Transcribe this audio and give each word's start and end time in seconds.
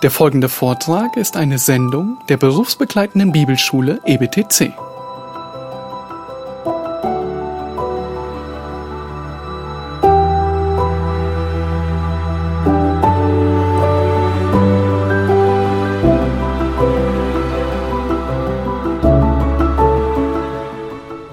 Der 0.00 0.12
folgende 0.12 0.48
Vortrag 0.48 1.16
ist 1.16 1.36
eine 1.36 1.58
Sendung 1.58 2.18
der 2.28 2.36
berufsbegleitenden 2.36 3.32
Bibelschule 3.32 4.00
EBTC. 4.04 4.72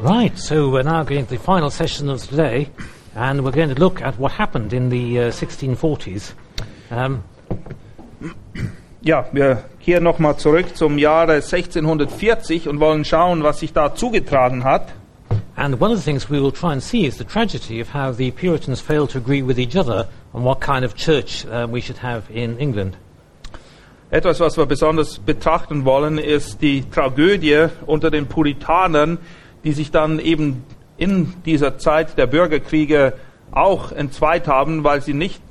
Right, 0.02 0.36
so 0.40 0.72
we're 0.72 0.82
now 0.82 1.04
going 1.04 1.28
to 1.28 1.30
the 1.30 1.38
final 1.38 1.70
session 1.70 2.10
of 2.10 2.28
today, 2.28 2.70
and 3.14 3.44
we're 3.44 3.52
going 3.52 3.70
to 3.70 3.80
look 3.80 4.02
at 4.02 4.18
what 4.18 4.32
happened 4.32 4.74
in 4.74 4.90
the 4.90 5.20
uh, 5.20 5.32
1640s. 5.32 6.34
Um, 6.90 7.24
Ja, 9.08 9.28
wir 9.34 9.66
kehren 9.84 10.04
nochmal 10.04 10.38
zurück 10.38 10.76
zum 10.76 10.98
Jahre 10.98 11.34
1640 11.34 12.68
und 12.68 12.80
wollen 12.80 13.06
schauen, 13.06 13.44
was 13.44 13.60
sich 13.60 13.72
da 13.72 13.94
zugetragen 13.94 14.64
hat. 14.64 14.96
and 15.56 15.80
one 15.80 15.92
of 15.92 16.00
the 16.00 16.04
things 16.04 16.28
we 16.28 16.42
will 16.42 16.52
try 16.52 16.72
and 16.72 16.82
see 16.82 17.06
is 17.06 17.16
the 17.20 17.24
tragedy 17.24 17.80
of 17.80 17.94
how 17.94 18.12
the 18.12 18.32
Puritans 18.32 18.82
failed 18.82 19.12
to 19.12 19.20
agree 19.20 19.44
with 19.44 19.60
each 19.60 19.76
other 19.76 20.08
on 20.34 20.44
what 20.44 20.60
kind 20.60 20.84
of 20.84 20.96
church 20.96 21.46
uh, 21.46 21.68
we 21.70 21.82
should 21.82 22.00
have 22.00 22.24
in 22.32 22.58
England. 22.58 22.98
Etwas, 24.10 24.40
was 24.40 24.58
wir 24.58 24.66
besonders 24.66 25.20
betrachten 25.20 25.86
wollen, 25.86 26.18
ist 26.18 26.64
die 26.64 26.90
Tragödie 26.90 27.68
unter 27.86 28.10
den 28.10 28.26
Puritanern, 28.26 29.20
die 29.64 29.74
sich 29.74 29.92
dann 29.92 30.18
eben 30.18 30.64
in 30.98 31.32
dieser 31.46 31.78
Zeit 31.78 32.18
der 32.18 32.26
Bürgerkriege 32.26 33.14
auch 33.52 33.92
entzweit 33.92 34.48
haben, 34.48 34.84
weil 34.84 35.04
sie 35.04 35.14
nicht 35.14 35.45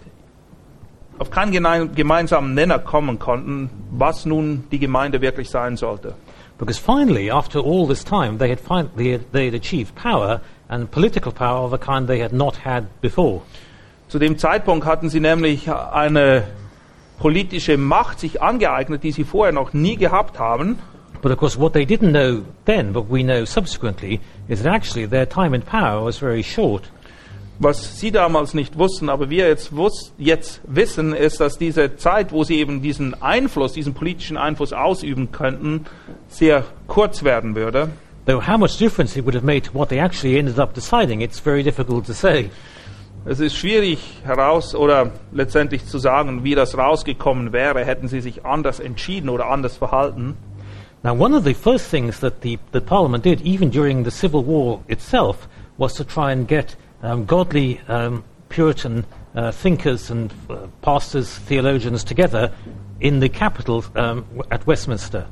auf 1.18 1.30
keinen 1.30 1.94
gemeinsamen 1.94 2.54
Nenner 2.54 2.78
kommen 2.78 3.18
konnten, 3.18 3.70
was 3.90 4.26
nun 4.26 4.64
die 4.70 4.78
Gemeinde 4.78 5.20
wirklich 5.20 5.50
sein 5.50 5.76
sollte. 5.76 6.14
Because 6.58 6.78
finally, 6.78 7.30
after 7.30 7.60
all 7.60 7.86
this 7.86 8.04
time, 8.04 8.38
they 8.38 8.48
had, 8.48 8.60
fin- 8.60 8.90
they 8.96 9.12
had, 9.12 9.32
they 9.32 9.46
had 9.46 9.54
achieved 9.54 9.94
power, 9.96 10.40
and 10.68 10.90
political 10.90 11.32
power 11.32 11.64
of 11.64 11.72
a 11.72 11.78
kind 11.78 12.06
they 12.06 12.22
had 12.22 12.32
not 12.32 12.64
had 12.64 12.84
before. 13.00 13.42
Zu 14.08 14.18
dem 14.18 14.38
Zeitpunkt 14.38 14.86
hatten 14.86 15.08
sie 15.08 15.20
nämlich 15.20 15.70
eine 15.70 16.44
politische 17.18 17.76
Macht 17.76 18.20
sich 18.20 18.40
angeeignet, 18.40 19.02
die 19.02 19.12
sie 19.12 19.24
vorher 19.24 19.52
noch 19.52 19.72
nie 19.72 19.96
gehabt 19.96 20.38
haben. 20.38 20.78
But 21.22 21.32
of 21.32 21.38
course, 21.38 21.58
what 21.58 21.72
they 21.72 21.84
didn't 21.84 22.10
know 22.12 22.42
then, 22.66 22.92
but 22.92 23.10
we 23.10 23.22
know 23.22 23.44
subsequently, 23.44 24.20
is 24.46 24.62
that 24.62 24.72
actually 24.72 25.08
their 25.08 25.28
time 25.28 25.54
in 25.54 25.62
power 25.62 26.04
was 26.04 26.18
very 26.18 26.42
short. 26.42 26.90
Was 27.58 28.00
sie 28.00 28.10
damals 28.10 28.52
nicht 28.52 28.78
wussten, 28.78 29.08
aber 29.08 29.30
wir 29.30 29.46
jetzt, 29.46 29.76
wus 29.76 30.12
jetzt 30.18 30.60
wissen, 30.64 31.14
ist, 31.14 31.40
dass 31.40 31.56
diese 31.56 31.96
Zeit, 31.96 32.32
wo 32.32 32.42
sie 32.42 32.58
eben 32.58 32.82
diesen 32.82 33.20
Einfluss, 33.22 33.72
diesen 33.74 33.94
politischen 33.94 34.36
Einfluss 34.36 34.72
ausüben 34.72 35.30
könnten, 35.30 35.86
sehr 36.28 36.64
kurz 36.88 37.22
werden 37.22 37.54
würde. 37.54 37.90
Though 38.26 38.44
how 38.44 38.58
much 38.58 38.78
difference 38.78 39.16
it 39.16 39.24
would 39.24 39.34
have 39.34 39.44
made 39.44 39.62
to 39.62 39.74
what 39.74 39.88
they 39.90 40.00
actually 40.00 40.38
ended 40.38 40.58
up 40.58 40.74
deciding, 40.74 41.20
it's 41.20 41.38
very 41.38 41.62
difficult 41.62 42.06
to 42.06 42.12
say. 42.12 42.50
Es 43.26 43.38
ist 43.38 43.54
schwierig 43.54 43.98
heraus 44.24 44.74
oder 44.74 45.12
letztendlich 45.32 45.86
zu 45.86 45.98
sagen, 45.98 46.42
wie 46.42 46.54
das 46.54 46.76
rausgekommen 46.76 47.52
wäre, 47.52 47.84
hätten 47.84 48.08
sie 48.08 48.20
sich 48.20 48.44
anders 48.44 48.80
entschieden 48.80 49.28
oder 49.28 49.48
anders 49.48 49.76
verhalten. 49.76 50.36
Now, 51.02 51.12
one 51.12 51.36
of 51.36 51.44
the 51.44 51.54
first 51.54 51.90
things 51.90 52.20
that 52.20 52.42
the, 52.42 52.58
the 52.72 52.80
Parliament 52.80 53.24
did, 53.24 53.42
even 53.42 53.70
during 53.70 54.04
the 54.04 54.10
Civil 54.10 54.44
War 54.46 54.80
itself, 54.88 55.48
was 55.76 55.94
to 55.94 56.04
try 56.04 56.32
and 56.32 56.48
get 56.48 56.76
um, 57.04 57.26
godly 57.26 57.80
um, 57.88 58.24
Puritan 58.48 59.04
uh, 59.34 59.52
thinkers 59.52 60.10
and 60.10 60.32
uh, 60.48 60.66
pastors, 60.80 61.38
theologians 61.46 62.04
together 62.04 62.52
in 63.00 63.20
the 63.20 63.28
capital 63.28 63.84
um, 63.94 64.24
at 64.50 64.66
Westminster. 64.66 65.26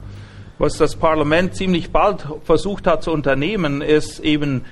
Was 0.59 0.77
das 0.77 0.95
Parlament 0.95 1.55
ziemlich 1.55 1.91
bald 1.91 2.27
versucht 2.45 2.87
hat 2.87 3.03
zu 3.03 3.11
unternehmen, 3.11 3.81
ist 3.81 4.21
eben 4.21 4.65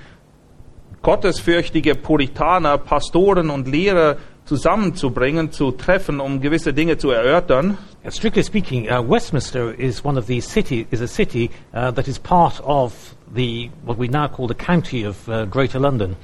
gottesfürchtige 1.03 1.95
Puritaner, 1.95 2.79
Pastoren 2.79 3.51
und 3.51 3.67
Lehrer 3.67 4.17
zusammenzubringen, 4.45 5.53
zu 5.53 5.73
treffen, 5.73 6.21
um 6.21 6.41
gewisse 6.41 6.75
Dinge 6.75 6.99
zu 6.99 7.11
erörtern. 7.11 7.79
Uh, 8.05 8.11
strictly 8.11 8.43
speaking, 8.43 8.91
uh, 8.91 9.03
Westminster 9.03 9.73
is 9.73 10.05
one 10.05 10.19
of 10.19 10.27
the 10.27 10.41
city 10.41 10.87
is 10.91 11.01
a 11.01 11.09
city 11.09 11.51
uh, 11.73 11.91
that 11.93 12.09
is 12.09 12.19
part 12.19 12.61
of 12.65 12.93
the 13.35 13.71
what 13.85 13.99
we 13.99 14.09
now 14.09 14.29
call 14.29 14.49
the 14.49 14.55
county 14.55 15.07
of 15.07 15.29
uh, 15.29 15.45
Greater 15.47 15.79
London. 15.79 16.17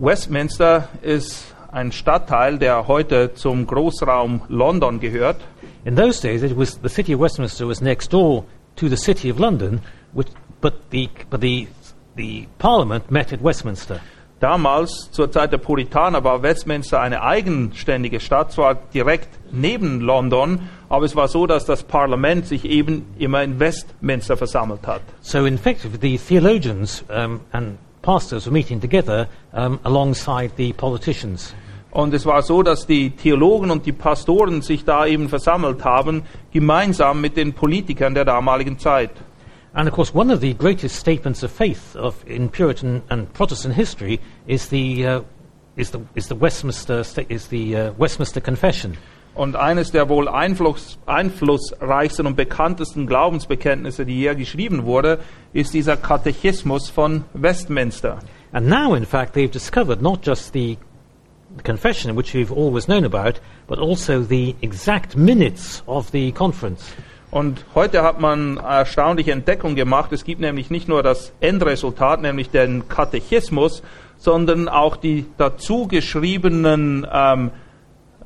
Westminster 0.00 0.88
ist 1.02 1.54
ein 1.72 1.90
Stadtteil, 1.90 2.58
der 2.58 2.86
heute 2.86 3.34
zum 3.34 3.66
Großraum 3.66 4.42
London 4.48 5.00
gehört. 5.00 5.40
In 5.84 5.96
those 5.96 6.22
days, 6.22 6.44
it 6.44 6.56
was 6.56 6.78
the 6.80 6.88
city 6.88 7.14
of 7.14 7.20
Westminster 7.20 7.66
was 7.66 7.80
next 7.80 8.12
door 8.12 8.44
to 8.76 8.88
the 8.88 8.96
city 8.96 9.28
of 9.28 9.40
London, 9.40 9.80
which, 10.12 10.28
but 10.60 10.74
the 10.92 11.08
but 11.28 11.40
the 11.40 11.66
the 12.16 12.46
Parliament 12.58 13.10
met 13.10 13.32
at 13.32 13.42
Westminster. 13.42 14.00
Damals, 14.38 15.10
zur 15.10 15.32
Zeit 15.32 15.50
der 15.50 15.58
Puritaner, 15.58 16.22
war 16.22 16.42
Westminster 16.42 17.00
eine 17.00 17.22
eigenständige 17.22 18.20
Stadt, 18.20 18.52
zwar 18.52 18.76
direkt 18.94 19.28
neben 19.50 20.00
London, 20.00 20.68
aber 20.88 21.06
es 21.06 21.16
war 21.16 21.26
so, 21.26 21.48
dass 21.48 21.64
das 21.64 21.82
Parlament 21.82 22.46
sich 22.46 22.64
eben 22.64 23.06
immer 23.18 23.42
in 23.42 23.58
Westminster 23.58 24.36
versammelt 24.36 24.86
hat. 24.86 25.02
So, 25.22 25.44
in 25.44 25.58
fact, 25.58 25.80
the 26.00 26.18
theologians 26.18 27.04
um, 27.08 27.40
and 27.50 27.78
pastors 28.08 28.46
were 28.46 28.52
meeting 28.52 28.80
together 28.80 29.28
um, 29.52 29.78
alongside 29.84 30.50
the 30.56 30.72
politicians. 30.72 31.54
Und 31.90 32.14
es 32.14 32.24
war 32.24 32.40
so, 32.40 32.62
dass 32.62 32.86
die 32.86 33.10
Theologen 33.10 33.70
und 33.70 33.84
die 33.84 33.92
Pastoren 33.92 34.62
sich 34.62 34.86
da 34.86 35.04
eben 35.04 35.28
versammelt 35.28 35.84
haben, 35.84 36.22
gemeinsam 36.50 37.20
mit 37.20 37.36
den 37.36 37.52
Politikern 37.52 38.14
der 38.14 38.24
damaligen 38.24 38.78
Zeit. 38.78 39.10
And 39.74 39.86
of 39.86 39.94
course, 39.94 40.14
one 40.14 40.32
of 40.32 40.40
the 40.40 40.54
greatest 40.54 40.96
statements 40.96 41.44
of 41.44 41.50
faith 41.50 41.94
of, 41.96 42.14
in 42.26 42.48
Puritan 42.48 43.02
and 43.10 43.30
Protestant 43.34 43.74
history 43.74 44.18
is 44.46 44.70
the, 44.70 45.06
uh, 45.06 45.20
is 45.76 45.90
the, 45.90 46.00
is 46.14 46.28
the 46.28 46.40
Westminster, 46.40 47.04
is 47.28 47.48
the 47.48 47.76
uh, 47.76 47.92
Westminster 47.98 48.40
Confession. 48.40 48.96
Und 49.38 49.54
eines 49.54 49.92
der 49.92 50.08
wohl 50.08 50.26
einfluss, 50.26 50.98
einflussreichsten 51.06 52.26
und 52.26 52.34
bekanntesten 52.34 53.06
Glaubensbekenntnisse, 53.06 54.04
die 54.04 54.18
je 54.18 54.34
geschrieben 54.34 54.84
wurde, 54.84 55.20
ist 55.52 55.74
dieser 55.74 55.96
Katechismus 55.96 56.90
von 56.90 57.22
Westminster. 57.34 58.18
And 58.50 58.66
now, 58.66 58.96
in 58.96 59.06
fact, 59.06 59.36
they've 59.36 59.48
discovered 59.48 60.02
not 60.02 60.26
just 60.26 60.52
the 60.54 60.76
confession, 61.62 62.16
which 62.16 62.34
we've 62.34 62.50
always 62.50 62.86
known 62.86 63.04
about, 63.04 63.38
but 63.68 63.78
also 63.78 64.22
the 64.22 64.56
exact 64.60 65.16
minutes 65.16 65.84
of 65.86 66.10
the 66.10 66.32
conference. 66.32 66.82
Und 67.30 67.64
heute 67.76 68.02
hat 68.02 68.20
man 68.20 68.56
erstaunliche 68.56 69.30
Entdeckung 69.30 69.76
gemacht. 69.76 70.12
Es 70.12 70.24
gibt 70.24 70.40
nämlich 70.40 70.68
nicht 70.68 70.88
nur 70.88 71.04
das 71.04 71.32
Endresultat, 71.38 72.22
nämlich 72.22 72.50
den 72.50 72.88
Katechismus, 72.88 73.84
sondern 74.16 74.68
auch 74.68 74.96
die 74.96 75.26
dazu 75.36 75.86
geschriebenen, 75.86 77.06
ähm, 77.12 77.52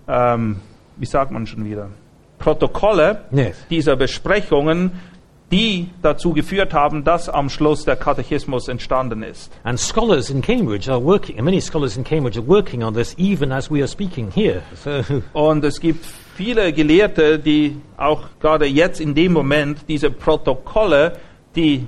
ähm, 0.08 0.60
wie 0.97 1.06
sagt 1.06 1.30
man 1.30 1.47
schon 1.47 1.64
wieder, 1.64 1.88
Protokolle 2.38 3.22
Yes. 3.30 3.56
dieser 3.70 3.97
Besprechungen, 3.97 4.92
die 5.53 5.91
dazu 6.00 6.32
geführt 6.32 6.72
haben, 6.72 7.04
dass 7.04 7.28
am 7.28 7.50
Schluss 7.50 7.84
der 7.84 7.97
Katechismus 7.97 8.69
entstanden 8.69 9.22
ist. 9.22 9.52
And 9.64 9.78
scholars 9.78 10.31
in 10.31 10.41
Cambridge 10.41 10.91
are 10.91 11.04
working, 11.04 11.42
many 11.44 11.60
scholars 11.60 11.97
in 11.97 12.04
Cambridge 12.04 12.38
are 12.38 12.48
working 12.48 12.82
on 12.82 12.94
this 12.94 13.14
even 13.19 13.52
as 13.52 13.70
we 13.70 13.78
are 13.81 13.88
speaking 13.88 14.31
here. 14.34 14.62
So, 14.82 15.02
Und 15.34 15.62
es 15.64 15.78
gibt 15.78 16.04
viele 16.34 16.72
Gelehrte, 16.72 17.38
die 17.38 17.76
auch 17.98 18.22
gerade 18.41 18.66
jetzt 18.66 19.00
in 19.00 19.14
dem 19.14 19.32
Moment 19.34 19.81
diese 19.88 20.10
Protokolle, 20.10 21.19
die 21.54 21.86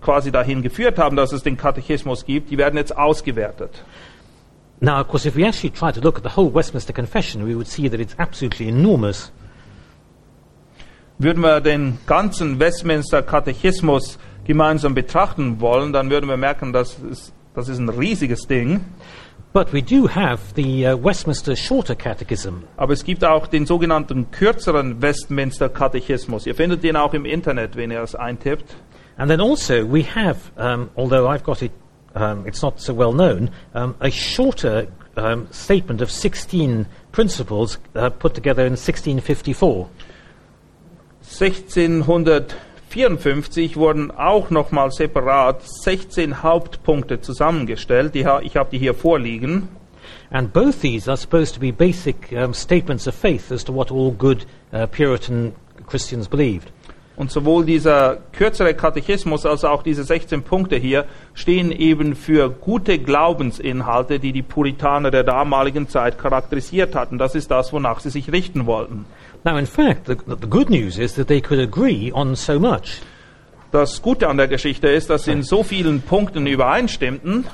quasi 0.00 0.32
dahin 0.32 0.62
geführt 0.62 0.98
haben, 0.98 1.14
dass 1.16 1.32
es 1.32 1.42
den 1.42 1.56
Katechismus 1.56 2.24
gibt, 2.24 2.50
die 2.50 2.58
werden 2.58 2.76
jetzt 2.76 2.96
ausgewertet. 2.96 3.84
Now, 4.80 5.00
of 5.00 5.08
course, 5.08 5.26
if 5.26 5.36
we 5.36 5.44
actually 5.44 5.70
try 5.70 5.92
to 5.92 6.00
look 6.00 6.16
at 6.16 6.22
the 6.22 6.30
whole 6.30 6.50
Westminster 6.50 6.92
Confession, 6.92 7.44
we 7.44 7.54
would 7.54 7.68
see 7.68 7.88
that 7.88 8.00
it's 8.00 8.14
absolutely 8.18 8.68
enormous. 8.68 9.30
Würden 11.18 11.42
wir 11.42 11.60
den 11.60 11.98
ganzen 12.06 12.58
Westminster 12.58 13.22
Katechismus 13.22 14.18
gemeinsam 14.44 14.94
betrachten 14.94 15.60
wollen, 15.60 15.92
dann 15.92 16.10
würden 16.10 16.28
wir 16.28 16.36
merken, 16.36 16.72
das 16.72 16.98
ist, 16.98 17.32
das 17.54 17.68
ist 17.68 17.78
ein 17.78 17.88
riesiges 17.88 18.46
Ding. 18.48 18.80
But 19.52 19.72
we 19.72 19.80
do 19.80 20.08
have 20.08 20.40
the 20.56 20.84
uh, 20.84 20.96
Westminster 20.96 21.54
Shorter 21.54 21.94
Catechism, 21.94 22.64
Aber 22.76 22.92
es 22.92 23.04
gibt 23.04 23.24
auch 23.24 23.46
den 23.46 23.66
sogenannten 23.66 24.32
kürzeren 24.32 25.00
Westminster 25.00 25.68
Katechismus. 25.68 26.46
Ihr 26.46 26.56
findet 26.56 26.82
den 26.82 26.96
auch 26.96 27.14
im 27.14 27.24
Internet, 27.24 27.76
wenn 27.76 27.92
ihr 27.92 28.02
es 28.02 28.16
eintippt. 28.16 28.74
And 29.16 29.30
then 29.30 29.40
also 29.40 29.84
we 29.84 30.02
have, 30.02 30.50
um, 30.56 30.90
although 30.96 31.28
I've 31.28 31.44
got 31.44 31.62
it, 31.62 31.70
um, 32.14 32.46
it's 32.46 32.62
not 32.62 32.80
so 32.80 32.94
well 32.94 33.12
known, 33.12 33.50
um, 33.74 33.94
a 34.00 34.10
shorter 34.10 34.86
um, 35.16 35.48
statement 35.52 36.00
of 36.00 36.10
16 36.10 36.86
principles 37.12 37.78
uh, 37.94 38.10
put 38.10 38.34
together 38.34 38.62
in 38.62 38.72
1654. 38.72 39.88
1654 41.22 43.76
wurden 43.76 44.10
auch 44.10 44.50
nochmal 44.50 44.92
separat 44.92 45.62
16 45.62 46.42
Hauptpunkte 46.42 47.20
zusammengestellt. 47.20 48.14
Die, 48.14 48.26
ha- 48.26 48.40
ich 48.40 48.56
habe 48.56 48.70
die 48.70 48.78
hier 48.78 48.94
vorliegen. 48.94 49.68
And 50.30 50.52
both 50.52 50.80
these 50.80 51.08
are 51.08 51.16
supposed 51.16 51.54
to 51.54 51.60
be 51.60 51.70
basic 51.70 52.32
um, 52.32 52.54
statements 52.54 53.06
of 53.06 53.14
faith 53.14 53.50
as 53.50 53.64
to 53.64 53.72
what 53.72 53.90
all 53.90 54.12
good 54.12 54.44
uh, 54.72 54.86
Puritan 54.86 55.54
Christians 55.86 56.28
believed. 56.28 56.70
Und 57.16 57.30
sowohl 57.30 57.64
dieser 57.64 58.18
kürzere 58.32 58.74
Katechismus 58.74 59.46
als 59.46 59.64
auch 59.64 59.84
diese 59.84 60.02
16 60.02 60.42
Punkte 60.42 60.76
hier 60.76 61.04
stehen 61.32 61.70
eben 61.70 62.16
für 62.16 62.50
gute 62.50 62.98
Glaubensinhalte, 62.98 64.18
die 64.18 64.32
die 64.32 64.42
Puritaner 64.42 65.12
der 65.12 65.22
damaligen 65.22 65.88
Zeit 65.88 66.18
charakterisiert 66.18 66.96
hatten. 66.96 67.18
Das 67.18 67.36
ist 67.36 67.52
das, 67.52 67.72
wonach 67.72 68.00
sie 68.00 68.10
sich 68.10 68.32
richten 68.32 68.66
wollten. 68.66 69.04
Now, 69.44 69.56
in 69.58 69.66
fact, 69.66 70.06
the, 70.06 70.16
the 70.26 70.48
good 70.48 70.70
news 70.70 70.98
is 70.98 71.14
that 71.14 71.28
they 71.28 71.40
could 71.40 71.60
agree 71.60 72.10
on 72.12 72.34
so 72.34 72.58
much. 72.58 73.00
Das 73.70 74.02
Gute 74.02 74.28
an 74.28 74.36
der 74.36 74.48
Geschichte 74.48 74.88
ist, 74.88 75.10
dass 75.10 75.24
sie 75.24 75.32
in 75.32 75.42
so 75.42 75.62
vielen 75.62 76.00
Punkten 76.00 76.46
übereinstimmten. 76.46 77.44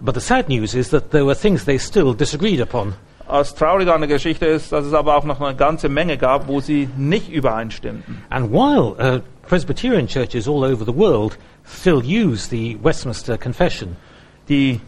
But 0.00 0.14
the 0.14 0.20
sad 0.20 0.48
news 0.48 0.74
is 0.74 0.90
that 0.90 1.10
there 1.10 1.24
were 1.24 1.36
things 1.36 1.64
they 1.64 1.78
still 1.78 2.14
disagreed 2.14 2.60
upon. 2.60 2.94
Das 3.26 3.54
Traurige 3.54 3.94
an 3.94 4.00
der 4.00 4.08
Geschichte 4.08 4.46
ist, 4.46 4.70
dass 4.72 4.84
es 4.84 4.92
aber 4.92 5.16
auch 5.16 5.24
noch 5.24 5.40
eine 5.40 5.56
ganze 5.56 5.88
Menge 5.88 6.18
gab, 6.18 6.46
wo 6.46 6.60
sie 6.60 6.88
nicht 6.96 7.30
übereinstimmten. 7.32 8.22
And 8.30 8.52
while 8.52 8.94
uh, 8.98 9.20
Presbyterian 9.48 10.06
churches 10.06 10.46
all 10.46 10.64
over 10.64 10.84
the 10.84 10.94
world 10.94 11.38
still 11.66 12.02
use 12.02 12.48
the 12.48 12.78
Westminster 12.82 13.38
Confession, 13.38 13.96
Die 14.48 14.80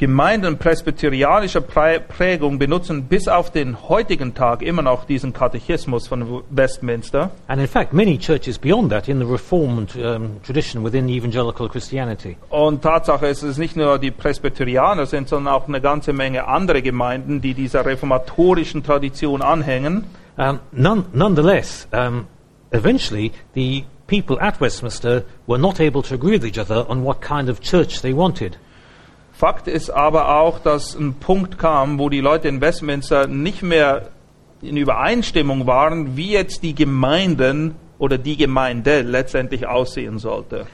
Gemeinden 0.00 0.56
presbyterianischer 0.56 1.60
Prä- 1.60 1.98
Prägung 2.00 2.58
benutzen 2.58 3.04
bis 3.04 3.28
auf 3.28 3.50
den 3.50 3.76
heutigen 3.86 4.32
Tag 4.34 4.62
immer 4.62 4.80
noch 4.80 5.04
diesen 5.04 5.34
Katechismus 5.34 6.08
von 6.08 6.42
Westminster. 6.48 7.30
and 7.48 7.60
in 7.60 7.66
fact 7.68 7.92
many 7.92 8.16
churches 8.16 8.58
beyond 8.58 8.90
that 8.90 9.08
in 9.08 9.18
the 9.18 9.26
Reformed 9.26 9.94
um, 9.96 10.40
tradition 10.42 10.82
within 10.82 11.06
evangelical 11.10 11.68
Christianity, 11.68 12.38
Und 12.48 12.80
Tatsache 12.80 13.26
ist, 13.26 13.42
es 13.42 13.58
nicht 13.58 13.76
nur 13.76 13.98
die 13.98 14.10
Presbyterianer 14.10 15.04
sind, 15.04 15.28
sondern 15.28 15.52
auch 15.52 15.68
eine 15.68 15.82
ganze 15.82 16.14
Menge 16.14 16.48
andere 16.48 16.80
Gemeinden, 16.80 17.42
die 17.42 17.52
dieser 17.52 17.84
reformatorischen 17.84 18.82
Tradition 18.82 19.42
anhängen. 19.42 20.04
um, 20.38 20.60
none, 20.72 21.04
nonetheless, 21.12 21.86
um, 21.92 22.24
eventually 22.70 23.32
the 23.54 23.84
people 24.06 24.40
at 24.40 24.62
Westminster 24.62 25.24
were 25.46 25.58
not 25.60 25.78
able 25.78 26.02
to 26.02 26.14
agree 26.14 26.32
with 26.40 26.44
each 26.46 26.58
other 26.58 26.88
on 26.88 27.04
what 27.04 27.20
kind 27.20 27.50
of 27.50 27.60
church 27.60 28.00
they 28.00 28.14
wanted. 28.16 28.56
Fakt 29.40 29.68
ist 29.68 29.88
aber 29.88 30.38
auch, 30.38 30.58
dass 30.58 30.94
ein 30.94 31.14
Punkt 31.14 31.56
kam, 31.56 31.98
wo 31.98 32.10
die 32.10 32.20
Leute 32.20 32.46
in 32.48 32.60
Westminster 32.60 33.26
nicht 33.26 33.62
mehr 33.62 34.10
in 34.60 34.76
Übereinstimmung 34.76 35.66
waren, 35.66 36.14
wie 36.14 36.32
jetzt 36.32 36.62
die 36.62 36.74
Gemeinden 36.74 37.74
oder 37.98 38.18
die 38.18 38.36
Gemeinde 38.36 39.00
letztendlich 39.00 39.66
aussehen 39.66 40.18
sollte. 40.18 40.66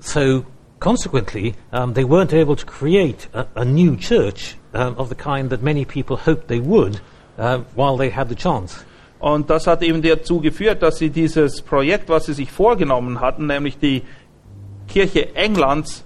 So 0.00 0.44
consequently, 0.80 1.54
um, 1.70 1.94
they 1.94 2.02
weren't 2.02 2.32
able 2.32 2.56
to 2.56 2.66
create 2.66 3.28
a, 3.34 3.46
a 3.54 3.64
new 3.64 3.94
church 3.94 4.56
um, 4.74 4.96
of 4.96 5.10
the 5.10 5.14
kind 5.14 5.50
that 5.50 5.62
many 5.62 5.84
people 5.84 6.16
hoped 6.16 6.48
they 6.48 6.60
would 6.60 7.00
uh, 7.38 7.60
while 7.76 7.96
they 7.96 8.10
had 8.10 8.28
the 8.28 8.34
chance. 8.34 8.84
Und 9.20 9.48
das 9.48 9.68
hat 9.68 9.80
eben 9.80 10.02
dazu 10.02 10.40
geführt, 10.40 10.82
dass 10.82 10.98
sie 10.98 11.10
dieses 11.10 11.62
Projekt, 11.62 12.08
was 12.08 12.26
sie 12.26 12.34
sich 12.34 12.50
vorgenommen 12.50 13.20
hatten, 13.20 13.46
nämlich 13.46 13.78
die 13.78 14.02
Kirche 14.88 15.36
Englands 15.36 16.04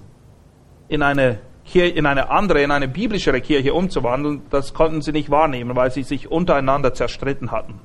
in 0.88 1.00
eine, 1.00 1.38
Kir 1.64 1.94
in 1.97 2.06
eine 2.06 2.31
andere, 2.31 2.62
in 2.62 2.70
eine 2.70 2.88
biblischere 2.88 3.41
Kirche 3.41 3.73
umzuwandeln, 3.75 4.43
das 4.50 4.75
konnten 4.75 5.00
sie 5.03 5.12
nicht 5.12 5.31
wahrnehmen, 5.31 5.76
weil 5.76 5.91
sie 5.91 6.03
sich 6.03 6.31
untereinander 6.31 6.93
zerstritten 6.94 7.50
hatten. 7.50 7.81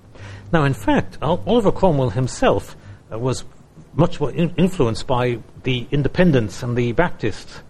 Now, 0.52 0.66
in 0.66 0.74
fact, 0.74 1.20
Ol- 1.22 1.40
Oliver 1.46 1.72
Cromwell 1.74 2.12
himself 2.12 2.76
uh, 3.12 3.18
was 3.22 3.46
much 3.94 4.20
more 4.20 4.32
in- 4.32 4.52
influenced 4.56 5.06
by 5.08 5.40
the 5.64 5.86
independents 5.92 6.64
and 6.64 6.78
the 6.78 6.94
Baptists. 6.94 7.64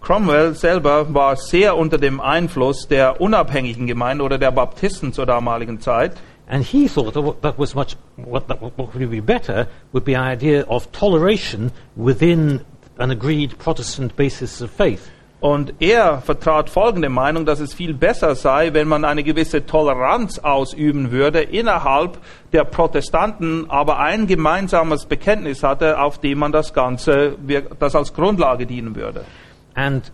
Cromwell 0.00 0.54
selber 0.54 1.12
war 1.14 1.34
sehr 1.36 1.76
unter 1.78 1.96
dem 1.96 2.20
Einfluss 2.20 2.86
der 2.88 3.20
unabhängigen 3.22 3.86
Gemeinde 3.86 4.22
oder 4.22 4.36
der 4.38 4.50
Baptisten 4.52 5.12
zur 5.14 5.24
damaligen 5.26 5.80
Zeit. 5.80 6.12
And 6.46 6.62
he 6.62 6.88
thought 6.88 7.14
that 7.14 7.40
that 7.40 7.58
was 7.58 7.74
much, 7.74 7.96
what, 8.16 8.48
that, 8.48 8.60
what 8.60 8.76
would 8.94 9.10
be 9.10 9.22
better 9.22 9.66
would 9.92 10.04
be 10.04 10.14
an 10.14 10.22
idea 10.22 10.64
of 10.68 10.92
toleration 10.92 11.72
within 11.96 12.60
an 12.98 13.10
agreed 13.10 13.58
Protestant 13.58 14.14
basis 14.14 14.60
of 14.60 14.70
faith. 14.70 15.10
Und 15.44 15.74
er 15.78 16.22
vertrat 16.22 16.70
folgende 16.70 17.10
Meinung, 17.10 17.44
dass 17.44 17.60
es 17.60 17.74
viel 17.74 17.92
besser 17.92 18.34
sei, 18.34 18.72
wenn 18.72 18.88
man 18.88 19.04
eine 19.04 19.22
gewisse 19.22 19.66
Toleranz 19.66 20.38
ausüben 20.38 21.10
würde 21.10 21.42
innerhalb 21.42 22.16
der 22.54 22.64
Protestanten, 22.64 23.68
aber 23.68 23.98
ein 23.98 24.26
gemeinsames 24.26 25.04
Bekenntnis 25.04 25.62
hatte, 25.62 26.00
auf 26.00 26.18
dem 26.18 26.38
man 26.38 26.50
das 26.50 26.72
Ganze, 26.72 27.36
das 27.78 27.94
als 27.94 28.14
Grundlage 28.14 28.64
dienen 28.64 28.96
würde. 28.96 29.26
And, 29.74 30.10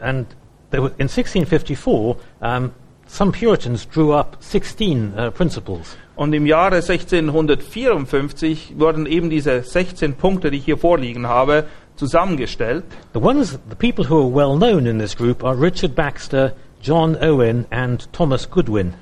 and 0.00 0.26
there 0.70 0.82
were, 0.82 0.92
in 0.98 1.08
1654, 1.08 2.16
um, 2.42 2.70
some 3.06 3.32
Puritans 3.32 3.88
drew 3.88 4.12
up 4.12 4.36
16 4.40 5.14
uh, 5.16 5.30
principles. 5.30 5.96
Und 6.14 6.32
im 6.34 6.46
Jahre 6.46 6.76
1654 6.76 8.74
wurden 8.78 9.06
eben 9.06 9.30
diese 9.30 9.62
16 9.62 10.14
Punkte, 10.14 10.50
die 10.50 10.58
ich 10.58 10.64
hier 10.66 10.78
vorliegen 10.78 11.26
habe, 11.26 11.64
zusammengestellt. 11.96 12.84
The 13.12 13.20
ones, 13.20 13.58
the 13.68 13.76
people 13.76 14.04
who 14.04 14.18
are 14.18 14.28
well 14.28 14.56
known 14.56 14.86
in 14.86 14.98
this 14.98 15.14
group 15.14 15.44
are 15.44 15.54
Richard 15.54 15.94
Baxter, 15.94 16.52
John 16.82 17.16
Owen, 17.22 17.66
and 17.70 18.06
Thomas 18.12 18.46
Goodwin. 18.46 18.94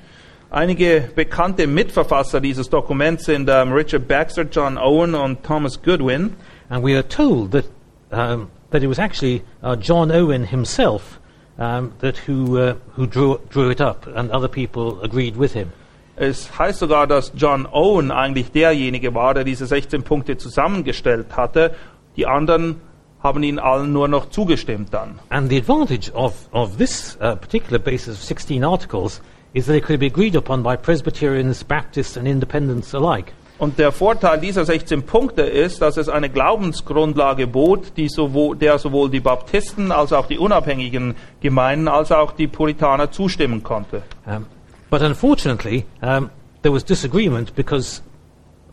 Einige 0.51 1.09
bekannte 1.15 1.65
Mitverfasser 1.65 2.39
dieses 2.39 2.69
Dokuments 2.69 3.25
sind 3.25 3.49
ähm, 3.49 3.73
Richard 3.73 4.07
Baxter, 4.07 4.43
John 4.43 4.77
Owen 4.77 5.15
und 5.15 5.43
Thomas 5.43 5.81
Goodwin. 5.81 6.35
And 6.69 6.83
we 6.83 6.95
are 6.95 7.07
told 7.07 7.51
that, 7.51 7.65
um, 8.11 8.49
that 8.69 8.83
it 8.83 8.87
was 8.87 8.99
actually 8.99 9.41
uh, 9.63 9.75
John 9.75 10.11
Owen 10.11 10.45
himself 10.45 11.19
um, 11.57 11.93
that 11.99 12.17
who, 12.17 12.57
uh, 12.57 12.75
who 12.95 13.07
drew, 13.07 13.39
drew 13.49 13.69
it 13.69 13.81
up, 13.81 14.07
and 14.07 14.31
other 14.31 14.47
people 14.47 15.01
agreed 15.01 15.35
with 15.35 15.53
him. 15.53 15.71
Es 16.15 16.59
heißt 16.59 16.77
sogar, 16.77 17.07
dass 17.07 17.31
John 17.35 17.65
Owen 17.71 18.11
eigentlich 18.11 18.51
derjenige 18.51 19.15
war, 19.15 19.33
der 19.33 19.43
diese 19.43 19.65
16 19.65 20.03
Punkte 20.03 20.37
zusammengestellt 20.37 21.35
hatte. 21.35 21.73
Die 22.15 22.27
anderen 22.27 22.81
haben 23.21 23.41
ihnen 23.41 23.59
allen 23.59 23.93
nur 23.93 24.07
noch 24.07 24.29
zugestimmt 24.29 24.93
dann. 24.93 25.19
And 25.29 25.49
the 25.49 25.57
advantage 25.57 26.11
of, 26.13 26.49
of 26.51 26.77
this 26.77 27.17
uh, 27.21 27.35
particular 27.35 27.79
basis 27.79 28.17
of 28.17 28.23
16 28.23 28.63
articles 28.63 29.21
is 29.53 29.65
that 29.67 29.75
it 29.75 29.85
could 29.85 29.99
be 29.99 30.07
agreed 30.07 30.35
upon 30.35 30.61
by 30.61 30.75
Presbyterians, 30.75 31.63
Baptists, 31.63 32.17
and 32.17 32.27
Independents 32.27 32.93
alike. 32.93 33.31
Und 33.59 33.77
der 33.77 33.91
Vorteil 33.91 34.39
dieser 34.39 34.65
16 34.65 35.03
Punkte 35.03 35.43
ist, 35.43 35.81
dass 35.81 35.95
es 35.95 36.09
eine 36.09 36.29
Glaubensgrundlage 36.29 37.47
bot, 37.47 37.95
die 37.95 38.09
sowohl, 38.09 38.57
der 38.57 38.77
sowohl 38.77 39.09
die 39.09 39.19
Baptisten 39.19 39.91
als 39.91 40.11
auch 40.11 40.25
die 40.25 40.37
unabhängigen 40.37 41.15
Gemeinden 41.39 41.87
als 41.87 42.11
auch 42.11 42.33
die 42.33 42.47
Puritaner 42.47 43.11
zustimmen 43.11 43.63
konnte. 43.63 44.01
Um, 44.25 44.47
but 44.89 45.01
unfortunately, 45.01 45.85
um, 46.01 46.29
there 46.63 46.73
was 46.73 46.83
disagreement 46.83 47.55
because 47.55 48.01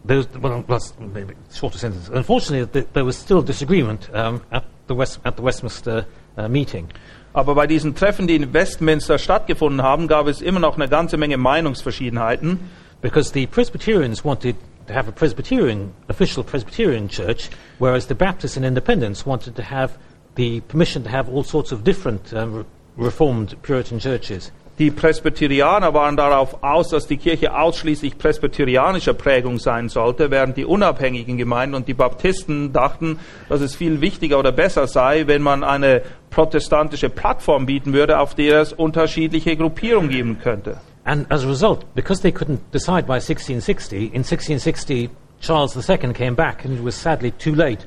there 0.05 0.25
well, 0.41 0.65
that's 0.67 0.95
maybe 0.99 1.35
shorter 1.53 1.79
sentence. 1.79 2.09
Unfortunately, 2.09 2.67
th- 2.67 2.87
there 2.93 3.05
was 3.05 3.17
still 3.17 3.43
disagreement 3.43 4.09
um, 4.15 4.43
at, 4.51 4.65
the 4.87 4.95
West, 4.95 5.21
at 5.25 5.37
the 5.37 5.43
Westminster 5.43 6.07
uh, 6.37 6.49
meeting. 6.49 6.89
Aber 7.33 7.55
bei 7.55 7.67
diesen 7.67 7.95
Treffen, 7.95 8.27
die 8.27 8.35
in 8.35 8.53
Westminster 8.53 9.19
stattgefunden 9.19 9.83
haben, 9.83 10.09
gab 10.09 10.27
es 10.27 10.41
immer 10.41 10.61
noch 10.61 10.77
eine 10.77 10.89
ganze 10.89 11.17
Menge 11.17 11.37
Meinungsverschiedenheiten. 11.37 12.59
Because 13.03 13.33
the 13.33 13.47
Presbyterians 13.47 14.25
wanted 14.25 14.57
to 14.87 14.93
have 14.93 15.09
a 15.09 15.13
Presbyterian, 15.13 15.95
official 16.09 16.45
Presbyterian 16.45 17.09
church, 17.09 17.49
whereas 17.79 18.07
the 18.09 18.15
Baptists 18.15 18.57
and 18.57 18.67
Independents 18.67 19.25
wanted 19.25 19.57
to 19.57 19.63
have 19.63 19.97
the 20.35 20.61
permission 20.63 21.03
to 21.05 21.11
have 21.11 21.29
all 21.29 21.43
sorts 21.43 21.73
of 21.73 21.83
different 21.83 22.35
um, 22.35 22.55
re- 22.55 22.65
Reformed 22.97 23.55
Puritan 23.63 23.99
churches. 23.99 24.51
Die 24.81 24.91
Presbyterianer 24.91 25.93
waren 25.93 26.17
darauf 26.17 26.63
aus, 26.63 26.89
dass 26.89 27.07
die 27.07 27.19
Kirche 27.19 27.55
ausschließlich 27.55 28.17
presbyterianischer 28.17 29.13
Prägung 29.13 29.59
sein 29.59 29.91
sollte, 29.91 30.31
während 30.31 30.57
die 30.57 30.65
unabhängigen 30.65 31.37
Gemeinden 31.37 31.75
und 31.75 31.87
die 31.87 31.93
Baptisten 31.93 32.73
dachten, 32.73 33.19
dass 33.51 33.61
es 33.61 33.75
viel 33.75 34.01
wichtiger 34.01 34.39
oder 34.39 34.53
besser 34.53 34.87
sei, 34.87 35.27
wenn 35.27 35.43
man 35.43 35.65
eine 35.65 36.01
protestantische 36.31 37.11
Plattform 37.11 37.67
bieten 37.67 37.93
würde, 37.93 38.21
auf 38.21 38.35
der 38.35 38.63
es 38.63 38.73
unterschiedliche 38.73 39.55
Gruppierungen 39.55 40.09
geben 40.09 40.39
könnte. 40.43 40.79
And 41.05 41.31
as 41.31 41.45
a 41.45 41.49
result, 41.49 41.85
because 41.95 42.23
they 42.23 42.33
couldn't 42.33 42.61
decide 42.73 43.03
by 43.03 43.21
1660, 43.21 44.15
in 44.15 44.23
1660 44.23 45.11
Charles 45.43 45.77
II 45.77 46.15
came 46.15 46.35
back 46.35 46.65
and 46.65 46.79
it 46.79 46.83
was 46.83 46.95
sadly 46.95 47.33
too 47.33 47.55
late. 47.55 47.87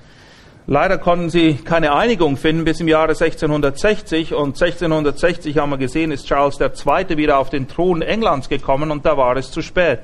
Leider 0.65 0.97
konnten 0.97 1.29
sie 1.29 1.55
keine 1.55 1.93
Einigung 1.93 2.37
finden 2.37 2.63
bis 2.63 2.79
im 2.79 2.87
Jahre 2.87 3.09
1660 3.09 4.33
und 4.33 4.61
1660 4.61 5.57
haben 5.57 5.71
wir 5.71 5.77
gesehen, 5.77 6.11
ist 6.11 6.25
Charles 6.25 6.57
II. 6.59 7.17
wieder 7.17 7.37
auf 7.37 7.49
den 7.49 7.67
Thron 7.67 8.01
Englands 8.01 8.47
gekommen 8.47 8.89
und 8.89 9.05
da 9.05 9.17
war 9.17 9.35
es 9.35 9.51
zu 9.51 9.61
spät. 9.61 9.99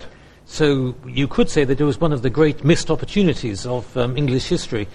So 0.45 0.95
you 1.05 1.27
could 1.27 1.49
say 1.49 1.65
that 1.65 1.79
it 1.79 1.85
was 1.85 2.01
one 2.01 2.13
of 2.13 2.23
the 2.23 2.31
great 2.31 2.65
missed 2.65 2.89
opportunities 2.89 3.65
of 3.65 3.85
um, 3.95 4.17
English 4.17 4.47
history. 4.47 4.87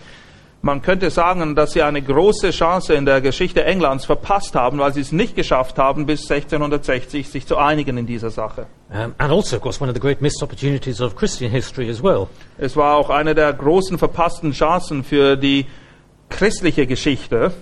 Man 0.64 0.80
könnte 0.80 1.10
sagen, 1.10 1.54
dass 1.54 1.72
sie 1.72 1.82
eine 1.82 2.00
große 2.00 2.50
Chance 2.50 2.94
in 2.94 3.04
der 3.04 3.20
Geschichte 3.20 3.64
Englands 3.64 4.06
verpasst 4.06 4.54
haben, 4.54 4.78
weil 4.78 4.94
sie 4.94 5.02
es 5.02 5.12
nicht 5.12 5.36
geschafft 5.36 5.78
haben, 5.78 6.06
bis 6.06 6.22
1660 6.30 7.28
sich 7.28 7.46
zu 7.46 7.58
einigen 7.58 7.98
in 7.98 8.06
dieser 8.06 8.30
Sache. 8.30 8.64
Um, 8.88 9.14
and 9.18 9.30
also, 9.30 9.56
of 9.56 9.62
course, 9.62 9.78
one 9.78 9.90
of 9.90 9.94
the 9.94 10.00
great 10.00 10.22
missed 10.22 10.42
opportunities 10.42 11.02
of 11.02 11.16
Christian 11.16 11.50
history 11.50 11.90
as 11.90 12.02
well. 12.02 12.28
Es 12.56 12.76
war 12.76 12.96
auch 12.96 13.10
eine 13.10 13.34
der 13.34 13.52
großen 13.52 13.98
verpassten 13.98 14.52
Chancen 14.52 15.04
für 15.04 15.36
die 15.36 15.66
christliche 16.30 16.86
Geschichte. 16.86 17.52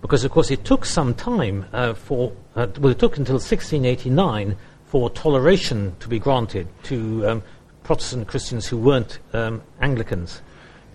because 0.00 0.24
of 0.24 0.30
course 0.30 0.52
it 0.52 0.64
took 0.64 0.84
some 0.84 1.14
time 1.14 1.66
uh, 1.72 1.94
for, 1.94 2.32
uh, 2.54 2.68
well, 2.78 2.92
it 2.92 3.00
took 3.00 3.18
until 3.18 3.40
1689 3.40 4.56
for 4.86 5.10
toleration 5.10 5.96
to 5.98 6.08
be 6.08 6.20
granted 6.20 6.68
to 6.84 7.26
um, 7.26 7.42
Protestant 7.82 8.28
Christians 8.28 8.68
who 8.68 8.76
weren't 8.76 9.18
um, 9.32 9.62
Anglicans. 9.80 10.42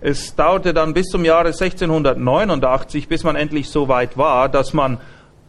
Es 0.00 0.34
dauerte 0.34 0.74
dann 0.74 0.94
bis 0.94 1.06
zum 1.06 1.24
Jahre 1.24 1.48
1689, 1.48 3.08
bis 3.08 3.24
man 3.24 3.36
endlich 3.36 3.68
so 3.68 3.88
weit 3.88 4.16
war, 4.18 4.48
dass 4.48 4.72
man 4.72 4.98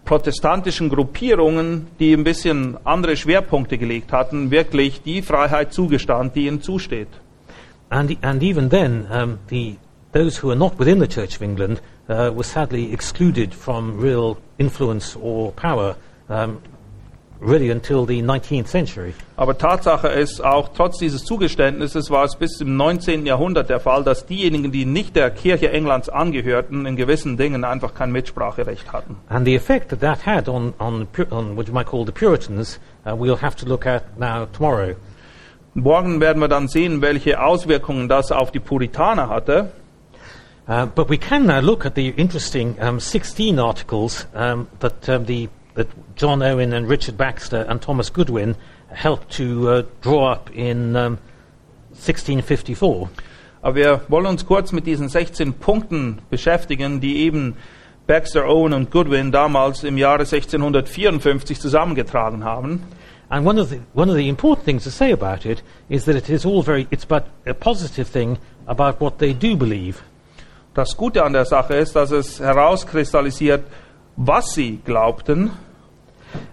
protestantischen 0.05 0.89
Gruppierungen, 0.89 1.87
die 1.99 2.13
ein 2.13 2.23
bisschen 2.23 2.77
andere 2.85 3.17
Schwerpunkte 3.17 3.77
gelegt 3.77 4.13
hatten, 4.13 4.49
wirklich 4.51 5.01
die 5.01 5.21
Freiheit 5.21 5.73
zugestand, 5.73 6.35
die 6.35 6.47
ihnen 6.47 6.61
zusteht. 6.61 7.09
And, 7.89 8.17
and 8.23 8.41
even 8.41 8.69
then, 8.69 9.05
um, 9.11 9.39
the, 9.49 9.77
those 10.13 10.41
who 10.41 10.49
are 10.49 10.57
not 10.57 10.79
within 10.79 10.99
the 10.99 11.07
Church 11.07 11.35
of 11.35 11.41
England 11.41 11.81
uh, 12.09 12.31
were 12.33 12.43
sadly 12.43 12.91
excluded 12.91 13.53
from 13.53 13.99
real 13.99 14.37
influence 14.57 15.15
or 15.15 15.51
power 15.53 15.95
um, 16.29 16.59
really 17.39 17.69
until 17.69 18.05
the 18.05 18.21
19th 18.21 18.67
century. 18.67 19.13
Aber 19.35 19.57
Tatsache 19.57 20.07
ist, 20.07 20.43
auch 20.43 20.69
trotz 20.75 20.97
dieses 20.97 21.23
Zugeständnisses 21.23 22.09
war 22.09 22.23
es 22.23 22.35
bis 22.35 22.59
im 22.61 22.75
19. 22.77 23.25
Jahrhundert 23.25 23.69
der 23.69 23.79
Fall, 23.79 24.03
dass 24.03 24.25
diejenigen, 24.25 24.71
die 24.71 24.85
nicht 24.85 25.15
der 25.15 25.29
Kirche 25.29 25.71
Englands 25.71 26.09
angehörten, 26.09 26.85
in 26.85 26.95
gewissen 26.95 27.37
Dingen 27.37 27.63
einfach 27.63 27.93
kein 27.93 28.11
Mitspracherecht 28.11 28.91
hatten. 28.91 29.17
And 29.29 29.45
the 29.45 29.55
effect 29.55 29.89
that 29.89 29.99
that 30.01 30.25
had 30.25 30.49
on, 30.49 30.73
on, 30.79 31.07
on 31.29 31.55
what 31.55 31.67
you 31.67 31.73
might 31.73 31.87
call 31.87 32.05
the 32.05 32.11
Puritans, 32.11 32.79
uh, 33.05 33.11
we'll 33.11 33.41
have 33.41 33.55
to 33.55 33.65
look 33.65 33.85
at 33.85 34.17
now 34.19 34.45
tomorrow. 34.45 34.95
Morgen 35.73 36.19
werden 36.19 36.41
wir 36.41 36.47
dann 36.47 36.67
sehen, 36.67 37.01
welche 37.03 37.39
Auswirkungen 37.39 38.09
das 38.09 38.31
auf 38.31 38.51
die 38.51 38.59
Puritaner 38.59 39.29
hatte. 39.29 39.71
Uh, 40.67 40.85
but 40.85 41.09
we 41.09 41.17
can 41.17 41.45
now 41.45 41.61
look 41.61 41.85
at 41.85 41.95
the 41.95 42.09
interesting 42.09 42.75
um, 42.81 42.99
16 42.99 43.57
articles 43.57 44.25
um, 44.33 44.67
that, 44.79 45.07
um, 45.07 45.25
the, 45.25 45.47
that 45.77 45.87
John 46.15 46.41
Owen 46.41 46.73
and 46.73 46.89
Richard 46.89 47.17
Baxter 47.17 47.65
and 47.69 47.81
Thomas 47.81 48.09
Goodwin 48.09 48.55
helped 48.89 49.31
to 49.37 49.69
uh, 49.69 49.83
draw 50.01 50.31
up 50.31 50.49
in 50.53 50.95
um, 50.95 51.19
1654. 51.91 53.09
Aber 53.61 53.75
wir 53.75 54.01
wollen 54.07 54.25
uns 54.25 54.45
kurz 54.45 54.71
mit 54.71 54.85
diesen 54.85 55.07
16 55.07 55.53
Punkten 55.53 56.19
beschäftigen, 56.29 56.99
die 56.99 57.17
eben 57.17 57.55
Baxter, 58.07 58.47
Owen 58.47 58.73
und 58.73 58.91
Goodwin 58.91 59.31
damals 59.31 59.83
im 59.83 59.97
Jahre 59.97 60.21
1654 60.21 61.59
zusammengetragen 61.59 62.43
haben. 62.43 62.83
And 63.29 63.45
one 63.45 63.59
of, 63.59 63.69
the, 63.69 63.81
one 63.93 64.09
of 64.09 64.15
the 64.15 64.29
important 64.29 64.65
things 64.65 64.83
to 64.85 64.89
say 64.89 65.11
about 65.11 65.45
it 65.45 65.61
is 65.89 66.05
that 66.05 66.15
it 66.15 66.29
is 66.29 66.45
all 66.45 66.63
very, 66.63 66.87
it's 66.91 67.05
but 67.05 67.25
a 67.45 67.53
positive 67.53 68.07
thing 68.09 68.37
about 68.67 69.01
what 69.01 69.19
they 69.19 69.33
do 69.33 69.57
believe. 69.57 70.01
Das 70.73 70.95
Gute 70.95 71.23
an 71.23 71.33
der 71.33 71.45
Sache 71.45 71.75
ist, 71.75 71.95
dass 71.95 72.11
es 72.11 72.39
herauskristallisiert, 72.39 73.65
was 74.15 74.53
sie 74.53 74.79
glaubten. 74.85 75.51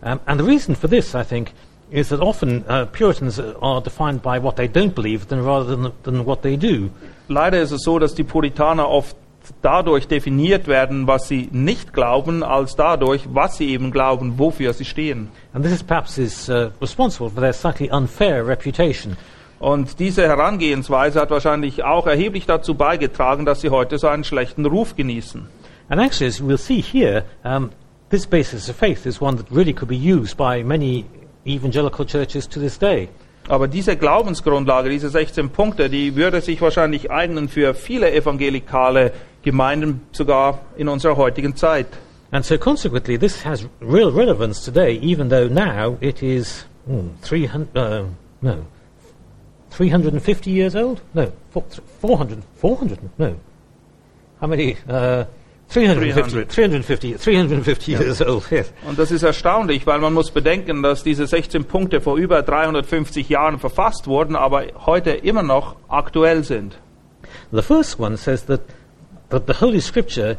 Um, 0.02 0.20
and 0.26 0.38
the 0.38 0.44
reason 0.44 0.74
for 0.74 0.88
this, 0.88 1.14
I 1.14 1.24
think, 1.24 1.52
is 1.90 2.08
that 2.08 2.20
often 2.20 2.64
uh, 2.68 2.86
Puritans 2.86 3.38
are 3.38 3.80
defined 3.80 4.22
by 4.22 4.38
what 4.38 4.56
they 4.56 4.68
don't 4.68 4.94
believe 4.94 5.28
than 5.28 5.44
rather 5.44 5.76
than, 5.76 5.92
than 6.02 6.24
what 6.24 6.42
they 6.42 6.56
do. 6.56 6.90
Leider 7.28 7.60
ist 7.60 7.72
es 7.72 7.82
so, 7.82 7.98
dass 7.98 8.14
die 8.14 8.24
Puritaner 8.24 8.88
oft 8.88 9.16
dadurch 9.62 10.08
definiert 10.08 10.66
werden, 10.66 11.06
was 11.06 11.28
sie 11.28 11.48
nicht 11.52 11.92
glauben, 11.92 12.42
als 12.42 12.76
dadurch, 12.76 13.22
was 13.32 13.56
sie 13.56 13.70
eben 13.70 13.90
glauben, 13.90 14.38
wofür 14.38 14.72
sie 14.72 14.84
stehen. 14.84 15.28
And 15.52 15.64
this 15.64 15.72
is 15.72 15.82
perhaps 15.82 16.18
is 16.18 16.48
uh, 16.48 16.70
responsible 16.80 17.30
for 17.30 17.40
their 17.40 17.52
slightly 17.52 17.90
unfair 17.90 18.46
reputation. 18.46 19.16
Und 19.60 19.98
diese 19.98 20.26
Herangehensweise 20.26 21.20
hat 21.20 21.30
wahrscheinlich 21.30 21.84
auch 21.84 22.06
erheblich 22.06 22.44
dazu 22.46 22.74
beigetragen, 22.74 23.46
dass 23.46 23.60
sie 23.60 23.70
heute 23.70 23.98
so 23.98 24.08
einen 24.08 24.24
schlechten 24.24 24.66
Ruf 24.66 24.96
genießen. 24.96 25.46
And 25.88 26.00
actually, 26.00 26.28
as 26.28 26.40
we'll 26.40 26.58
see 26.58 26.80
here, 26.82 27.24
um, 27.44 27.70
this 28.10 28.26
basis 28.26 28.68
of 28.68 28.76
faith 28.76 29.06
is 29.06 29.20
one 29.20 29.36
that 29.36 29.50
really 29.50 29.72
could 29.72 29.88
be 29.88 29.96
used 29.96 30.36
by 30.36 30.62
many 30.62 31.04
evangelical 31.46 32.04
churches 32.04 32.46
to 32.48 32.60
this 32.60 32.78
day. 32.78 33.08
Aber 33.48 33.68
diese 33.68 33.96
Glaubensgrundlage, 33.96 34.88
diese 34.88 35.10
16 35.10 35.50
Punkte, 35.50 35.90
die 35.90 36.16
würde 36.16 36.40
sich 36.40 36.62
wahrscheinlich 36.62 37.10
eignen 37.10 37.48
für 37.48 37.74
viele 37.74 38.12
evangelikale 38.12 39.12
Gemeinden, 39.42 40.00
sogar 40.12 40.60
in 40.76 40.88
unserer 40.88 41.16
heutigen 41.16 41.54
Zeit. 41.54 41.86
And 42.30 42.44
so, 42.44 42.56
consequently, 42.58 43.18
this 43.18 43.44
has 43.44 43.68
real 43.80 44.10
relevance 44.10 44.64
today, 44.64 44.98
even 45.02 45.28
though 45.28 45.46
now 45.46 45.98
it 46.00 46.22
is 46.22 46.64
hmm, 46.86 47.10
300, 47.22 47.76
uh, 47.76 48.04
no, 48.40 48.64
350 49.70 50.50
years 50.50 50.74
old? 50.74 51.00
No, 51.12 51.30
400, 52.00 52.42
400, 52.56 52.98
no. 53.18 53.36
How 54.40 54.46
many? 54.46 54.76
Uh, 54.88 55.26
350, 55.74 56.46
300. 56.46 56.48
350, 56.48 57.16
350 57.18 57.92
years 57.92 58.22
old, 58.22 58.48
yes. 58.50 58.72
Und 58.86 58.96
das 58.96 59.10
ist 59.10 59.24
erstaunlich, 59.24 59.86
weil 59.86 59.98
man 59.98 60.12
muss 60.12 60.30
bedenken, 60.30 60.82
dass 60.82 61.02
diese 61.02 61.26
16 61.26 61.64
Punkte 61.64 62.00
vor 62.00 62.16
über 62.16 62.42
350 62.42 63.28
Jahren 63.28 63.58
verfasst 63.58 64.06
wurden, 64.06 64.36
aber 64.36 64.66
heute 64.86 65.10
immer 65.10 65.42
noch 65.42 65.76
aktuell 65.88 66.44
sind. 66.44 66.78
The 67.50 67.62
first 67.62 67.98
one 67.98 68.16
says 68.16 68.46
that, 68.46 68.60
that 69.30 69.48
the 69.48 69.54
Holy 69.60 69.80
Scripture 69.80 70.38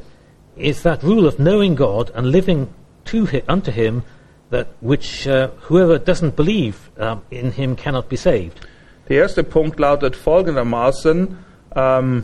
is 0.55 0.83
that 0.83 1.03
rule 1.03 1.27
of 1.27 1.35
knowing 1.35 1.75
God 1.75 2.11
and 2.15 2.25
living 2.25 2.67
to 3.05 3.27
hi, 3.29 3.43
unto 3.47 3.71
Him, 3.71 4.03
that 4.51 4.67
which 4.79 5.27
uh, 5.27 5.49
whoever 5.67 5.99
doesn't 5.99 6.37
believe 6.37 6.75
um, 6.97 7.21
in 7.29 7.51
Him 7.51 7.75
cannot 7.75 8.07
be 8.07 8.15
saved. 8.15 8.61
Der 9.09 9.17
erste 9.17 9.43
Punkt 9.43 9.79
lautet 9.79 10.15
folgendermaßen, 10.15 11.37
ähm, 11.75 12.23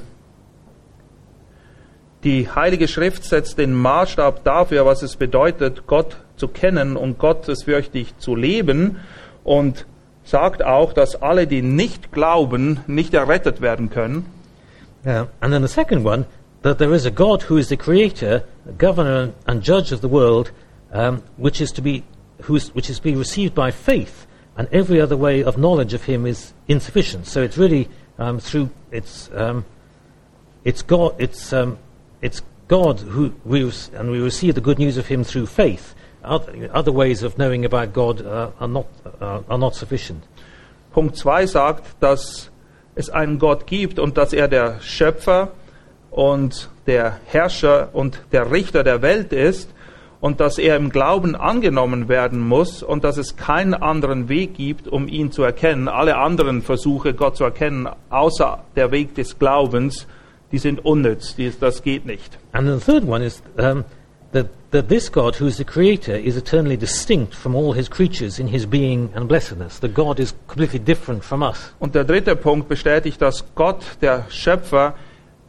die 2.24 2.50
Heilige 2.50 2.88
Schrift 2.88 3.24
setzt 3.24 3.58
den 3.58 3.74
Maßstab 3.74 4.44
dafür, 4.44 4.86
was 4.86 5.02
es 5.02 5.16
bedeutet, 5.16 5.88
Gott 5.88 6.18
zu 6.36 6.48
kennen 6.48 6.96
und 6.96 7.18
gottesfürchtig 7.18 8.18
zu 8.18 8.36
leben 8.36 8.98
und 9.44 9.86
sagt 10.24 10.64
auch, 10.64 10.94
dass 10.94 11.22
alle, 11.22 11.48
die 11.48 11.62
nicht 11.62 12.12
glauben, 12.12 12.80
nicht 12.88 13.14
errettet 13.14 13.62
werden 13.62 13.90
können. 13.90 14.26
Uh, 15.04 15.26
and 15.40 15.52
then 15.52 15.64
the 15.64 15.68
second 15.68 16.06
one, 16.06 16.26
that 16.62 16.78
there 16.78 16.94
is 16.94 17.08
a 17.08 17.10
God 17.10 17.50
who 17.50 17.58
is 17.58 17.70
the 17.70 17.78
creator, 17.78 18.44
governor, 18.78 19.30
and 19.48 19.64
judge 19.64 19.92
of 19.92 20.02
the 20.02 20.08
world, 20.08 20.52
um, 20.94 21.24
which 21.38 21.60
is 21.60 21.72
to 21.74 21.82
be 21.82 22.04
which 22.48 22.90
is 22.90 22.98
to 22.98 23.04
be 23.04 23.16
received 23.16 23.54
by 23.56 23.72
faith, 23.72 24.28
and 24.56 24.68
every 24.72 25.02
other 25.02 25.18
way 25.18 25.44
of 25.44 25.58
knowledge 25.58 25.94
of 25.96 26.04
Him 26.04 26.28
is 26.28 26.54
insufficient. 26.68 27.26
So 27.26 27.42
it's 27.42 27.58
really 27.58 27.90
um, 28.20 28.40
through 28.40 28.70
it's 28.92 29.30
um, 29.36 29.66
it's 30.64 30.84
God 30.84 31.16
it's 31.18 31.52
it's 32.22 32.42
God 32.68 33.00
who 33.00 33.34
we 33.44 33.70
and 33.94 34.12
we 34.12 34.20
receive 34.20 34.56
the 34.56 34.62
good 34.62 34.80
news 34.80 34.98
of 34.98 35.08
Him 35.08 35.24
through 35.24 35.48
faith. 35.48 35.94
Other, 36.24 36.70
other 36.72 36.92
ways 36.92 37.24
of 37.24 37.38
knowing 37.38 37.66
about 37.66 37.94
God 37.94 38.22
uh, 38.22 38.52
are 38.60 38.68
not 38.68 38.86
uh, 39.20 39.42
are 39.50 39.58
not 39.58 39.76
sufficient. 39.76 40.24
Punkt 40.94 41.16
2 41.18 41.46
sagt, 41.48 41.96
dass 42.00 42.50
es 42.96 43.10
einen 43.10 43.40
Gott 43.40 43.66
gibt 43.66 44.00
und 44.00 44.18
dass 44.18 44.34
er 44.34 44.48
der 44.48 44.80
Schöpfer 44.82 45.52
und 46.12 46.70
der 46.86 47.20
Herrscher 47.26 47.90
und 47.94 48.22
der 48.32 48.52
Richter 48.52 48.84
der 48.84 49.02
Welt 49.02 49.32
ist 49.34 49.70
und 50.20 50.40
dass 50.40 50.58
er 50.58 50.76
im 50.76 50.90
Glauben 50.90 51.36
angenommen 51.36 52.08
werden 52.08 52.40
muss 52.40 52.84
und 52.84 53.04
dass 53.04 53.18
es 53.18 53.38
keinen 53.38 53.74
anderen 53.74 54.30
Weg 54.30 54.54
gibt, 54.56 54.88
um 54.88 55.08
ihn 55.08 55.32
zu 55.32 55.44
erkennen. 55.44 55.88
Alle 55.88 56.18
anderen 56.18 56.62
Versuche, 56.62 57.14
Gott 57.14 57.38
zu 57.38 57.44
erkennen, 57.44 57.90
außer 58.10 58.60
der 58.76 58.92
Weg 58.92 59.16
des 59.16 59.40
Glaubens, 59.40 60.08
die 60.52 60.58
sind 60.58 60.84
unnütz, 60.86 61.36
die, 61.36 61.52
das 61.60 61.82
geht 61.84 62.06
nicht. 62.06 62.38
And 62.52 62.68
the 62.68 62.92
third 62.92 63.08
one 63.08 63.24
is 63.24 63.42
um, 63.58 63.86
that, 64.32 64.48
that 64.72 64.90
this 64.90 65.12
God, 65.12 65.40
who 65.40 65.48
is 65.48 65.58
the 65.58 65.66
creator, 65.66 66.16
is 66.16 66.36
eternally 66.36 66.78
distinct 66.78 67.34
from 67.36 67.56
all 67.56 67.74
his 67.74 67.90
creatures 67.90 68.40
in 68.40 68.48
his 68.48 68.66
being 68.66 69.10
and 69.16 69.28
blessedness. 69.28 69.80
That 69.80 69.94
God 69.94 70.20
is 70.20 70.34
completely 70.48 70.80
different 70.80 71.24
from 71.24 71.42
us. 71.42 71.74
Und 71.80 71.96
der 71.96 72.04
dritte 72.04 72.36
Punkt 72.36 72.68
bestätigt, 72.68 73.22
dass 73.22 73.46
Gott, 73.56 73.84
der 74.02 74.26
Schöpfer, 74.30 74.96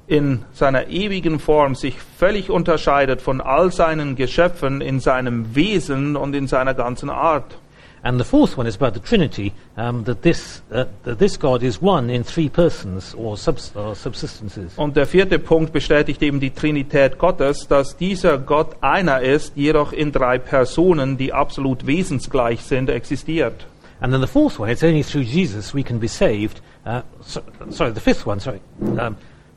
in 0.06 0.44
seiner 0.52 0.88
ewigen 0.88 1.38
Form 1.38 1.75
sich 1.75 1.97
völlig 2.18 2.50
unterscheidet 2.50 3.23
von 3.23 3.40
all 3.40 3.73
seinen 3.73 4.16
Geschöpfen 4.16 4.80
in 4.80 5.00
seinem 5.00 5.54
Wesen 5.54 6.16
und 6.16 6.35
in 6.35 6.49
seiner 6.49 6.75
ganzen 6.75 7.09
Art. 7.09 7.56
And 8.04 8.18
the 8.18 8.25
fourth 8.25 8.56
one 8.56 8.66
is 8.66 8.75
about 8.75 8.94
the 8.94 9.00
Trinity, 9.00 9.52
um, 9.76 10.02
that, 10.04 10.23
this, 10.23 10.61
uh, 10.73 10.87
that 11.04 11.21
this 11.21 11.37
God 11.37 11.62
is 11.62 11.80
one 11.80 12.11
in 12.11 12.25
three 12.25 12.49
persons 12.49 13.14
or, 13.14 13.37
subs- 13.37 13.76
or 13.76 13.94
subsistences. 13.94 14.76
Und 14.76 14.97
der 14.97 15.06
vierte 15.06 15.38
Punkt 15.38 15.73
bestätigt 15.73 16.21
eben 16.21 16.40
die 16.40 16.50
Trinität 16.50 17.18
Gottes, 17.18 17.68
dass 17.68 17.97
dieser 17.97 18.38
Gott 18.38 18.75
einer 18.80 19.21
ist, 19.21 19.56
jedoch 19.56 19.92
in 19.92 20.11
drei 20.11 20.38
Personen, 20.38 21.16
die 21.16 21.32
absolut 21.32 21.87
wesensgleich 21.87 22.62
sind, 22.62 22.90
existiert. 22.90 23.66
And 24.00 24.12
then 24.12 24.21
the 24.21 24.26
fourth 24.26 24.59
one, 24.59 24.68
it's 24.68 24.82
only 24.82 25.04
through 25.04 25.23
Jesus 25.23 25.73
we 25.73 25.85
can 25.85 26.00
be 26.00 26.09
saved. 26.09 26.61
Uh, 26.85 27.02
so, 27.21 27.40
sorry, 27.71 27.92
the 27.92 28.00
fifth 28.00 28.26
one, 28.26 28.40
sorry. 28.40 28.61
Um, 28.99 29.16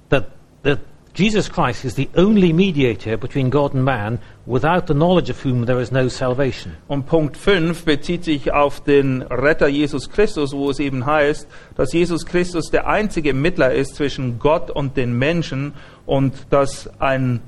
that, 0.09 0.25
that 0.61 0.79
Jesus 1.15 1.49
Christ 1.49 1.85
is 1.85 1.95
the 1.95 2.09
only 2.15 2.51
mediator 2.51 3.17
between 3.17 3.49
God 3.49 3.73
and 3.73 3.85
man, 3.85 4.19
without 4.45 4.87
the 4.87 4.93
knowledge 4.93 5.29
of 5.29 5.39
whom 5.41 5.65
there 5.65 5.79
is 5.79 5.89
no 5.89 6.09
salvation. 6.09 6.75
Und 6.89 7.05
Punkt 7.05 7.37
5 7.37 7.85
bezieht 7.85 8.25
sich 8.25 8.51
auf 8.51 8.83
den 8.83 9.21
Retter 9.21 9.69
Jesus 9.69 10.09
Christus, 10.09 10.51
wo 10.51 10.69
es 10.69 10.79
eben 10.79 11.05
heißt, 11.05 11.47
dass 11.77 11.93
Jesus 11.93 12.25
Christus 12.25 12.69
der 12.69 12.87
einzige 12.87 13.33
Mittler 13.33 13.73
ist 13.73 13.95
zwischen 13.95 14.39
Gott 14.39 14.69
und 14.69 14.97
den 14.97 15.17
Menschen 15.17 15.73
und 16.05 16.33
dass 16.49 16.89
ein 16.99 17.39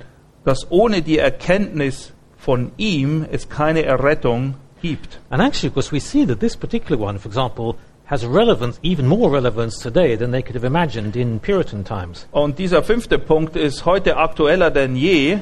dass 0.48 0.72
ohne 0.72 1.02
die 1.02 1.18
Erkenntnis 1.18 2.14
von 2.38 2.72
ihm 2.78 3.26
es 3.30 3.50
keine 3.50 3.84
Errettung 3.84 4.54
gibt. 4.82 5.20
And 5.30 5.42
actually, 5.42 5.68
of 5.68 5.74
course, 5.74 5.92
we 5.92 6.00
see 6.00 6.26
that 6.26 6.40
this 6.40 6.56
particular 6.56 6.98
one, 6.98 7.20
for 7.20 7.28
example, 7.28 7.76
has 8.08 8.26
relevance, 8.26 8.80
even 8.84 9.08
more 9.08 9.30
relevance 9.30 9.80
today 9.80 10.16
than 10.16 10.32
they 10.32 10.42
could 10.42 10.56
have 10.56 10.66
imagined 10.66 11.16
in 11.16 11.40
Puritan 11.40 11.84
times. 11.84 12.28
Und 12.32 12.58
dieser 12.58 12.84
fünfte 12.84 13.20
Punkt 13.20 13.56
ist 13.56 13.86
heute 13.86 14.18
aktueller 14.18 14.72
denn 14.72 14.96
je, 14.96 15.40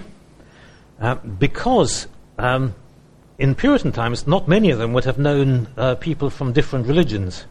Uh, 1.00 1.16
because 1.40 2.08
um, 2.38 2.74
in 3.38 3.54
Puritan 3.54 3.92
times, 3.92 4.26
not 4.26 4.48
many 4.48 4.72
of 4.72 4.80
them 4.80 4.94
would 4.94 5.04
have 5.04 5.18
known 5.18 5.68
uh, 5.78 5.96
people 5.96 6.30
from 6.30 6.54
different 6.54 6.88
religions. 6.88 7.46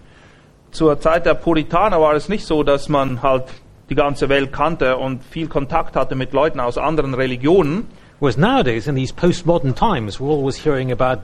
Zur 0.71 0.99
Zeit 0.99 1.27
der 1.27 1.35
Puritaner 1.35 2.01
war 2.01 2.15
es 2.15 2.29
nicht 2.29 2.47
so, 2.47 2.63
dass 2.63 2.89
man 2.89 3.23
halt 3.23 3.45
die 3.91 3.95
ganze 3.95 4.31
Welt 4.31 4.51
kannte 4.51 4.97
und 4.97 5.23
viel 5.23 5.47
Kontakt 5.47 5.95
hatte 5.95 6.15
mit 6.15 6.33
Leuten 6.33 6.59
aus 6.59 6.79
anderen 6.79 7.13
Religionen. 7.13 7.87
Whereas 8.19 8.39
nowadays, 8.39 8.87
in 8.87 8.97
these 8.97 9.13
postmodern 9.13 9.75
times, 9.75 10.19
we're 10.19 10.33
always 10.33 10.65
hearing 10.65 10.91
about 10.91 11.21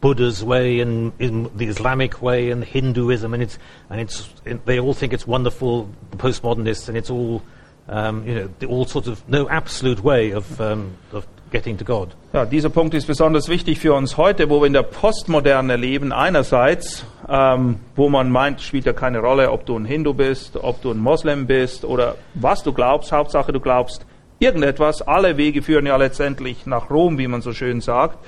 Buddha's 0.00 0.44
way 0.44 0.80
and 0.80 1.12
in 1.18 1.50
the 1.56 1.66
Islamic 1.66 2.22
way 2.22 2.50
and 2.50 2.64
Hinduism, 2.64 3.34
and 3.34 3.42
it's 3.42 3.58
and 3.90 4.00
it's 4.00 4.28
it, 4.44 4.64
they 4.64 4.78
all 4.78 4.94
think 4.94 5.12
it's 5.12 5.26
wonderful, 5.26 5.88
postmodernists, 6.16 6.88
and 6.88 6.96
it's 6.96 7.10
all 7.10 7.42
um, 7.88 8.26
you 8.26 8.34
know, 8.34 8.68
all 8.68 8.84
sort 8.84 9.06
of 9.06 9.26
no 9.28 9.48
absolute 9.48 10.02
way 10.04 10.30
of 10.30 10.60
um, 10.60 10.96
of 11.12 11.26
getting 11.50 11.76
to 11.78 11.84
God. 11.84 12.14
Ja, 12.32 12.44
dieser 12.44 12.68
Punkt 12.68 12.94
ist 12.94 13.06
besonders 13.06 13.48
wichtig 13.48 13.78
für 13.80 13.94
uns 13.94 14.16
heute, 14.16 14.50
wo 14.50 14.60
wir 14.60 14.66
in 14.66 14.74
der 14.74 14.82
Postmoderne 14.82 15.76
leben. 15.76 16.12
Einerseits, 16.12 17.04
ähm, 17.28 17.80
wo 17.96 18.08
man 18.08 18.30
meint, 18.30 18.60
spielt 18.60 18.84
ja 18.84 18.92
keine 18.92 19.20
Rolle, 19.20 19.50
ob 19.50 19.66
du 19.66 19.76
ein 19.76 19.84
Hindu 19.84 20.14
bist, 20.14 20.56
ob 20.56 20.82
du 20.82 20.90
ein 20.90 20.98
Moslem 20.98 21.46
bist 21.46 21.84
oder 21.84 22.16
was 22.34 22.62
du 22.62 22.72
glaubst. 22.72 23.12
Hauptsache, 23.12 23.52
du 23.52 23.60
glaubst 23.60 24.04
irgendetwas. 24.38 25.02
Alle 25.02 25.36
Wege 25.36 25.62
führen 25.62 25.86
ja 25.86 25.96
letztendlich 25.96 26.66
nach 26.66 26.90
Rom, 26.90 27.18
wie 27.18 27.26
man 27.26 27.40
so 27.40 27.52
schön 27.52 27.80
sagt. 27.80 28.18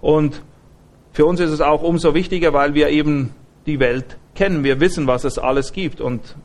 Und 0.00 0.42
für 1.12 1.26
uns 1.26 1.40
ist 1.40 1.50
es 1.50 1.60
auch 1.60 1.82
umso 1.82 2.14
wichtiger, 2.14 2.52
weil 2.52 2.74
wir 2.74 2.88
eben 2.90 3.32
die 3.66 3.80
Welt 3.80 4.16
kennen. 4.34 4.64
Wir 4.64 4.80
wissen, 4.80 5.06
was 5.06 5.24
es 5.24 5.38
alles 5.38 5.72
gibt. 5.72 6.00
Und 6.00 6.36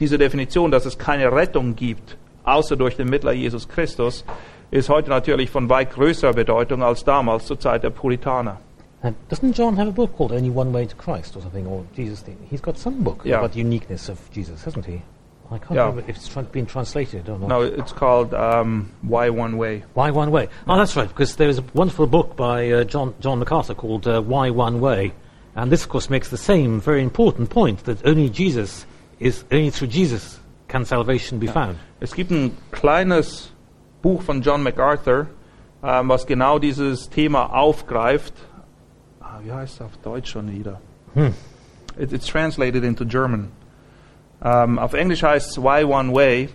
diese 0.00 0.18
Definition, 0.18 0.70
dass 0.70 0.84
es 0.86 0.98
keine 0.98 1.32
Rettung 1.32 1.76
gibt, 1.76 2.16
außer 2.44 2.76
durch 2.76 2.96
den 2.96 3.08
Mittler 3.08 3.32
Jesus 3.32 3.68
Christus, 3.68 4.24
ist 4.70 4.88
heute 4.88 5.10
natürlich 5.10 5.50
von 5.50 5.68
weit 5.68 5.92
größerer 5.92 6.32
Bedeutung 6.32 6.82
als 6.82 7.04
damals 7.04 7.46
zur 7.46 7.58
Zeit 7.58 7.82
der 7.82 7.90
Puritaner. 7.90 8.60
And 9.02 9.16
doesn't 9.30 9.56
John 9.56 9.78
have 9.78 9.88
a 9.88 9.92
book 9.92 10.14
called 10.16 10.30
Only 10.32 10.50
One 10.50 10.72
Way 10.74 10.86
to 10.86 10.96
Christ 10.96 11.34
or 11.34 11.42
something, 11.42 11.66
or 11.66 11.84
Jesus? 11.96 12.22
He's 12.50 12.60
got 12.60 12.76
some 12.76 13.02
book 13.02 13.24
Yeah. 13.24 13.38
about 13.38 13.54
the 13.54 13.60
uniqueness 13.60 14.10
of 14.10 14.18
Jesus, 14.34 14.64
hasn't 14.66 14.86
he? 14.86 15.00
I 15.52 15.58
can't 15.58 15.72
Yeah. 15.72 15.86
remember 15.88 16.02
if 16.08 16.16
it's 16.16 16.28
tran- 16.28 16.50
been 16.52 16.66
translated 16.66 17.28
or 17.28 17.38
not. 17.38 17.48
No, 17.48 17.62
it's 17.62 17.92
called 17.92 18.32
um, 18.34 18.90
Why 19.02 19.30
One 19.30 19.56
Way. 19.56 19.82
Why 19.94 20.10
One 20.12 20.30
Way? 20.30 20.48
Oh, 20.68 20.76
that's 20.76 20.94
right, 20.96 21.08
because 21.08 21.36
there 21.36 21.48
is 21.48 21.58
a 21.58 21.64
wonderful 21.74 22.06
book 22.06 22.36
by 22.36 22.70
uh, 22.70 22.84
John, 22.84 23.14
John 23.20 23.38
MacArthur 23.40 23.74
called 23.74 24.06
uh, 24.06 24.20
Why 24.22 24.50
One 24.50 24.80
Way. 24.80 25.12
And 25.56 25.72
this, 25.72 25.82
of 25.82 25.88
course, 25.88 26.08
makes 26.08 26.28
the 26.30 26.36
same 26.36 26.80
very 26.80 27.02
important 27.02 27.50
point 27.50 27.84
that 27.84 28.06
only 28.06 28.30
Jesus 28.30 28.86
is, 29.18 29.44
only 29.50 29.70
through 29.70 29.88
Jesus 29.88 30.38
can 30.68 30.84
salvation 30.84 31.40
be 31.40 31.48
found. 31.48 31.76
Es 32.00 32.14
gibt 32.14 32.30
ein 32.30 32.56
kleines 32.70 33.50
Buch 34.02 34.22
von 34.22 34.40
John 34.42 34.62
MacArthur, 34.62 35.26
ähm, 35.82 36.08
was 36.08 36.24
genau 36.26 36.60
dieses 36.60 37.08
Thema 37.10 37.46
aufgreift. 37.52 38.34
Ah, 39.20 39.40
wie 39.42 39.50
heißt 39.52 39.74
es 39.74 39.80
auf 39.82 39.96
Deutsch 40.04 40.30
schon 40.30 40.48
wieder? 40.52 40.80
It, 41.98 42.12
it's 42.12 42.26
translated 42.26 42.84
into 42.84 43.04
German. 43.04 43.50
Ähm, 44.42 44.78
auf 44.78 44.94
Englisch 44.94 45.22
heißt 45.22 45.50
es 45.50 45.62
Why 45.62 45.84
One 45.84 46.14
Way. 46.14 46.48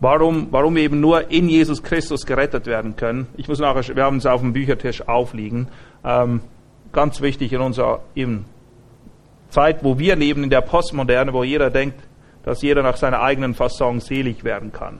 Warum, 0.00 0.48
warum 0.50 0.76
wir 0.76 0.82
eben 0.82 1.00
nur 1.00 1.30
in 1.30 1.48
Jesus 1.48 1.82
Christus 1.82 2.26
gerettet 2.26 2.66
werden 2.66 2.96
können. 2.96 3.28
Ich 3.36 3.48
muss 3.48 3.58
nachher, 3.58 3.96
wir 3.96 4.04
haben 4.04 4.18
es 4.18 4.26
auf 4.26 4.42
dem 4.42 4.52
Büchertisch 4.52 5.08
aufliegen. 5.08 5.68
Ähm, 6.04 6.42
ganz 6.92 7.20
wichtig 7.20 7.52
in 7.52 7.60
unserer 7.60 8.00
eben 8.14 8.44
Zeit, 9.48 9.82
wo 9.82 9.98
wir 9.98 10.16
leben, 10.16 10.44
in 10.44 10.50
der 10.50 10.60
Postmoderne, 10.60 11.32
wo 11.32 11.44
jeder 11.44 11.70
denkt, 11.70 12.00
dass 12.44 12.62
jeder 12.62 12.82
nach 12.82 12.96
seiner 12.96 13.22
eigenen 13.22 13.54
Fasson 13.54 14.00
selig 14.00 14.44
werden 14.44 14.72
kann. 14.72 14.98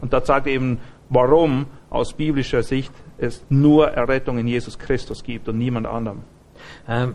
Und 0.00 0.12
da 0.12 0.24
sagt 0.24 0.46
eben, 0.46 0.78
warum 1.08 1.66
aus 1.90 2.14
biblischer 2.14 2.62
Sicht 2.62 2.92
es 3.18 3.44
nur 3.48 3.90
Errettung 3.90 4.38
in 4.38 4.48
Jesus 4.48 4.78
Christus 4.78 5.22
gibt 5.22 5.48
und 5.48 5.58
niemand 5.58 5.86
anderem. 5.86 6.22
Um, 6.86 7.14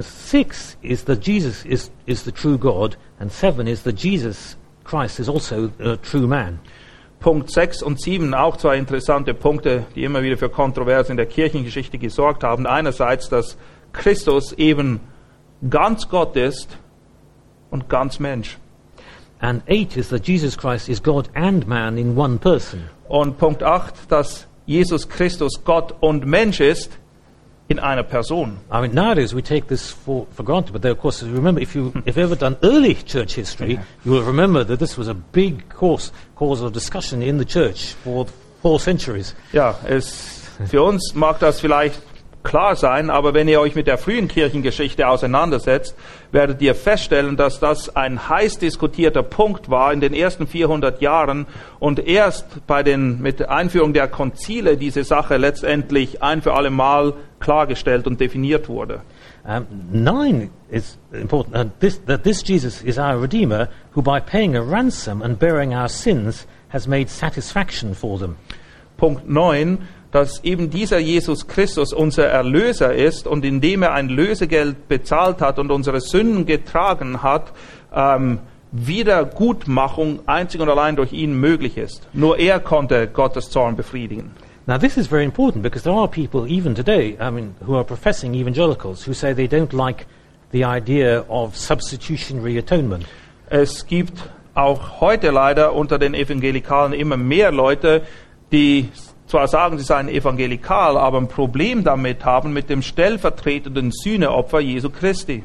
six 0.00 0.76
is 0.82 1.04
that 1.04 1.20
Jesus 1.20 1.64
is, 1.64 1.90
is 2.06 2.24
the 2.24 2.32
true 2.32 2.58
God, 2.58 2.96
and 3.18 3.30
seven 3.30 3.66
is 3.68 3.82
that 3.84 3.96
Jesus 3.96 4.56
Christ 4.84 5.20
is 5.20 5.28
also 5.28 5.70
a 5.78 5.96
true 5.96 6.26
man. 6.26 6.60
Punkt 7.20 7.50
6 7.50 7.82
und 7.82 8.00
7, 8.02 8.34
auch 8.34 8.58
zwei 8.58 8.76
interessante 8.76 9.32
Punkte, 9.32 9.86
die 9.94 10.04
immer 10.04 10.22
wieder 10.22 10.36
für 10.36 10.50
Kontroversen 10.50 11.12
in 11.12 11.16
der 11.16 11.26
Kirchengeschichte 11.26 11.96
gesorgt 11.96 12.44
haben. 12.44 12.66
Einerseits, 12.66 13.30
dass 13.30 13.56
Christus 13.94 14.52
eben 14.52 15.00
ganz 15.70 16.08
Gott 16.08 16.36
ist 16.36 16.76
und 17.70 17.88
ganz 17.88 18.18
Mensch. 18.18 18.58
And 19.40 19.62
eight 19.68 19.96
is 19.96 20.10
that 20.10 20.26
Jesus 20.26 20.56
Christ 20.58 20.88
is 20.88 21.02
God 21.02 21.30
and 21.34 21.66
man 21.66 21.96
in 21.96 22.16
one 22.16 22.38
person. 22.38 22.82
Und 23.08 23.38
Punkt 23.38 23.62
8, 23.62 24.10
dass 24.10 24.46
Jesus 24.66 25.08
Christus 25.08 25.64
Gott 25.64 25.94
und 26.00 26.26
Mensch 26.26 26.60
ist 26.60 26.98
in 27.68 27.78
einer 27.78 28.02
Person. 28.02 28.58
I 28.70 28.80
mean, 28.82 28.94
nowadays 28.94 29.34
we 29.34 29.42
take 29.42 29.68
this 29.68 29.90
for, 29.90 30.26
for 30.32 30.42
granted, 30.42 30.72
but 30.72 30.84
of 30.84 30.98
course, 30.98 31.22
remember, 31.22 31.60
if, 31.60 31.74
you, 31.74 31.92
if 32.04 32.16
you've 32.16 32.18
ever 32.18 32.36
done 32.36 32.56
early 32.62 32.94
church 32.94 33.34
history, 33.34 33.78
you 34.04 34.10
will 34.10 34.22
remember 34.22 34.64
that 34.64 34.78
this 34.78 34.98
was 34.98 35.08
a 35.08 35.14
big 35.14 35.68
course, 35.70 36.12
cause 36.36 36.60
of 36.60 36.72
discussion 36.72 37.22
in 37.22 37.38
the 37.38 37.44
church 37.44 37.94
for 37.94 38.26
four 38.60 38.78
centuries. 38.80 39.34
Ja, 39.52 39.76
es, 39.86 40.50
für 40.66 40.82
uns 40.82 41.14
mag 41.14 41.38
das 41.40 41.60
vielleicht 41.60 42.00
klar 42.44 42.76
sein, 42.76 43.10
aber 43.10 43.34
wenn 43.34 43.48
ihr 43.48 43.60
euch 43.60 43.74
mit 43.74 43.88
der 43.88 43.98
frühen 43.98 44.28
Kirchengeschichte 44.28 45.08
auseinandersetzt, 45.08 45.96
werdet 46.30 46.62
ihr 46.62 46.74
feststellen, 46.74 47.36
dass 47.36 47.58
das 47.58 47.96
ein 47.96 48.28
heiß 48.28 48.58
diskutierter 48.58 49.22
Punkt 49.22 49.70
war 49.70 49.92
in 49.92 50.00
den 50.00 50.14
ersten 50.14 50.46
400 50.46 51.00
Jahren 51.00 51.46
und 51.80 52.06
erst 52.06 52.66
bei 52.66 52.82
den, 52.82 53.20
mit 53.20 53.40
der 53.40 53.50
Einführung 53.50 53.92
der 53.92 54.06
Konzile 54.06 54.76
diese 54.76 55.02
Sache 55.02 55.38
letztendlich 55.38 56.22
ein 56.22 56.42
für 56.42 56.54
alle 56.54 56.70
Mal 56.70 57.14
klargestellt 57.40 58.06
und 58.06 58.20
definiert 58.20 58.68
wurde. 58.68 59.00
Um, 59.46 59.66
nine 59.92 60.50
is 60.70 60.96
important, 61.12 61.54
uh, 61.54 61.70
this, 61.78 62.00
that 62.06 62.24
this 62.24 62.42
Jesus 62.42 62.80
is 62.80 62.98
our 62.98 63.20
Redeemer, 63.20 63.68
who 63.94 64.00
by 64.00 64.18
paying 64.18 64.56
a 64.56 64.62
ransom 64.62 65.20
and 65.20 65.38
bearing 65.38 65.74
our 65.74 65.88
sins 65.88 66.46
has 66.68 66.88
made 66.88 67.10
satisfaction 67.10 67.94
for 67.94 68.18
them. 68.18 68.38
Punkt 68.96 69.28
9, 69.28 69.86
dass 70.14 70.44
eben 70.44 70.70
dieser 70.70 71.00
Jesus 71.00 71.48
Christus 71.48 71.92
unser 71.92 72.28
Erlöser 72.28 72.94
ist 72.94 73.26
und 73.26 73.44
indem 73.44 73.82
er 73.82 73.94
ein 73.94 74.08
Lösegeld 74.08 74.86
bezahlt 74.86 75.40
hat 75.40 75.58
und 75.58 75.72
unsere 75.72 76.00
Sünden 76.00 76.46
getragen 76.46 77.24
hat, 77.24 77.52
ähm, 77.92 78.38
Wiedergutmachung 78.70 80.20
einzig 80.26 80.60
und 80.60 80.68
allein 80.68 80.94
durch 80.94 81.12
ihn 81.12 81.34
möglich 81.34 81.76
ist. 81.76 82.06
Nur 82.12 82.38
er 82.38 82.60
konnte 82.60 83.08
Gottes 83.08 83.50
Zorn 83.50 83.74
befriedigen. 83.74 84.30
Now, 84.68 84.78
this 84.78 84.96
is 84.96 85.08
very 85.08 85.24
important 85.24 85.64
because 85.64 85.82
there 85.82 85.96
are 85.96 86.06
people, 86.06 86.48
even 86.48 86.76
today, 86.76 87.18
I 87.20 87.32
mean, 87.32 87.56
who 87.66 87.74
are 87.74 87.84
professing 87.84 88.34
evangelicals, 88.34 89.08
who 89.08 89.14
say 89.14 89.34
they 89.34 89.48
don't 89.48 89.74
like 89.74 90.06
the 90.52 90.64
idea 90.64 91.24
of 91.28 91.56
substitutionary 91.56 92.56
atonement. 92.56 93.04
Es 93.50 93.84
gibt 93.84 94.30
auch 94.54 95.00
heute 95.00 95.32
leider 95.32 95.74
unter 95.74 95.98
den 95.98 96.14
Evangelikalen 96.14 96.92
immer 96.92 97.16
mehr 97.16 97.50
Leute, 97.50 98.02
die 98.52 98.90
zwar 99.34 99.48
sagen, 99.48 99.78
sie 99.78 99.84
seien 99.84 100.08
evangelikal, 100.08 100.96
aber 100.96 101.18
ein 101.18 101.26
Problem 101.26 101.82
damit 101.82 102.24
haben 102.24 102.52
mit 102.52 102.70
dem 102.70 102.82
stellvertretenden 102.82 103.90
Sühneopfer 103.90 104.60
Jesu 104.60 104.90
Christi. 104.90 105.42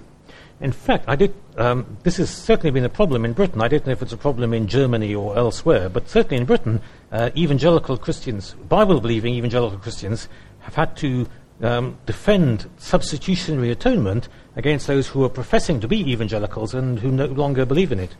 In 0.61 0.73
fact, 0.73 1.09
I 1.09 1.15
did, 1.15 1.31
um, 1.57 1.85
this 2.03 2.19
has 2.19 2.29
certainly 2.29 2.69
been 2.69 2.85
a 2.85 2.89
problem 2.89 3.25
in 3.25 3.33
Britain. 3.33 3.61
I 3.61 3.67
don't 3.67 3.87
know 3.87 3.93
if 3.93 4.03
it's 4.03 4.13
a 4.13 4.17
problem 4.17 4.53
in 4.53 4.67
Germany 4.67 5.15
or 5.15 5.35
elsewhere, 5.35 5.89
but 5.89 6.07
certainly 6.07 6.37
in 6.37 6.45
Britain, 6.45 6.81
uh, 7.11 7.31
evangelical 7.35 7.97
Christians, 7.97 8.55
Bible 8.67 9.01
believing 9.01 9.33
evangelical 9.33 9.79
Christians, 9.79 10.29
have 10.59 10.75
had 10.75 10.95
to 10.97 11.25
um, 11.63 11.97
defend 12.05 12.67
substitutionary 12.77 13.71
atonement 13.71 14.29
against 14.55 14.85
those 14.85 15.07
who 15.07 15.23
are 15.23 15.29
professing 15.29 15.79
to 15.79 15.87
be 15.87 16.11
evangelicals 16.11 16.75
and 16.75 16.99
who 16.99 17.09
no 17.09 17.25
longer 17.25 17.65
believe 17.65 17.91
in 17.91 17.99
it. 17.99 18.15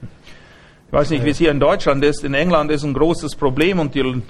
Ich 0.88 0.94
weiß 0.94 1.12
nicht, 1.12 1.24
wie 1.26 1.30
es 1.30 1.38
hier 1.38 1.52
in 1.52 1.60
Deutschland 1.60 2.04
ist. 2.04 2.24
In 2.24 2.34
England 2.34 2.72
ist 2.72 2.84
ein 2.84 2.96
großes 2.96 3.36
Problem 3.36 3.80
und 3.80 3.94
die, 3.94 4.24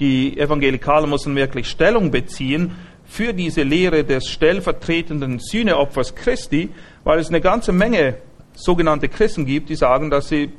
die 0.00 0.38
Evangelikalen 0.38 1.08
müssen 1.08 1.36
wirklich 1.36 1.68
Stellung 1.68 2.10
beziehen 2.10 2.72
für 3.04 3.32
diese 3.32 3.62
Lehre 3.62 4.04
des 4.04 4.28
stellvertretenden 4.28 5.38
Sühneopfers 5.38 6.14
Christi, 6.14 6.70
weil 7.04 7.18
es 7.18 7.28
eine 7.28 7.40
ganze 7.40 7.72
Menge 7.72 8.16
sogenannte 8.54 9.08
Christen 9.08 9.44
gibt, 9.46 9.68
die 9.68 9.74
sagen, 9.74 10.10
dass 10.10 10.28
sie, 10.28 10.52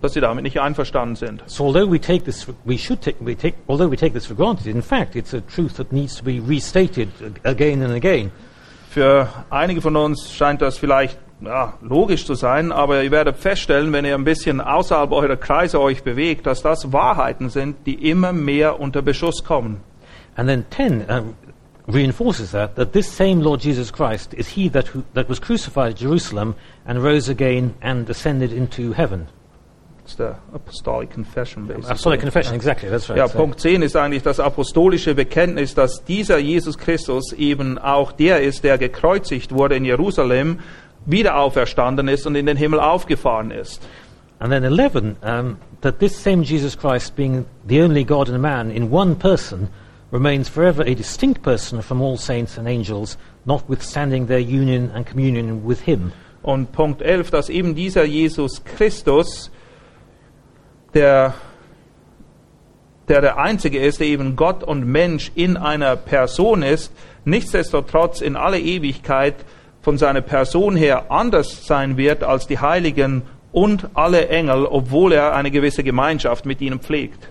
dass 0.00 0.14
sie 0.14 0.20
damit 0.20 0.44
nicht 0.44 0.60
einverstanden 0.60 1.16
sind. 1.16 1.42
So 1.46 1.66
although 1.66 1.90
we 1.90 2.00
take 2.00 2.24
this, 2.24 2.46
we 2.64 2.78
should 2.78 3.00
take, 3.02 3.16
we 3.20 3.36
take, 3.36 3.56
although 3.68 3.90
we 3.90 3.96
take 3.96 4.12
this 4.12 4.26
for 4.26 4.36
granted, 4.36 4.66
in 4.66 4.82
fact, 4.82 5.16
it's 5.16 5.34
a 5.34 5.40
truth 5.40 5.76
that 5.76 5.92
needs 5.92 6.16
to 6.16 6.24
be 6.24 6.40
restated 6.46 7.08
ag- 7.20 7.40
again 7.44 7.82
and 7.82 7.94
again. 7.94 8.30
Für 8.90 9.28
einige 9.50 9.80
von 9.80 9.96
uns 9.96 10.32
scheint 10.32 10.60
das 10.60 10.78
vielleicht 10.78 11.18
ja, 11.44 11.74
logisch 11.82 12.24
zu 12.26 12.34
sein, 12.34 12.72
aber 12.72 13.02
ihr 13.02 13.10
werdet 13.10 13.36
feststellen, 13.36 13.92
wenn 13.92 14.04
ihr 14.04 14.14
ein 14.14 14.24
bisschen 14.24 14.60
außerhalb 14.60 15.12
eurer 15.12 15.36
Kreise 15.36 15.80
euch 15.80 16.02
bewegt, 16.02 16.46
dass 16.46 16.62
das 16.62 16.92
Wahrheiten 16.92 17.48
sind, 17.50 17.86
die 17.86 18.08
immer 18.08 18.32
mehr 18.32 18.80
unter 18.80 19.02
Beschuss 19.02 19.44
kommen. 19.44 19.80
And 20.36 20.48
then 20.48 20.64
10 20.70 21.04
um, 21.10 21.34
reinforces 21.88 22.52
that, 22.52 22.76
that 22.76 22.92
this 22.92 23.06
same 23.14 23.42
Lord 23.42 23.62
Jesus 23.62 23.92
Christ 23.92 24.34
is 24.34 24.48
he 24.48 24.70
that, 24.70 24.94
who, 24.94 25.02
that 25.14 25.28
was 25.28 25.40
crucified 25.40 25.92
at 25.92 25.98
Jerusalem 26.00 26.54
and 26.86 27.02
rose 27.02 27.28
again 27.30 27.74
and 27.82 28.08
ascended 28.08 28.52
into 28.52 28.92
heaven. 28.92 29.26
Ist 30.04 30.18
der 30.18 30.38
Apostolic 30.52 31.10
Confession. 31.12 31.66
basically. 31.68 31.90
Apostolic 31.90 32.20
confession, 32.20 32.54
exactly, 32.56 32.90
that's 32.90 33.08
right. 33.08 33.16
Ja, 33.18 33.28
So- 33.28 33.38
Punkt 33.38 33.60
10 33.60 33.82
ist 33.82 33.94
eigentlich 33.94 34.24
das 34.24 34.40
apostolische 34.40 35.14
Bekenntnis, 35.14 35.74
dass 35.76 36.04
dieser 36.04 36.38
Jesus 36.38 36.76
Christus 36.76 37.32
eben 37.32 37.78
auch 37.78 38.10
der 38.10 38.42
ist, 38.42 38.64
der 38.64 38.78
gekreuzigt 38.78 39.52
wurde 39.52 39.76
in 39.76 39.84
Jerusalem, 39.84 40.58
wieder 41.06 41.36
auferstanden 41.36 42.08
ist 42.08 42.26
und 42.26 42.34
in 42.34 42.46
den 42.46 42.56
Himmel 42.56 42.80
aufgefahren 42.80 43.50
ist. 43.50 43.82
And 44.38 44.50
then 44.50 44.64
11, 44.64 45.16
um, 45.22 45.58
that 45.82 46.00
this 46.00 46.16
same 46.16 46.42
Jesus 46.42 46.76
Christ, 46.76 47.14
being 47.14 47.44
the 47.66 47.80
only 47.80 48.04
God 48.04 48.28
and 48.28 48.42
man 48.42 48.70
in 48.70 48.90
one 48.90 49.14
person, 49.14 49.68
remains 50.10 50.48
forever 50.48 50.82
a 50.82 50.94
distinct 50.94 51.42
person 51.42 51.80
from 51.80 52.02
all 52.02 52.16
saints 52.16 52.58
and 52.58 52.68
angels, 52.68 53.16
notwithstanding 53.46 54.26
their 54.26 54.40
union 54.40 54.90
and 54.94 55.06
communion 55.06 55.64
with 55.64 55.82
him. 55.82 56.12
Und 56.42 56.72
Punkt 56.72 57.02
11, 57.02 57.30
dass 57.30 57.48
eben 57.48 57.74
dieser 57.74 58.04
Jesus 58.04 58.64
Christus, 58.64 59.50
der, 60.92 61.34
der 63.08 63.20
der 63.20 63.38
Einzige 63.38 63.78
ist, 63.78 64.00
der 64.00 64.08
eben 64.08 64.34
Gott 64.34 64.64
und 64.64 64.84
Mensch 64.84 65.30
in 65.34 65.56
einer 65.56 65.96
Person 65.96 66.62
ist, 66.62 66.92
nichtsdestotrotz 67.24 68.20
in 68.20 68.34
alle 68.34 68.58
Ewigkeit 68.58 69.36
von 69.82 69.98
seiner 69.98 70.20
Person 70.20 70.76
her 70.76 71.10
anders 71.10 71.66
sein 71.66 71.96
wird 71.96 72.22
als 72.22 72.46
die 72.46 72.58
Heiligen 72.58 73.22
und 73.52 73.88
alle 73.94 74.28
Engel, 74.28 74.64
obwohl 74.64 75.12
er 75.12 75.34
eine 75.34 75.50
gewisse 75.50 75.84
Gemeinschaft 75.84 76.46
mit 76.46 76.60
ihnen 76.60 76.80
pflegt. 76.80 77.28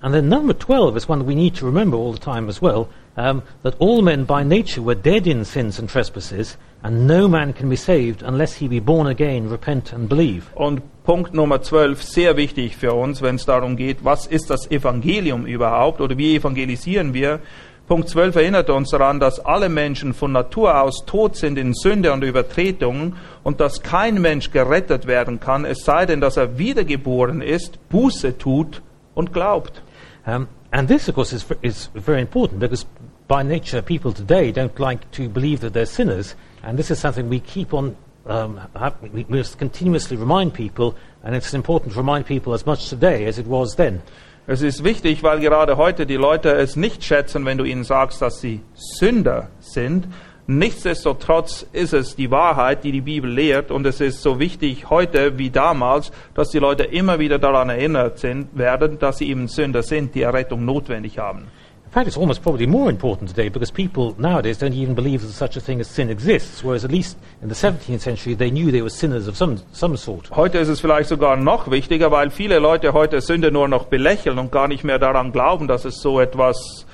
And 0.00 0.12
then 0.12 0.28
number 0.28 0.52
12 0.52 0.96
is 0.96 1.08
one 1.08 1.24
we 1.24 1.34
need 1.34 1.54
to 1.56 1.64
remember 1.64 1.96
all 1.96 2.12
the 2.12 2.18
time 2.18 2.50
as 2.50 2.60
well, 2.60 2.88
um, 3.16 3.42
that 3.62 3.74
all 3.78 4.02
men 4.02 4.26
by 4.26 4.44
nature 4.44 4.82
were 4.82 4.94
dead 4.94 5.26
in 5.26 5.46
sins 5.46 5.78
and 5.78 5.88
trespasses, 5.88 6.58
and 6.82 7.06
no 7.06 7.26
man 7.26 7.54
can 7.54 7.70
be 7.70 7.76
saved 7.76 8.22
unless 8.22 8.56
he 8.56 8.68
be 8.68 8.80
born 8.80 9.06
again, 9.06 9.48
repent 9.48 9.94
and 9.94 10.06
believe. 10.06 10.50
Und 10.56 10.82
Punkt 11.04 11.32
Nummer 11.32 11.62
12, 11.62 12.02
sehr 12.02 12.36
wichtig 12.36 12.76
für 12.76 12.92
uns, 12.92 13.22
wenn 13.22 13.36
es 13.36 13.46
darum 13.46 13.76
geht, 13.76 14.04
was 14.04 14.26
ist 14.26 14.50
das 14.50 14.70
Evangelium 14.70 15.46
überhaupt 15.46 16.02
oder 16.02 16.18
wie 16.18 16.36
evangelisieren 16.36 17.14
wir. 17.14 17.40
Punkt 17.86 18.08
12 18.08 18.36
erinnert 18.36 18.70
uns 18.70 18.90
daran, 18.90 19.20
dass 19.20 19.40
alle 19.40 19.68
Menschen 19.68 20.14
von 20.14 20.32
Natur 20.32 20.80
aus 20.80 21.04
tot 21.04 21.36
sind 21.36 21.58
in 21.58 21.74
Sünde 21.74 22.14
und 22.14 22.24
Übertretungen 22.24 23.16
und 23.42 23.60
dass 23.60 23.82
kein 23.82 24.22
Mensch 24.22 24.50
gerettet 24.52 25.06
werden 25.06 25.38
kann, 25.38 25.66
es 25.66 25.84
sei 25.84 26.06
denn, 26.06 26.22
dass 26.22 26.38
er 26.38 26.56
wiedergeboren 26.56 27.42
ist, 27.42 27.78
Buße 27.90 28.38
tut 28.38 28.80
und 29.14 29.34
glaubt. 29.34 29.82
Um, 30.26 30.48
and 30.70 30.88
this, 30.88 31.10
of 31.10 31.14
course, 31.14 31.34
is, 31.34 31.44
is 31.60 31.90
very 31.94 32.22
important 32.22 32.58
because 32.58 32.86
by 33.28 33.42
nature 33.42 33.82
people 33.82 34.12
today 34.14 34.50
don't 34.50 34.78
like 34.78 35.10
to 35.12 35.28
believe 35.28 35.60
that 35.60 35.74
they're 35.74 35.84
sinners, 35.84 36.34
and 36.62 36.78
this 36.78 36.90
is 36.90 36.98
something 36.98 37.28
we 37.28 37.40
keep 37.40 37.74
on. 37.74 37.96
Um, 38.26 38.58
have, 38.74 38.94
we 39.02 39.26
we 39.28 39.36
must 39.36 39.58
continuously 39.58 40.16
remind 40.16 40.54
people, 40.54 40.94
and 41.22 41.34
it's 41.34 41.52
important 41.52 41.92
to 41.92 41.98
remind 41.98 42.24
people 42.24 42.54
as 42.54 42.64
much 42.64 42.88
today 42.88 43.26
as 43.26 43.38
it 43.38 43.46
was 43.46 43.74
then. 43.76 44.00
Es 44.46 44.60
ist 44.60 44.84
wichtig, 44.84 45.22
weil 45.22 45.40
gerade 45.40 45.78
heute 45.78 46.04
die 46.04 46.16
Leute 46.16 46.52
es 46.52 46.76
nicht 46.76 47.02
schätzen, 47.02 47.46
wenn 47.46 47.56
du 47.56 47.64
ihnen 47.64 47.82
sagst, 47.82 48.20
dass 48.20 48.42
sie 48.42 48.60
Sünder 48.74 49.48
sind. 49.58 50.06
Nichtsdestotrotz 50.46 51.66
ist 51.72 51.94
es 51.94 52.14
die 52.14 52.30
Wahrheit, 52.30 52.84
die 52.84 52.92
die 52.92 53.00
Bibel 53.00 53.30
lehrt, 53.30 53.70
und 53.70 53.86
es 53.86 54.02
ist 54.02 54.20
so 54.20 54.38
wichtig 54.38 54.90
heute 54.90 55.38
wie 55.38 55.48
damals, 55.48 56.12
dass 56.34 56.50
die 56.50 56.58
Leute 56.58 56.84
immer 56.84 57.18
wieder 57.18 57.38
daran 57.38 57.70
erinnert 57.70 58.18
sind, 58.18 58.48
werden, 58.52 58.98
dass 58.98 59.16
sie 59.16 59.30
eben 59.30 59.48
Sünder 59.48 59.82
sind, 59.82 60.14
die 60.14 60.20
Errettung 60.20 60.66
notwendig 60.66 61.18
haben. 61.18 61.46
In 61.94 62.00
fact, 62.00 62.08
it's 62.08 62.16
almost 62.16 62.42
probably 62.42 62.66
more 62.66 62.90
important 62.90 63.28
today 63.28 63.48
because 63.48 63.70
people 63.70 64.16
nowadays 64.18 64.58
don't 64.58 64.74
even 64.74 64.96
believe 64.96 65.22
that 65.22 65.28
such 65.28 65.56
a 65.56 65.60
thing 65.60 65.78
as 65.78 65.86
sin 65.86 66.10
exists, 66.10 66.64
whereas 66.64 66.84
at 66.84 66.90
least 66.90 67.16
in 67.40 67.48
the 67.48 67.54
17th 67.54 68.00
century 68.00 68.34
they 68.34 68.50
knew 68.50 68.72
they 68.72 68.82
were 68.82 68.90
sinners 68.90 69.28
of 69.28 69.36
some, 69.36 69.58
some 69.70 69.96
sort. 69.96 70.28
Heute 70.34 70.58
ist 70.58 70.66
es 70.66 70.80
vielleicht 70.80 71.08
sogar 71.08 71.36
noch 71.36 71.70
wichtiger, 71.70 72.10
weil 72.10 72.30
viele 72.30 72.58
Leute 72.58 72.94
heute 72.94 73.20
Sünde 73.20 73.52
nur 73.52 73.68
noch 73.68 73.84
belächeln 73.84 74.40
und 74.40 74.50
gar 74.50 74.66
nicht 74.66 74.82
mehr 74.82 74.98
daran 74.98 75.30
glauben, 75.30 75.68
dass 75.68 75.84
es 75.84 76.02
so 76.02 76.18
etwas 76.18 76.84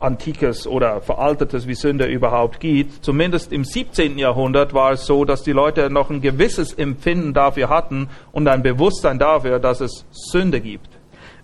Antikes 0.00 0.66
oder 0.66 1.00
Veraltetes 1.02 1.68
wie 1.68 1.76
Sünde 1.76 2.06
überhaupt 2.06 2.58
gibt. 2.58 3.04
Zumindest 3.04 3.52
im 3.52 3.64
17. 3.64 4.18
Jahrhundert 4.18 4.74
war 4.74 4.90
es 4.90 5.06
so, 5.06 5.24
dass 5.24 5.44
die 5.44 5.52
Leute 5.52 5.88
noch 5.88 6.10
ein 6.10 6.20
gewisses 6.20 6.72
Empfinden 6.72 7.32
dafür 7.32 7.68
hatten 7.68 8.08
und 8.32 8.48
ein 8.48 8.64
Bewusstsein 8.64 9.20
dafür, 9.20 9.60
dass 9.60 9.80
es 9.80 10.04
Sünde 10.10 10.60
gibt. 10.60 10.88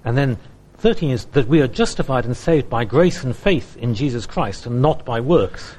And 0.02 0.16
then 0.16 0.36
13 0.78 1.10
is 1.10 1.24
that 1.32 1.48
we 1.48 1.60
are 1.60 1.66
justified 1.66 2.24
and 2.24 2.36
saved 2.36 2.70
by 2.70 2.84
grace 2.84 3.24
and 3.24 3.34
faith 3.34 3.76
in 3.78 3.94
Jesus 3.94 4.26
Christ 4.26 4.64
and 4.64 4.80
not 4.80 5.04
by 5.04 5.20
works. 5.20 5.74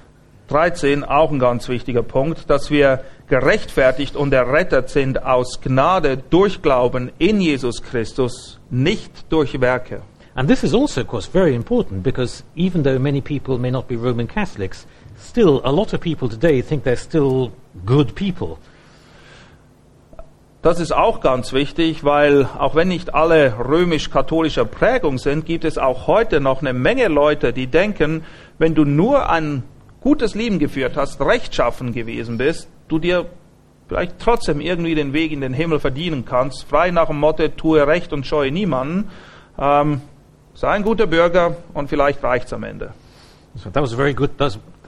13, 0.50 1.06
auch 1.06 1.32
ein 1.32 1.40
ganz 1.40 1.70
wichtiger 1.70 2.04
Punkt, 2.04 2.50
dass 2.50 2.70
wir 2.70 3.06
gerechtfertigt 3.30 4.18
und 4.18 4.34
errettet 4.34 4.90
sind 4.90 5.24
aus 5.24 5.62
Gnade 5.62 6.18
durch 6.30 6.62
Glauben 6.62 7.12
in 7.18 7.40
Jesus 7.40 7.82
Christus, 7.82 8.60
nicht 8.70 9.32
durch 9.32 9.62
Werke. 9.62 10.02
And 10.36 10.50
this 10.50 10.64
is 10.64 10.74
also, 10.74 11.02
of 11.02 11.08
course, 11.08 11.28
very 11.32 11.56
important 11.56 12.04
because 12.04 12.44
even 12.56 12.84
though 12.84 13.00
many 13.00 13.22
people 13.22 13.58
may 13.58 13.72
not 13.72 13.88
be 13.88 13.96
Roman 13.96 14.28
Catholics, 14.28 14.86
still 15.18 15.62
a 15.64 15.72
lot 15.72 15.94
of 15.94 16.02
people 16.02 16.28
today 16.28 16.62
think 16.62 16.84
they're 16.84 16.98
still 16.98 17.54
good 17.86 18.16
people. 18.16 18.58
Das 20.62 20.82
ist 20.82 20.92
auch 20.92 21.22
ganz 21.22 21.54
wichtig, 21.54 22.04
weil 22.04 22.46
auch 22.46 22.76
wenn 22.76 22.90
nicht 22.90 23.14
alle 23.14 23.58
römisch-katholischer 23.60 24.66
Prägung 24.66 25.18
sind, 25.18 25.46
gibt 25.46 25.64
es 25.64 25.78
auch 25.78 26.08
heute 26.08 26.42
noch 26.42 26.60
eine 26.60 26.74
Menge 26.74 27.08
Leute, 27.08 27.54
die 27.54 27.68
denken, 27.68 28.26
wenn 28.58 28.76
du 28.76 28.84
nur 28.84 29.30
ein 29.30 29.64
gutes 30.02 30.36
Leben 30.36 30.60
geführt 30.60 30.98
hast, 30.98 31.22
rechtschaffen 31.22 31.94
gewesen 31.94 32.38
bist, 32.38 32.68
du 32.90 33.00
dir 33.00 33.28
vielleicht 33.88 34.20
trotzdem 34.20 34.60
irgendwie 34.60 34.96
den 34.96 35.14
Weg 35.14 35.32
in 35.32 35.40
den 35.40 35.54
Himmel 35.54 35.80
verdienen 35.80 36.26
kannst, 36.26 36.66
frei 36.66 36.92
nach 36.92 37.08
dem 37.08 37.22
Motto, 37.22 37.48
tue 37.48 37.88
Recht 37.88 38.12
und 38.12 38.28
scheue 38.28 38.52
niemanden, 38.52 39.10
ähm, 39.58 40.02
sei 40.56 40.72
ein 40.72 40.84
guter 40.84 41.08
Bürger 41.08 41.56
und 41.74 41.90
vielleicht 41.90 42.22
reicht's 42.22 42.52
am 42.52 42.64
Ende. 42.64 42.94
So 43.56 43.70
that 43.70 43.82
was 43.82 43.94
very 43.94 44.14
good. 44.14 44.32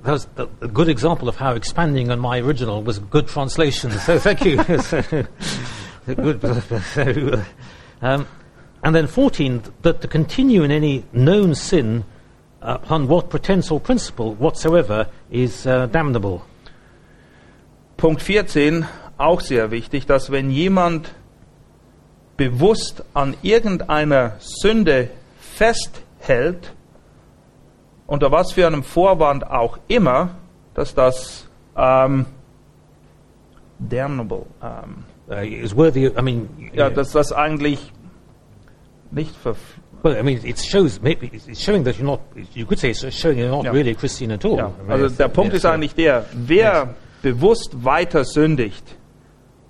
Was, 0.04 0.26
that 0.36 0.48
was 0.60 0.70
a 0.70 0.74
good 0.74 0.90
example 0.90 1.30
of 1.30 1.36
how 1.36 1.54
expanding 1.54 2.12
on 2.12 2.20
my 2.20 2.40
original 2.40 2.82
was 2.82 2.98
a 2.98 3.02
good 3.02 3.28
translation. 3.28 3.92
So 3.92 4.18
thank 4.20 4.44
you. 4.46 4.64
So, 4.82 5.02
good. 6.06 6.42
So, 6.94 7.44
um, 8.02 8.28
and 8.84 8.96
then 8.96 9.08
14, 9.08 9.64
that 9.84 10.02
to 10.02 10.08
continue 10.08 10.64
in 10.64 10.72
any 10.72 11.04
known 11.14 11.54
sin 11.54 12.04
uh, 12.62 12.78
upon 12.82 13.08
what 13.08 13.30
pretense 13.30 13.70
or 13.70 13.80
principle 13.80 14.34
whatsoever 14.36 15.08
is 15.30 15.68
uh, 15.68 15.86
damnable. 15.88 16.44
Punkt 17.98 18.22
14, 18.24 18.88
auch 19.18 19.42
sehr 19.42 19.70
wichtig, 19.70 20.08
dass 20.08 20.32
wenn 20.32 20.50
jemand 20.50 21.14
bewusst 22.38 23.04
an 23.14 23.36
irgendeiner 23.44 24.34
Sünde 24.40 25.12
festhält, 25.40 26.72
unter 28.12 28.30
was 28.30 28.52
für 28.52 28.68
einem 28.68 28.84
Vorwand 28.84 29.50
auch 29.50 29.80
immer, 29.88 30.32
dass 30.74 30.94
das 30.94 31.48
ähm, 31.78 32.26
damnable, 33.80 34.46
ähm, 34.62 35.06
Uh, 35.30 35.36
is 35.46 35.74
worthy. 35.74 36.08
Of, 36.08 36.18
I 36.18 36.22
mean, 36.22 36.50
ja, 36.74 36.90
dass 36.90 37.12
das 37.12 37.32
eigentlich 37.32 37.94
nicht 39.12 39.34
verf 39.34 39.58
well, 40.04 40.18
I 40.18 40.24
mean, 40.24 40.42
it 40.44 40.60
shows. 40.60 41.02
Maybe 41.02 41.28
it's 41.28 41.62
showing 41.64 41.86
that 41.86 41.96
you're 41.96 42.04
not. 42.04 42.20
You 42.54 42.66
could 42.66 42.80
say 42.80 42.90
it's 42.90 43.00
showing 43.16 43.38
you're 43.38 43.48
not 43.50 43.64
Ja. 43.64 43.72
really 43.72 43.92
a 43.92 43.94
Christian 43.94 44.32
at 44.32 44.44
all. 44.44 44.58
Ja, 44.58 44.72
also 44.90 45.08
der 45.08 45.30
Punkt 45.30 45.54
yes, 45.54 45.64
ist 45.64 45.66
eigentlich 45.70 45.96
der, 45.96 46.26
wer 46.34 46.96
bewusst 47.22 47.86
weiter 47.86 48.26
sündigt, 48.26 48.84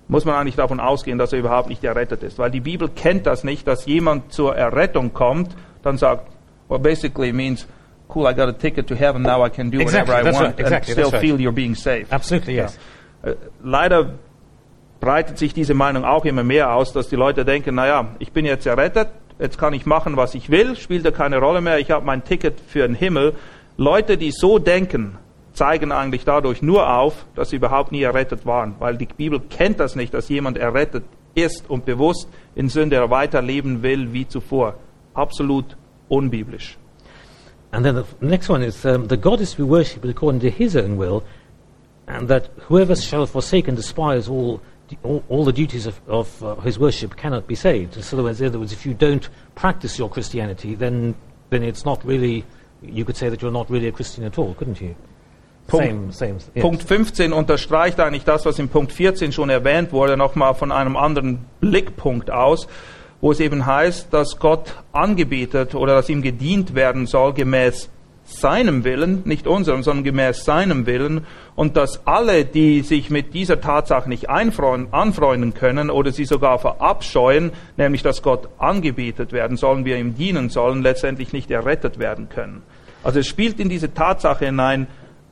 muss 0.08 0.24
man 0.24 0.34
eigentlich 0.34 0.56
davon 0.56 0.80
ausgehen, 0.80 1.16
dass 1.16 1.32
er 1.32 1.38
überhaupt 1.38 1.68
nicht 1.68 1.84
errettet 1.84 2.24
ist. 2.24 2.40
Weil 2.40 2.50
die 2.50 2.60
Bibel 2.60 2.88
kennt 2.88 3.26
das 3.26 3.44
nicht, 3.44 3.68
dass 3.68 3.86
jemand 3.86 4.32
zur 4.32 4.56
Errettung 4.56 5.12
kommt, 5.12 5.54
dann 5.82 5.96
sagt, 5.96 6.28
well 6.68 6.80
basically 6.80 7.32
means, 7.32 7.68
cool, 8.14 8.26
I 8.26 8.34
got 8.34 8.48
a 8.48 8.52
ticket 8.52 8.86
to 8.88 8.94
heaven, 8.94 9.22
now 9.22 9.44
I 9.44 9.48
can 9.50 9.70
do 9.70 9.80
Exactly, 9.80 10.12
whatever 10.12 10.28
I 10.28 10.32
want 10.32 10.46
right, 10.46 10.60
exactly, 10.60 10.92
and 10.92 11.00
still 11.00 11.10
right. 11.10 11.20
feel 11.20 11.40
you're 11.40 11.52
being 11.52 11.74
saved. 11.74 12.12
Absolutely, 12.12 12.56
yes. 12.56 12.78
Äh, 13.22 13.34
Leider 13.62 14.14
breitet 15.00 15.38
sich 15.38 15.52
diese 15.52 15.74
Meinung 15.74 16.04
auch 16.04 16.24
immer 16.24 16.44
mehr 16.44 16.72
aus, 16.72 16.92
dass 16.92 17.08
die 17.08 17.16
Leute 17.16 17.44
denken, 17.44 17.74
naja, 17.74 18.14
ich 18.18 18.32
bin 18.32 18.44
jetzt 18.44 18.66
errettet, 18.66 19.08
jetzt 19.38 19.58
kann 19.58 19.74
ich 19.74 19.86
machen, 19.86 20.16
was 20.16 20.34
ich 20.34 20.50
will, 20.50 20.76
spielt 20.76 21.04
ja 21.04 21.10
keine 21.10 21.38
Rolle 21.38 21.60
mehr, 21.60 21.78
ich 21.78 21.90
habe 21.90 22.04
mein 22.06 22.22
Ticket 22.24 22.60
für 22.60 22.86
den 22.86 22.94
Himmel. 22.94 23.34
Leute, 23.76 24.16
die 24.16 24.30
so 24.30 24.58
denken, 24.58 25.18
zeigen 25.52 25.92
eigentlich 25.92 26.24
dadurch 26.24 26.62
nur 26.62 26.88
auf, 26.96 27.26
dass 27.34 27.50
sie 27.50 27.56
überhaupt 27.56 27.92
nie 27.92 28.02
errettet 28.02 28.46
waren, 28.46 28.76
weil 28.78 28.96
die 28.96 29.06
Bibel 29.06 29.40
kennt 29.40 29.80
das 29.80 29.96
nicht, 29.96 30.14
dass 30.14 30.28
jemand 30.28 30.56
errettet 30.56 31.04
ist 31.34 31.68
und 31.68 31.84
bewusst 31.84 32.28
in 32.54 32.68
Sünde 32.68 33.10
weiterleben 33.10 33.82
will 33.82 34.12
wie 34.12 34.28
zuvor. 34.28 34.74
Absolut 35.14 35.76
unbiblisch. 36.08 36.78
And 37.72 37.84
then 37.84 37.94
the 37.94 38.06
next 38.20 38.48
one 38.48 38.62
is 38.62 38.84
um, 38.84 39.06
the 39.06 39.16
God 39.16 39.40
is 39.40 39.52
to 39.52 39.56
be 39.58 39.62
worshipped 39.62 40.04
according 40.04 40.40
to 40.40 40.50
His 40.50 40.76
own 40.76 40.96
will, 40.96 41.24
and 42.06 42.28
that 42.28 42.50
whoever 42.62 42.94
shall 42.94 43.26
forsake 43.26 43.68
and 43.68 43.76
despise 43.76 44.28
all, 44.28 44.60
all, 45.02 45.24
all 45.28 45.44
the 45.44 45.52
duties 45.52 45.86
of, 45.86 46.00
of 46.06 46.44
uh, 46.44 46.56
his 46.56 46.78
worship 46.78 47.16
cannot 47.16 47.46
be 47.46 47.54
saved. 47.54 47.94
So, 47.94 48.16
in 48.16 48.18
other 48.18 48.24
words, 48.24 48.40
in 48.40 48.46
other 48.48 48.58
words, 48.58 48.72
if 48.72 48.84
you 48.84 48.94
don't 48.94 49.26
practice 49.54 49.98
your 49.98 50.10
Christianity, 50.10 50.74
then, 50.74 51.14
then 51.50 51.62
it's 51.62 51.84
not 51.84 52.04
really, 52.04 52.44
you 52.82 53.04
could 53.04 53.16
say 53.16 53.28
that 53.28 53.40
you're 53.40 53.52
not 53.52 53.70
really 53.70 53.88
a 53.88 53.92
Christian 53.92 54.24
at 54.24 54.38
all, 54.38 54.54
couldn't 54.54 54.80
you? 54.80 54.94
Punkt, 55.68 56.12
same, 56.12 56.12
same. 56.12 56.40
yes. 56.54 56.62
Punkt 56.62 56.82
15 56.82 57.32
unterstreicht 57.32 58.00
eigentlich 58.00 58.24
das, 58.24 58.44
was 58.44 58.58
in 58.58 58.68
Punkt 58.68 58.92
14 58.92 59.32
schon 59.32 59.48
erwähnt 59.48 59.92
wurde, 59.92 60.16
nochmal 60.16 60.54
von 60.54 60.72
einem 60.72 60.96
anderen 60.96 61.46
Blickpunkt 61.60 62.30
aus, 62.30 62.66
wo 63.22 63.30
es 63.30 63.40
eben 63.40 63.64
heißt, 63.64 64.12
dass 64.12 64.38
Gott 64.38 64.74
angebetet 64.92 65.74
oder 65.76 65.94
dass 65.94 66.10
ihm 66.10 66.20
gedient 66.20 66.74
werden 66.74 67.06
soll 67.06 67.32
gemäß 67.32 67.88
seinem 68.24 68.84
Willen, 68.84 69.22
nicht 69.24 69.46
unserem, 69.46 69.82
sondern 69.82 70.04
gemäß 70.04 70.44
seinem 70.44 70.86
Willen 70.86 71.26
und 71.54 71.76
dass 71.76 72.06
alle, 72.06 72.44
die 72.44 72.82
sich 72.82 73.10
mit 73.10 73.32
dieser 73.32 73.60
Tatsache 73.60 74.08
nicht 74.08 74.28
anfreunden 74.28 75.54
können 75.54 75.88
oder 75.88 76.10
sie 76.10 76.24
sogar 76.24 76.58
verabscheuen, 76.58 77.52
nämlich 77.76 78.02
dass 78.02 78.22
Gott 78.22 78.48
angebetet 78.58 79.32
werden 79.32 79.56
sollen, 79.56 79.84
wir 79.84 79.98
ihm 79.98 80.16
dienen 80.16 80.48
sollen, 80.48 80.82
letztendlich 80.82 81.32
nicht 81.32 81.50
errettet 81.50 82.00
werden 82.00 82.28
können. 82.28 82.62
Also 83.04 83.20
es 83.20 83.28
spielt 83.28 83.60
in 83.60 83.68
diese 83.68 83.94
Tatsache 83.94 84.46
hinein, 84.46 84.88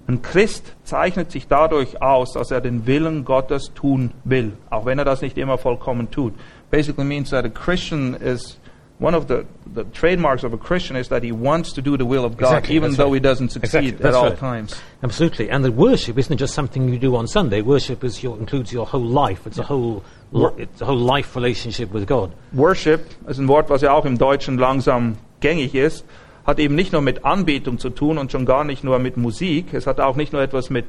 ein 0.06 0.22
Christ 0.22 0.74
zeichnet 0.82 1.30
sich 1.30 1.46
dadurch 1.46 2.02
aus, 2.02 2.32
dass 2.32 2.50
er 2.50 2.60
den 2.60 2.86
Willen 2.86 3.24
Gottes 3.24 3.72
tun 3.74 4.10
will, 4.24 4.54
auch 4.68 4.84
wenn 4.84 4.98
er 4.98 5.04
das 5.04 5.22
nicht 5.22 5.38
immer 5.38 5.56
vollkommen 5.56 6.10
tut. 6.10 6.34
Basically 6.70 7.04
means 7.04 7.30
that 7.30 7.44
a 7.44 7.50
Christian 7.50 8.14
is 8.16 8.56
one 8.98 9.14
of 9.14 9.28
the, 9.28 9.46
the 9.72 9.84
trademarks 9.84 10.44
of 10.44 10.52
a 10.52 10.58
Christian 10.58 10.94
is 10.94 11.08
that 11.08 11.22
he 11.22 11.32
wants 11.32 11.72
to 11.72 11.80
do 11.80 11.96
the 11.96 12.04
will 12.04 12.22
of 12.24 12.36
God, 12.36 12.48
Exactly, 12.48 12.76
even 12.76 12.92
though 12.92 13.06
right. 13.06 13.14
he 13.14 13.20
doesn't 13.20 13.48
succeed 13.48 13.94
Exactly, 13.94 14.08
at 14.08 14.14
all 14.14 14.28
right. 14.28 14.38
times. 14.38 14.78
Absolutely. 15.02 15.48
And 15.50 15.64
the 15.64 15.72
worship 15.72 16.18
isn't 16.18 16.36
just 16.36 16.52
something 16.52 16.86
you 16.88 16.98
do 16.98 17.16
on 17.16 17.26
Sunday. 17.26 17.62
Worship 17.62 18.04
is 18.04 18.22
your, 18.22 18.38
includes 18.38 18.72
your 18.74 18.86
whole 18.86 19.00
life. 19.00 19.46
It's 19.46 19.56
a 19.58 19.62
whole, 19.62 20.04
li- 20.32 20.52
it's 20.58 20.82
a 20.82 20.84
whole 20.84 20.98
life 20.98 21.34
relationship 21.34 21.90
with 21.92 22.06
God. 22.06 22.30
Worship 22.52 23.06
ist 23.26 23.38
ein 23.38 23.48
Wort, 23.48 23.70
was 23.70 23.80
ja 23.80 23.92
auch 23.92 24.04
im 24.04 24.18
Deutschen 24.18 24.58
langsam 24.58 25.16
gängig 25.40 25.74
ist, 25.74 26.04
hat 26.46 26.58
eben 26.58 26.74
nicht 26.74 26.92
nur 26.92 27.00
mit 27.00 27.24
Anbetung 27.24 27.78
zu 27.78 27.88
tun 27.88 28.18
und 28.18 28.30
schon 28.30 28.44
gar 28.44 28.64
nicht 28.64 28.84
nur 28.84 28.98
mit 28.98 29.16
Musik. 29.16 29.72
Es 29.72 29.86
hat 29.86 29.98
auch 29.98 30.16
nicht 30.16 30.34
nur 30.34 30.42
etwas 30.42 30.68
mit 30.68 30.84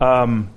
ähm, 0.00 0.48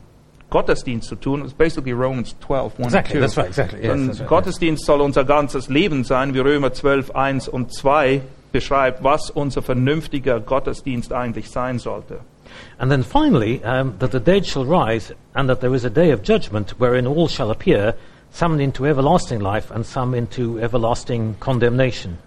Gottesdienst 0.49 1.09
zu 1.09 1.15
tun. 1.15 1.41
It's 1.43 1.53
basically 1.53 1.93
Romans 1.93 2.35
12, 2.39 2.79
1 2.79 2.85
Exactly, 2.85 3.15
and 3.15 3.19
2. 3.19 3.19
that's 3.21 3.37
right, 3.37 3.47
exactly, 3.47 3.83
yes, 3.83 4.19
right, 4.19 4.29
Gottesdienst 4.29 4.85
soll 4.85 5.01
unser 5.01 5.23
ganzes 5.25 5.69
Leben 5.69 6.03
sein, 6.03 6.33
wie 6.33 6.39
Römer 6.39 6.71
12, 6.71 7.15
1 7.15 7.47
und 7.47 7.73
2 7.73 8.21
beschreibt, 8.51 9.03
was 9.03 9.29
unser 9.29 9.61
vernünftiger 9.61 10.39
Gottesdienst 10.39 11.11
eigentlich 11.11 11.49
sein 11.49 11.79
sollte. 11.79 12.19
And 12.77 12.89
then 12.91 13.03
finally, 13.03 13.61
um, 13.65 13.95
that 13.99 14.11
the 14.11 14.19
dead 14.19 14.45
shall 14.45 14.65
rise, 14.65 15.13
and 15.33 15.49
that 15.49 15.61
there 15.61 15.75
is 15.75 15.83
a 15.83 15.89
day 15.89 16.11
of 16.11 16.21
judgment 16.23 16.75
wherein 16.79 17.07
all 17.07 17.27
shall 17.27 17.51
appear, 17.51 17.95
some 18.31 18.59
into 18.59 18.85
everlasting 18.85 19.41
life, 19.41 19.71
and 19.71 19.85
some 19.85 20.13
into 20.13 20.59
everlasting 20.59 21.35
condemnation. 21.39 22.17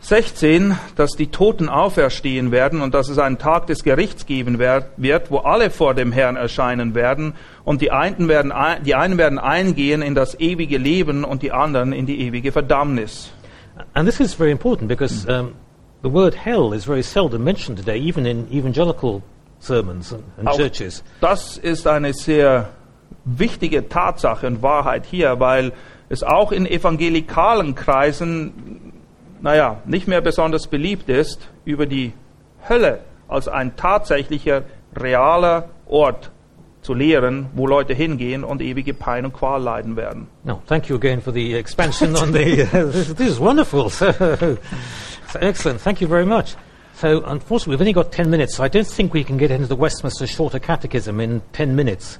16, 0.00 0.78
dass 0.96 1.12
die 1.12 1.26
Toten 1.26 1.68
auferstehen 1.68 2.52
werden 2.52 2.82
und 2.82 2.94
dass 2.94 3.08
es 3.08 3.18
einen 3.18 3.38
Tag 3.38 3.66
des 3.66 3.82
Gerichts 3.82 4.26
geben 4.26 4.58
wird, 4.58 5.30
wo 5.30 5.38
alle 5.38 5.70
vor 5.70 5.94
dem 5.94 6.12
Herrn 6.12 6.36
erscheinen 6.36 6.94
werden 6.94 7.34
und 7.64 7.80
die 7.80 7.90
einen 7.90 8.28
werden, 8.28 8.52
die 8.84 8.94
einen 8.94 9.18
werden 9.18 9.38
eingehen 9.38 10.02
in 10.02 10.14
das 10.14 10.38
ewige 10.38 10.78
Leben 10.78 11.24
und 11.24 11.42
die 11.42 11.52
anderen 11.52 11.92
in 11.92 12.06
die 12.06 12.20
ewige 12.20 12.52
Verdammnis. 12.52 13.32
And 13.94 14.08
this 14.08 14.20
is 14.20 14.34
very 14.34 14.50
important 14.50 14.88
because 14.88 15.26
um, 15.28 15.54
the 16.02 16.12
word 16.12 16.34
hell 16.34 16.72
is 16.72 16.84
very 16.84 17.02
seldom 17.02 17.44
mentioned 17.44 17.78
today, 17.78 17.98
even 17.98 18.26
in 18.26 18.50
evangelical 18.50 19.22
sermons 19.60 20.12
and, 20.12 20.24
and 20.38 20.48
churches. 20.56 21.02
das 21.20 21.58
ist 21.58 21.86
eine 21.86 22.12
sehr 22.12 22.70
wichtige 23.24 23.88
Tatsache 23.88 24.46
und 24.46 24.62
Wahrheit 24.62 25.06
hier, 25.06 25.38
weil 25.38 25.72
es 26.08 26.22
auch 26.22 26.52
in 26.52 26.66
evangelikalen 26.66 27.74
Kreisen, 27.74 28.92
naja, 29.40 29.80
nicht 29.84 30.08
mehr 30.08 30.20
besonders 30.20 30.66
beliebt 30.66 31.08
ist, 31.08 31.48
über 31.64 31.86
die 31.86 32.12
Hölle 32.68 33.00
als 33.28 33.48
ein 33.48 33.76
tatsächlicher, 33.76 34.62
realer 34.96 35.68
Ort 35.86 36.30
zu 36.82 36.94
lehren, 36.94 37.46
wo 37.54 37.66
Leute 37.66 37.92
hingehen 37.94 38.44
und 38.44 38.62
ewige 38.62 38.94
Pein 38.94 39.24
und 39.24 39.34
Qual 39.34 39.60
leiden 39.62 39.96
werden. 39.96 40.28
No, 40.44 40.62
thank 40.66 40.88
you 40.88 40.96
again 40.96 41.20
for 41.20 41.32
the 41.32 41.54
expansion 41.54 42.16
on 42.16 42.32
the. 42.32 42.62
Uh, 42.62 42.90
this, 42.90 43.14
this 43.14 43.28
is 43.28 43.40
wonderful. 43.40 43.90
So, 43.90 44.12
so 45.32 45.38
excellent. 45.40 45.80
Thank 45.80 46.00
you 46.00 46.08
very 46.08 46.24
much. 46.24 46.56
So, 46.94 47.22
unfortunately, 47.24 47.72
we've 47.72 47.80
only 47.80 47.92
got 47.92 48.10
10 48.10 48.28
minutes, 48.28 48.56
so 48.56 48.64
I 48.64 48.68
don't 48.68 48.86
think 48.86 49.14
we 49.14 49.22
can 49.22 49.36
get 49.36 49.50
into 49.50 49.66
the 49.66 49.76
Westminster 49.76 50.26
Shorter 50.26 50.58
Catechism 50.58 51.20
in 51.20 51.42
10 51.52 51.76
minutes. 51.76 52.18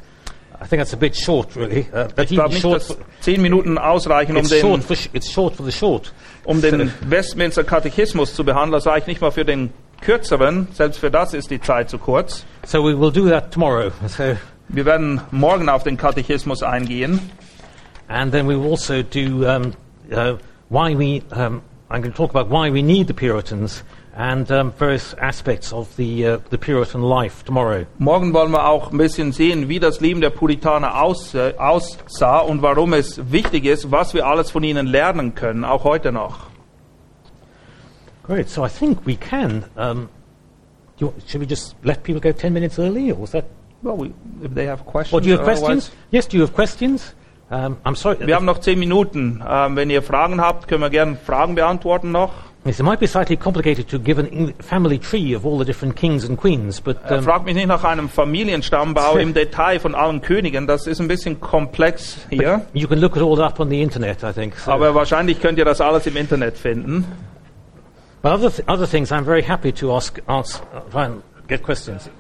I 0.60 0.66
think 0.66 0.80
that's 0.80 0.92
a 0.92 0.96
bit 0.96 1.14
short, 1.14 1.54
really. 1.56 1.86
Uh, 1.92 2.08
but 2.14 2.30
Ich 2.30 2.36
glaube 2.36 2.54
nicht, 2.54 2.64
dass 2.64 2.96
zehn 3.20 3.40
Minuten 3.42 3.78
ausreichen, 3.78 4.36
um 4.36 4.46
den, 4.46 4.60
short 4.60 4.82
for 4.82 4.96
it's 5.12 5.30
short 5.30 5.54
for 5.54 5.64
the 5.64 5.72
short. 5.72 6.12
Um 6.48 6.62
den 6.62 6.90
Westminster 7.02 7.62
Katechismus 7.62 8.34
zu 8.34 8.42
behandeln. 8.42 8.72
Das 8.72 8.86
reicht 8.86 9.06
nicht 9.06 9.20
mal 9.20 9.30
für 9.30 9.44
den 9.44 9.70
kürzeren, 10.00 10.66
selbst 10.72 10.98
für 10.98 11.10
das 11.10 11.34
ist 11.34 11.50
die 11.50 11.60
Zeit 11.60 11.90
zu 11.90 11.98
kurz. 11.98 12.46
So, 12.64 12.82
we 12.82 12.98
will 12.98 13.12
do 13.12 13.28
that 13.28 13.52
tomorrow. 13.52 13.90
So, 14.06 14.34
Wir 14.68 14.86
werden 14.86 15.20
morgen 15.30 15.68
auf 15.68 15.82
den 15.82 15.98
Katechismus 15.98 16.62
eingehen. 16.62 17.20
And 18.08 18.32
then 18.32 18.48
we 18.48 18.58
will 18.58 18.70
also 18.70 19.02
do 19.02 19.46
um, 19.46 19.74
uh, 20.10 20.38
why 20.70 20.96
we. 20.96 21.22
Um, 21.30 21.60
I'm 21.90 22.00
going 22.02 22.12
to 22.12 22.16
talk 22.16 22.34
about 22.34 22.50
why 22.50 22.70
we 22.70 22.82
need 22.82 23.08
the 23.08 23.14
Puritans 23.14 23.82
and 24.18 24.50
um, 24.50 24.72
various 24.72 25.14
aspects 25.14 25.72
of 25.72 25.94
the 25.96 26.26
uh, 26.26 26.38
the 26.50 26.58
Puritan 26.58 27.02
life 27.02 27.44
tomorrow. 27.44 27.86
Morgen 27.98 28.34
wollen 28.34 28.50
wir 28.50 28.66
auch 28.66 28.90
ein 28.90 28.98
bisschen 28.98 29.30
sehen, 29.32 29.68
wie 29.68 29.78
das 29.78 30.00
Leben 30.00 30.20
der 30.20 30.30
Puritaner 30.30 31.00
aus, 31.00 31.34
äh, 31.34 31.54
aussah 31.56 32.40
und 32.40 32.60
warum 32.60 32.94
es 32.94 33.30
wichtig 33.30 33.64
ist, 33.64 33.92
was 33.92 34.14
wir 34.14 34.26
alles 34.26 34.50
von 34.50 34.64
ihnen 34.64 34.88
lernen 34.88 35.36
können, 35.36 35.64
auch 35.64 35.84
heute 35.84 36.10
noch. 36.10 36.48
Great. 38.24 38.48
So 38.50 38.64
I 38.64 38.68
think 38.68 39.06
we 39.06 39.16
can. 39.16 39.64
Um, 39.76 40.08
you, 40.98 41.14
should 41.28 41.40
we 41.40 41.46
just 41.46 41.76
let 41.84 42.02
people 42.02 42.20
go 42.20 42.32
ten 42.32 42.52
minutes 42.52 42.78
early, 42.78 43.12
or 43.12 43.22
was 43.22 43.30
that? 43.30 43.44
Well, 43.82 43.96
we, 43.96 44.12
if 44.42 44.52
they 44.52 44.66
have 44.66 44.84
questions, 44.84 45.12
Or 45.14 45.20
do 45.20 45.28
you 45.28 45.36
have 45.36 45.44
questions? 45.44 45.92
Yes. 46.10 46.26
Do 46.26 46.36
you 46.36 46.42
have 46.42 46.52
questions? 46.52 47.14
Um, 47.50 47.78
I'm 47.84 47.94
sorry. 47.94 48.18
Wir 48.26 48.34
haben 48.34 48.44
noch 48.44 48.58
zehn 48.58 48.80
Minuten. 48.80 49.42
Ähm, 49.48 49.76
wenn 49.76 49.88
ihr 49.88 50.02
Fragen 50.02 50.40
habt, 50.40 50.66
können 50.66 50.82
wir 50.82 50.90
gerne 50.90 51.16
Fragen 51.16 51.54
beantworten 51.54 52.10
noch. 52.10 52.47
Yes, 52.64 52.80
it 52.80 52.82
might 52.82 52.98
be 53.00 53.06
slightly 53.06 53.36
complicated 53.36 53.88
to 53.88 53.98
give 53.98 54.18
a 54.18 54.26
family 54.62 54.98
tree 54.98 55.32
of 55.34 55.46
all 55.46 55.58
the 55.58 55.64
different 55.64 55.96
kings 55.96 56.24
and 56.28 56.36
queens, 56.36 56.80
but 56.80 56.98
Äh, 57.08 57.14
um, 57.18 57.22
fragt 57.22 57.44
mich 57.46 57.54
nicht 57.54 57.68
nach 57.68 57.84
einem 57.84 58.08
Familienstammbau 58.08 59.16
im 59.18 59.32
Detail 59.32 59.78
von 59.80 59.94
allen 59.94 60.20
Königen. 60.20 60.66
Das 60.66 60.86
ist 60.86 61.00
ein 61.00 61.08
bisschen 61.08 61.40
komplex 61.40 62.18
hier. 62.30 62.62
you 62.74 62.86
can 62.88 62.98
look 63.00 63.16
it 63.16 63.22
all 63.22 63.40
up 63.40 63.58
on 63.60 63.70
the 63.70 63.80
internet. 63.80 64.22
I 64.22 64.32
think. 64.32 64.56
So. 64.56 64.72
Aber 64.72 64.94
wahrscheinlich 64.94 65.40
könnt 65.40 65.58
ihr 65.58 65.64
das 65.64 65.80
alles 65.80 66.06
im 66.06 66.16
Internet 66.16 66.58
finden. 66.58 67.04
But 68.20 68.32
other, 68.32 68.50
th- 68.50 68.68
other 68.68 68.86
things, 68.88 69.12
I'm 69.12 69.24
very 69.24 69.42
happy 69.42 69.72
to 69.74 69.96
ask, 69.96 70.20
ask 70.26 70.60
uh, 70.74 70.80
try 70.90 71.04
and 71.06 71.22
get 71.46 71.62
questions. 71.62 72.10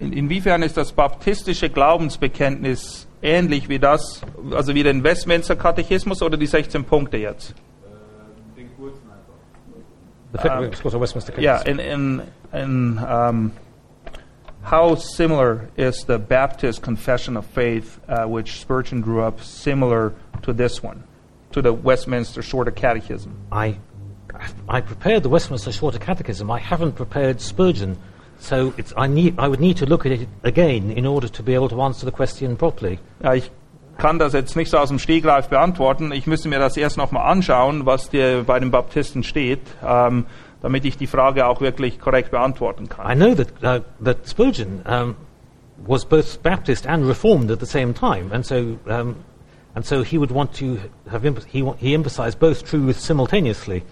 In, 0.00 0.12
inwiefern 0.14 0.62
ist 0.62 0.76
das 0.76 0.92
baptistische 0.92 1.68
Glaubensbekenntnis 1.68 3.06
ähnlich 3.22 3.68
wie 3.68 3.78
das, 3.78 4.22
also 4.52 4.74
wie 4.74 4.82
den 4.82 5.04
Westminster 5.04 5.54
Katechismus 5.56 6.22
oder 6.22 6.36
die 6.38 6.46
16 6.46 6.84
Punkte 6.84 7.18
jetzt? 7.18 7.54
Den 8.56 8.74
kurzen 8.76 9.02
einfach. 9.10 10.68
The 10.68 10.68
of 10.68 10.82
course, 10.82 10.98
Westminster 11.00 11.38
Yeah, 11.38 11.58
Catechism. 11.58 11.80
in, 11.80 12.20
in, 12.52 12.58
in 12.62 12.98
um, 12.98 13.52
how 14.62 14.94
similar 14.94 15.68
is 15.76 16.04
the 16.06 16.18
Baptist 16.18 16.82
Confession 16.82 17.36
of 17.36 17.44
Faith, 17.46 18.00
uh, 18.08 18.24
which 18.26 18.60
Spurgeon 18.60 19.02
drew 19.02 19.22
up, 19.22 19.40
similar 19.42 20.14
to 20.42 20.54
this 20.54 20.82
one, 20.82 21.04
to 21.52 21.60
the 21.60 21.72
Westminster 21.72 22.42
Shorter 22.42 22.70
Catechism? 22.70 23.34
I, 23.52 23.76
I 24.66 24.80
prepared 24.80 25.24
the 25.24 25.28
Westminster 25.28 25.72
Shorter 25.72 25.98
Catechism. 25.98 26.50
I 26.50 26.58
haven't 26.58 26.92
prepared 26.92 27.40
Spurgeon, 27.40 27.98
so 28.40 28.72
it's, 28.76 28.92
I, 28.96 29.06
need, 29.06 29.38
I 29.38 29.48
would 29.48 29.60
need 29.60 29.76
to 29.78 29.86
look 29.86 30.06
at 30.06 30.12
it 30.12 30.28
again 30.42 30.90
in 30.90 31.06
order 31.06 31.28
to 31.28 31.42
be 31.42 31.54
able 31.54 31.68
to 31.68 31.80
answer 31.80 32.06
the 32.06 32.12
question 32.12 32.56
properly. 32.56 32.98
Ja, 33.22 33.34
ich 33.34 33.50
kann 33.98 34.18
das 34.18 34.32
jetzt 34.32 34.56
nicht 34.56 34.70
so 34.70 34.78
aus 34.78 34.88
dem 34.88 34.98
Stegreif 34.98 35.48
beantworten. 35.48 36.10
Ich 36.12 36.26
müsste 36.26 36.48
mir 36.48 36.58
das 36.58 36.76
erst 36.76 36.96
nochmal 36.96 37.30
anschauen, 37.30 37.84
was 37.84 38.08
dir 38.08 38.44
bei 38.44 38.58
den 38.58 38.70
Baptisten 38.70 39.22
steht, 39.22 39.60
ähm, 39.86 40.26
damit 40.62 40.84
ich 40.84 40.96
die 40.96 41.06
Frage 41.06 41.46
auch 41.46 41.60
wirklich 41.60 42.00
korrekt 42.00 42.30
beantworten 42.30 42.84
I 42.84 42.88
kann. 42.88 43.18
know 43.18 43.34
that, 43.34 43.48
uh, 43.62 43.84
that 44.02 44.28
Spurgeon 44.28 44.82
um, 44.86 45.16
was 45.86 46.04
both 46.04 46.42
Baptist 46.42 46.86
and 46.86 47.06
Reformed 47.06 47.50
at 47.50 47.60
the 47.60 47.66
same 47.66 47.92
time, 47.94 48.32
and 48.32 48.44
so, 48.44 48.78
um, 48.86 49.16
and 49.74 49.84
so 49.84 50.02
he 50.02 50.18
would 50.18 50.30
want 50.30 50.52
to 50.58 50.78
have 51.10 51.22
he, 51.50 51.64
he 51.78 51.94
emphasized 51.94 52.38
both 52.38 52.64
truths 52.64 53.02
simultaneously. 53.02 53.82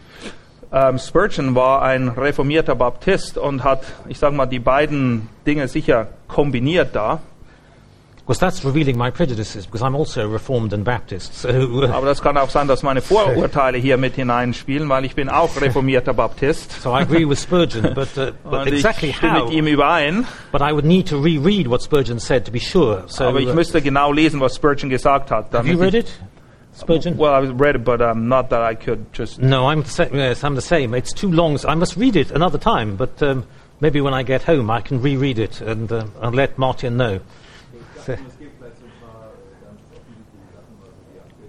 Ähm, 0.70 0.98
Spurgeon 0.98 1.54
war 1.54 1.82
ein 1.82 2.08
reformierter 2.08 2.74
Baptist 2.74 3.38
und 3.38 3.64
hat, 3.64 3.84
ich 4.08 4.18
sage 4.18 4.34
mal, 4.34 4.46
die 4.46 4.58
beiden 4.58 5.28
Dinge 5.46 5.66
sicher 5.68 6.08
kombiniert 6.26 6.94
da. 6.94 7.20
course, 8.28 8.38
that's 8.38 8.62
revealing 8.62 8.98
my 8.98 9.10
prejudices 9.10 9.64
because 9.64 9.80
I'm 9.82 9.96
also 9.96 10.28
Reformed 10.28 10.74
and 10.74 10.84
Baptist. 10.84 11.34
So, 11.34 11.48
uh, 11.48 11.90
Aber 11.90 12.06
das 12.06 12.20
kann 12.20 12.36
auch 12.36 12.50
sein, 12.50 12.68
dass 12.68 12.82
meine 12.82 13.00
Vorurteile 13.00 13.78
hier 13.78 13.96
mit 13.96 14.16
hineinspielen, 14.16 14.86
weil 14.90 15.06
ich 15.06 15.14
bin 15.14 15.30
auch 15.30 15.58
reformierter 15.58 16.12
Baptist. 16.12 16.82
so 16.82 16.90
I 16.90 17.00
agree 17.00 17.26
with 17.26 17.40
Spurgeon, 17.40 17.94
but, 17.94 18.08
uh, 18.18 18.32
but 18.44 18.66
exactly 18.66 19.08
ich 19.08 19.16
stimme 19.16 19.40
how? 19.40 19.44
mit 19.44 19.54
ihm 19.54 19.66
überein. 19.66 20.26
But 20.52 20.60
I 20.60 20.72
would 20.72 20.84
need 20.84 21.08
to 21.08 21.18
reread 21.18 21.68
what 21.68 21.82
Spurgeon 21.82 22.20
said 22.20 22.44
to 22.44 22.52
be 22.52 22.60
sure. 22.60 23.04
So, 23.06 23.24
Aber 23.24 23.40
ich 23.40 23.48
uh, 23.48 23.54
müsste 23.54 23.80
genau 23.80 24.12
lesen, 24.12 24.40
was 24.40 24.56
Spurgeon 24.56 24.90
gesagt 24.90 25.30
hat. 25.30 25.50
have 25.54 25.66
you 25.66 25.78
damit 25.78 25.94
read 25.94 26.04
it, 26.04 26.20
Spurgeon? 26.78 27.16
Well, 27.16 27.34
I 27.34 27.40
read 27.40 27.74
it, 27.76 27.84
but 27.84 28.00
um, 28.00 28.28
not 28.28 28.50
that 28.50 28.62
I 28.62 28.74
could 28.74 29.12
just. 29.12 29.40
No, 29.40 29.66
I'm 29.68 29.82
the 29.82 29.88
sa- 29.90 30.06
yes, 30.12 30.44
I'm 30.44 30.54
the 30.54 30.62
same. 30.62 30.94
It's 30.94 31.12
too 31.12 31.30
long. 31.30 31.58
So 31.58 31.68
I 31.68 31.74
must 31.74 31.96
read 31.96 32.14
it 32.16 32.30
another 32.30 32.58
time. 32.58 32.96
But 32.96 33.20
um, 33.22 33.44
maybe 33.80 34.00
when 34.00 34.14
I 34.14 34.22
get 34.22 34.42
home, 34.44 34.70
I 34.70 34.80
can 34.80 35.02
reread 35.02 35.38
it 35.38 35.60
and, 35.60 35.90
uh, 35.90 36.06
and 36.22 36.34
let 36.36 36.56
Martin 36.56 36.96
know. 36.96 37.20
So- 38.06 38.16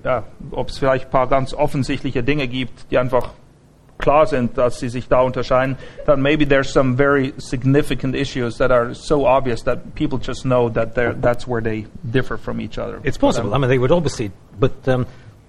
Ja, 0.03 0.23
ob 0.51 0.69
es 0.69 0.77
vielleicht 0.77 1.05
ein 1.07 1.11
paar 1.11 1.27
ganz 1.27 1.53
offensichtliche 1.53 2.23
Dinge 2.23 2.47
gibt, 2.47 2.89
die 2.89 2.97
einfach 2.97 3.31
klar 3.99 4.25
sind, 4.25 4.57
dass 4.57 4.79
sie 4.79 4.89
sich 4.89 5.07
da 5.07 5.21
unterscheiden. 5.21 5.77
Then 6.05 6.21
maybe 6.21 6.45
there's 6.45 6.71
some 6.71 6.95
very 6.95 7.33
significant 7.37 8.15
issues 8.15 8.57
that 8.57 8.71
are 8.71 8.95
so 8.95 9.25
obvious 9.25 9.63
that 9.63 9.93
people 9.93 10.17
just 10.17 10.45
know 10.45 10.69
that 10.69 10.95
they're, 10.95 11.13
that's 11.13 11.45
where 11.45 11.61
they 11.61 11.85
differ 12.09 12.37
from 12.37 12.59
each 12.59 12.79
other. 12.79 12.99
It's 13.03 13.17
possible. 13.17 13.53
I 13.53 13.57
mean, 13.57 13.69
they 13.69 13.77
would 13.77 13.91
obviously, 13.91 14.31
but 14.57 14.87
um, 14.87 15.05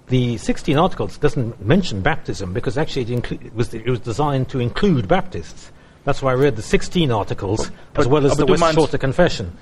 the 0.07 0.37
16 0.37 0.77
articles 0.77 1.17
doesn't 1.17 1.65
mention 1.65 2.01
baptism 2.01 2.53
because 2.53 2.77
actually 2.77 3.13
it, 3.13 3.31
it, 3.31 3.55
was, 3.55 3.73
it 3.73 3.87
was 3.87 4.01
designed 4.01 4.49
to 4.49 4.59
include 4.59 5.07
Baptists. 5.07 5.71
That's 6.03 6.21
why 6.21 6.31
I 6.31 6.35
read 6.35 6.55
the 6.55 6.61
16 6.61 7.11
articles 7.11 7.71
as 7.95 8.07
well 8.07 8.25
as 8.25 8.35
the 8.35 8.45
West 8.45 8.73
Shorter 8.73 8.97
Confession. 8.97 9.57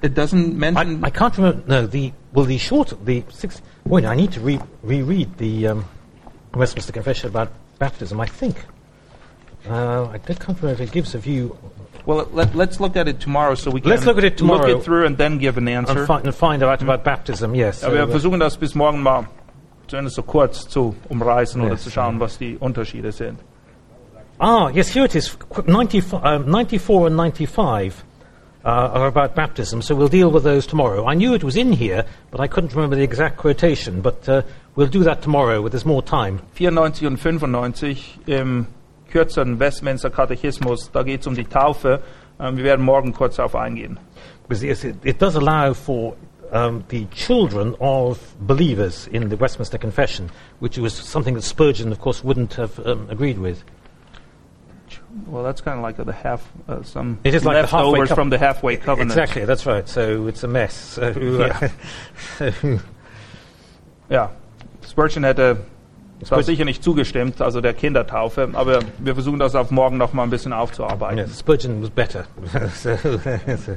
It 0.00 0.14
doesn't 0.14 0.54
I, 0.54 0.70
mention. 0.70 1.04
I 1.04 1.10
can't 1.10 1.36
remember. 1.36 1.62
No, 1.66 1.86
the 1.86 2.12
well, 2.32 2.44
the 2.44 2.56
short, 2.56 2.94
the 3.04 3.24
six. 3.30 3.60
Wait, 3.84 4.04
I 4.04 4.14
need 4.14 4.32
to 4.32 4.40
re- 4.40 4.60
reread 4.82 5.36
the 5.38 5.66
um, 5.66 5.84
Westminster 6.54 6.92
Confession 6.92 7.28
about 7.28 7.52
baptism. 7.84 8.16
I 8.20 8.28
think. 8.40 8.56
Uh, 9.68 10.14
I 10.14 10.18
don't- 10.26 10.40
can't 10.44 10.58
if 10.64 10.80
it 10.80 10.90
gives 10.92 11.14
a 11.14 11.18
view 11.18 11.56
well, 12.04 12.26
let, 12.32 12.54
let's 12.56 12.80
look 12.80 12.96
at 12.96 13.06
it 13.06 13.20
tomorrow 13.20 13.54
so 13.54 13.70
we 13.70 13.80
can 13.80 13.90
Let's 13.90 14.04
look 14.06 14.18
at 14.18 14.24
it 14.24 14.36
tomorrow. 14.36 14.66
look 14.66 14.78
it 14.80 14.84
through 14.84 15.06
and 15.06 15.16
then 15.16 15.38
give 15.38 15.56
an 15.56 15.68
answer. 15.68 15.98
and, 15.98 16.06
fi- 16.06 16.30
find 16.32 16.62
out 16.62 16.82
about 16.82 17.04
baptism. 17.04 17.54
Yes. 17.54 17.82
Ja, 17.82 17.92
wir 17.92 17.98
so, 17.98 18.04
uh, 18.04 18.10
versuchen 18.10 18.40
das 18.40 18.56
bis 18.56 18.74
morgen 18.74 19.02
mal 19.02 19.26
zumindest 19.86 20.16
so 20.16 20.22
kurz 20.22 20.68
zu 20.68 20.94
umreißen 21.08 21.60
oder 21.62 21.76
zu 21.76 21.90
schauen, 21.90 22.18
was 22.18 22.38
die 22.38 22.56
Unterschiede 22.58 23.12
sind. 23.12 23.38
Ah, 24.38 24.68
yes, 24.74 24.92
here 24.94 25.04
it 25.04 25.14
is. 25.14 25.36
Qu- 25.48 25.70
90, 25.70 26.12
um, 26.12 26.44
94 26.46 27.06
and 27.06 27.16
95 27.16 27.94
uh, 28.64 28.90
are 28.92 29.06
about 29.06 29.34
baptism, 29.34 29.82
so 29.82 29.94
we'll 29.94 30.08
deal 30.08 30.30
with 30.30 30.44
those 30.44 30.66
tomorrow. 30.66 31.06
I 31.06 31.14
knew 31.14 31.34
it 31.34 31.44
was 31.44 31.56
in 31.56 31.72
here, 31.72 32.04
but 32.30 32.40
I 32.40 32.46
couldn't 32.46 32.74
remember 32.74 32.96
the 32.96 33.02
exact 33.02 33.36
quotation, 33.36 34.00
but 34.00 34.28
uh, 34.28 34.42
we'll 34.76 34.86
do 34.86 35.04
that 35.04 35.22
tomorrow 35.22 35.60
when 35.62 35.70
there's 35.70 35.84
more 35.84 36.02
time. 36.02 36.40
94 36.54 37.06
und 37.06 37.16
95 37.18 38.18
im 38.26 38.66
kürzeren 39.10 39.58
Westminster 39.58 40.10
Katechismus, 40.10 40.90
da 40.92 41.02
geht 41.02 41.20
es 41.20 41.26
um 41.26 41.34
die 41.34 41.44
Taufe. 41.44 42.00
Ähm, 42.40 42.56
wir 42.56 42.64
werden 42.64 42.84
morgen 42.84 43.12
kurz 43.12 43.36
darauf 43.36 43.54
eingehen. 43.54 43.98
Because 44.48 44.64
it, 44.64 44.96
it 45.04 45.20
does 45.20 45.36
allow 45.36 45.74
for 45.74 46.16
um, 46.52 46.84
the 46.88 47.06
children 47.06 47.74
of 47.80 48.18
believers 48.40 49.06
in 49.08 49.28
the 49.28 49.36
Westminster 49.36 49.78
Confession, 49.78 50.30
which 50.60 50.78
was 50.78 50.94
something 50.94 51.34
that 51.34 51.42
Spurgeon, 51.42 51.92
of 51.92 52.00
course, 52.00 52.22
wouldn't 52.22 52.54
have 52.54 52.78
um, 52.86 53.08
agreed 53.10 53.38
with. 53.38 53.64
Well, 55.26 55.42
that's 55.44 55.60
kind 55.62 55.76
of 55.78 55.82
like 55.84 55.96
the 55.96 56.10
half, 56.12 56.40
uh, 56.68 56.82
some 56.82 57.18
It 57.22 57.34
is 57.34 57.44
like 57.44 57.56
the 57.56 57.62
leftovers 57.62 58.08
cov- 58.08 58.16
from 58.16 58.30
the 58.30 58.38
halfway 58.38 58.76
covenant. 58.78 59.10
Exactly, 59.10 59.44
that's 59.44 59.66
right. 59.66 59.86
So 59.88 60.26
it's 60.26 60.42
a 60.42 60.48
mess. 60.48 60.72
So, 60.94 61.02
uh, 61.02 61.68
so 62.38 62.50
Ja, 64.08 64.30
Spurgeon 64.88 65.24
hätte 65.24 65.58
Spurgeon- 66.24 66.44
sicher 66.44 66.64
nicht 66.64 66.82
zugestimmt, 66.82 67.40
also 67.42 67.60
der 67.60 67.74
Kindertaufe, 67.74 68.48
aber 68.54 68.80
wir 68.98 69.14
versuchen 69.14 69.38
das 69.38 69.54
auf 69.54 69.70
morgen 69.70 69.96
noch 69.98 70.12
mal 70.12 70.22
ein 70.22 70.30
bisschen 70.30 70.52
aufzuarbeiten. 70.52 71.18
yes, 71.18 71.38
Spurgeon 71.40 71.82
was 71.82 71.90
better. 71.90 72.24
so- 72.74 73.76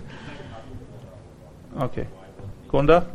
Okay. 1.80 2.06
Gunda? 2.70 3.06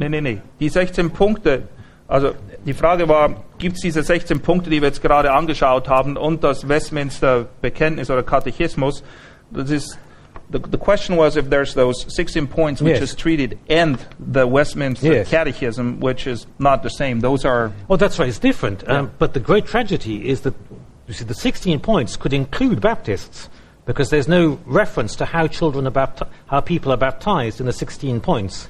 Nee, 0.00 0.08
nee, 0.08 0.20
nee. 0.20 0.40
Die 0.58 0.68
16 0.68 1.10
Punkte, 1.10 1.68
also 2.08 2.32
die 2.64 2.72
Frage 2.74 3.06
war, 3.08 3.44
gibt 3.58 3.76
es 3.76 3.82
diese 3.82 4.02
16 4.02 4.40
Punkte, 4.40 4.70
die 4.70 4.80
wir 4.80 4.88
jetzt 4.88 5.02
gerade 5.02 5.30
angeschaut 5.32 5.88
haben 5.88 6.16
und 6.16 6.42
das 6.42 6.66
Westminster 6.68 7.46
Bekenntnis 7.60 8.10
oder 8.10 8.22
Katechismus? 8.22 9.02
Das 9.50 9.70
ist, 9.70 9.98
the, 10.50 10.58
the 10.72 10.78
question 10.78 11.16
was 11.18 11.36
if 11.36 11.50
there's 11.50 11.74
those 11.74 12.04
16 12.08 12.48
points 12.48 12.80
which 12.82 12.98
Yes. 13.00 13.10
is 13.10 13.14
treated 13.16 13.58
and 13.68 13.98
the 14.18 14.44
Westminster 14.50 15.12
Yes. 15.12 15.28
Catechism, 15.30 16.00
which 16.00 16.26
is 16.26 16.46
not 16.58 16.82
the 16.82 16.88
same. 16.90 17.20
Those 17.20 17.44
are, 17.46 17.70
Oh, 17.88 17.96
that's 17.96 18.18
right. 18.18 18.28
It's 18.28 18.38
different. 18.40 18.82
Um, 18.88 19.10
but 19.18 19.34
the 19.34 19.40
great 19.40 19.66
tragedy 19.66 20.28
is 20.30 20.40
that 20.42 20.54
you 21.06 21.14
see 21.14 21.24
the 21.26 21.34
16 21.34 21.78
points 21.80 22.16
could 22.16 22.32
include 22.32 22.80
Baptists 22.80 23.48
because 23.84 24.08
there's 24.10 24.28
no 24.28 24.58
reference 24.66 25.14
to 25.16 25.24
how 25.26 25.46
children 25.48 25.86
are 25.86 25.92
bapti- 25.92 26.26
how 26.46 26.60
people 26.60 26.90
are 26.90 26.96
baptized 26.98 27.60
in 27.60 27.66
the 27.66 27.72
16 27.72 28.20
points. 28.20 28.68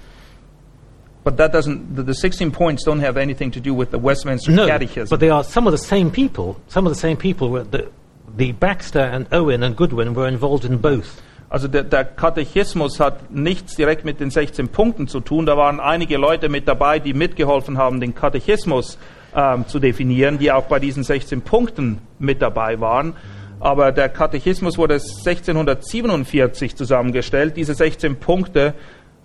But 1.24 1.36
that 1.36 1.52
doesn't, 1.52 1.94
the, 1.94 2.02
the 2.02 2.14
16 2.14 2.50
points 2.50 2.84
don't 2.84 3.00
have 3.00 3.16
anything 3.16 3.50
to 3.52 3.60
do 3.60 3.74
with 3.74 3.90
the 3.90 3.98
Westminster 3.98 4.50
No, 4.52 4.66
Catechism. 4.66 5.08
but 5.10 5.20
they 5.20 5.30
are 5.30 5.44
some 5.44 5.66
of 5.66 5.72
the 5.72 5.78
same 5.78 6.10
people. 6.10 6.56
Some 6.68 6.86
of 6.86 6.92
the 6.92 6.98
same 6.98 7.16
people 7.16 7.50
were 7.50 7.64
the, 7.64 7.90
the 8.36 8.52
Baxter 8.52 9.00
and 9.00 9.26
Owen 9.32 9.62
and 9.62 9.76
Goodwin 9.76 10.14
were 10.14 10.28
involved 10.28 10.64
in 10.64 10.78
both. 10.78 11.20
Also 11.50 11.66
der, 11.66 11.82
der 11.82 12.04
Katechismus 12.04 13.00
hat 13.00 13.32
nichts 13.32 13.74
direkt 13.74 14.04
mit 14.04 14.20
den 14.20 14.30
16 14.30 14.68
Punkten 14.68 15.08
zu 15.08 15.18
tun. 15.20 15.46
Da 15.46 15.56
waren 15.56 15.80
einige 15.80 16.16
Leute 16.16 16.48
mit 16.48 16.68
dabei, 16.68 17.00
die 17.00 17.12
mitgeholfen 17.12 17.76
haben, 17.76 18.00
den 18.00 18.14
Katechismus 18.14 18.98
ähm, 19.34 19.66
zu 19.66 19.80
definieren, 19.80 20.38
die 20.38 20.52
auch 20.52 20.66
bei 20.66 20.78
diesen 20.78 21.02
16 21.02 21.42
Punkten 21.42 21.98
mit 22.20 22.40
dabei 22.40 22.80
waren. 22.80 23.14
Aber 23.58 23.90
der 23.92 24.08
Katechismus 24.08 24.78
wurde 24.78 24.94
1647 24.94 26.76
zusammengestellt. 26.76 27.56
Diese 27.56 27.74
16 27.74 28.16
Punkte, 28.16 28.74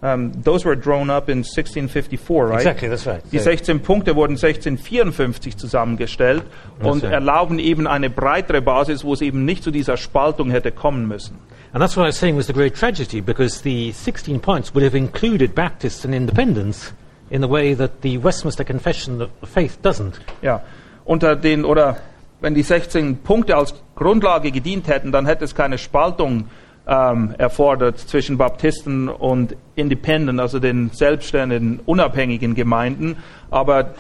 ähm, 0.03 0.31
those 0.43 0.65
were 0.65 0.75
drawn 0.75 1.10
up 1.10 1.29
in 1.29 1.39
1654, 1.43 2.47
right? 2.49 2.58
Exactly, 2.58 2.89
that's 2.89 3.08
right. 3.08 3.21
Die 3.31 3.38
So- 3.39 3.43
16 3.45 3.81
Punkte 3.81 4.15
wurden 4.15 4.38
1654 4.38 5.58
zusammengestellt 5.58 6.43
und 6.81 7.01
so. 7.01 7.08
erlauben 7.08 7.60
eben 7.60 7.88
eine 7.88 8.10
breitere 8.10 8.62
Basis, 8.62 9.03
wo 9.03 9.13
es 9.13 9.21
eben 9.21 9.45
nicht 9.45 9.63
zu 9.63 9.71
dieser 9.71 9.97
Spaltung 9.97 10.51
hätte 10.51 10.71
kommen 10.71 11.08
müssen. 11.08 11.38
And 11.73 11.81
that's 11.81 11.97
what 11.97 12.05
I 12.05 12.10
was 12.10 12.19
saying 12.19 12.38
was 12.38 12.47
the 12.47 12.53
great 12.53 12.75
tragedy, 12.75 13.21
because 13.21 13.62
the 13.63 13.91
16 13.91 14.39
points 14.39 14.73
would 14.73 14.84
have 14.86 14.95
included 14.97 15.55
Baptists 15.55 16.05
and 16.05 16.13
independents 16.13 16.93
in 17.29 17.41
the 17.41 17.49
way 17.49 17.75
that 17.75 17.91
the 18.01 18.17
Westminster 18.23 18.63
Confession 18.63 19.21
of 19.21 19.29
Faith 19.49 19.79
doesn't. 19.81 20.13
Ja, 20.41 20.62
unter 21.03 21.36
den, 21.36 21.65
oder 21.65 21.97
wenn 22.41 22.53
die 22.53 22.62
16 22.63 23.17
Punkte 23.23 23.58
als 23.58 23.73
Grundlage 23.95 24.51
gedient 24.51 24.88
hätten, 24.88 25.12
dann 25.12 25.25
hätte 25.25 25.43
es 25.45 25.55
keine 25.55 25.77
Spaltung 25.77 26.45
ähm, 26.88 27.34
erfordert 27.38 28.00
zwischen 28.00 28.38
Baptisten 28.38 29.10
und 29.10 29.56
Independent, 29.76 30.39
also 30.39 30.60
den 30.60 30.89
selbstständigen, 30.91 31.80
unabhängigen 31.86 32.56
Gemeinden. 32.56 33.17
Aber 33.50 33.95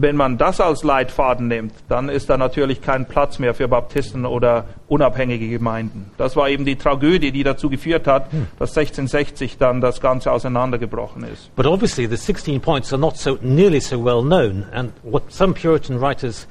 wenn 0.00 0.14
man 0.14 0.38
das 0.38 0.60
als 0.60 0.84
Leitfaden 0.84 1.48
nimmt, 1.48 1.72
dann 1.88 2.08
ist 2.08 2.30
da 2.30 2.36
natürlich 2.36 2.80
kein 2.82 3.06
Platz 3.06 3.40
mehr 3.40 3.52
für 3.52 3.66
Baptisten 3.66 4.26
oder 4.26 4.66
unabhängige 4.86 5.48
Gemeinden. 5.48 6.12
Das 6.16 6.36
war 6.36 6.48
eben 6.48 6.64
die 6.64 6.76
Tragödie, 6.76 7.32
die 7.32 7.42
dazu 7.42 7.68
geführt 7.68 8.06
hat, 8.06 8.28
dass 8.58 8.76
1660 8.76 9.58
dann 9.58 9.80
das 9.80 10.00
Ganze 10.00 10.30
auseinandergebrochen 10.30 11.24
ist. 11.24 11.54
But 11.56 11.66
obviously, 11.66 12.06
the 12.06 12.16
16 12.16 12.60
points 12.60 12.92
are 12.92 13.00
not 13.00 13.16
so 13.16 13.38
nearly 13.40 13.80
so 13.80 14.02
well 14.02 14.22
known, 14.22 14.66
and 14.72 14.92
what 15.02 15.32
some 15.32 15.52
Puritan 15.52 16.00
writers 16.00 16.46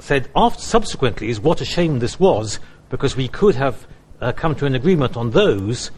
said 0.00 0.28
after, 0.34 0.60
subsequently 0.60 1.28
is 1.28 1.42
what 1.42 1.60
a 1.60 1.64
shame 1.64 2.00
this 2.00 2.18
was, 2.18 2.60
because 2.90 3.16
we 3.16 3.28
could 3.28 3.56
have 3.56 3.86
uh, 4.20 4.32
come 4.32 4.54
to 4.56 4.66
an 4.66 4.74
agreement 4.74 5.16
on 5.16 5.30
those 5.30 5.90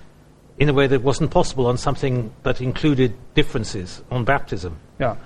in 0.58 0.68
a 0.68 0.72
way 0.72 0.86
that 0.86 1.02
wasn't 1.02 1.30
possible 1.30 1.66
on 1.66 1.76
something 1.76 2.30
that 2.42 2.60
included 2.60 3.12
differences 3.34 4.02
on 4.10 4.24
baptism. 4.24 4.72
Ja, 4.98 5.16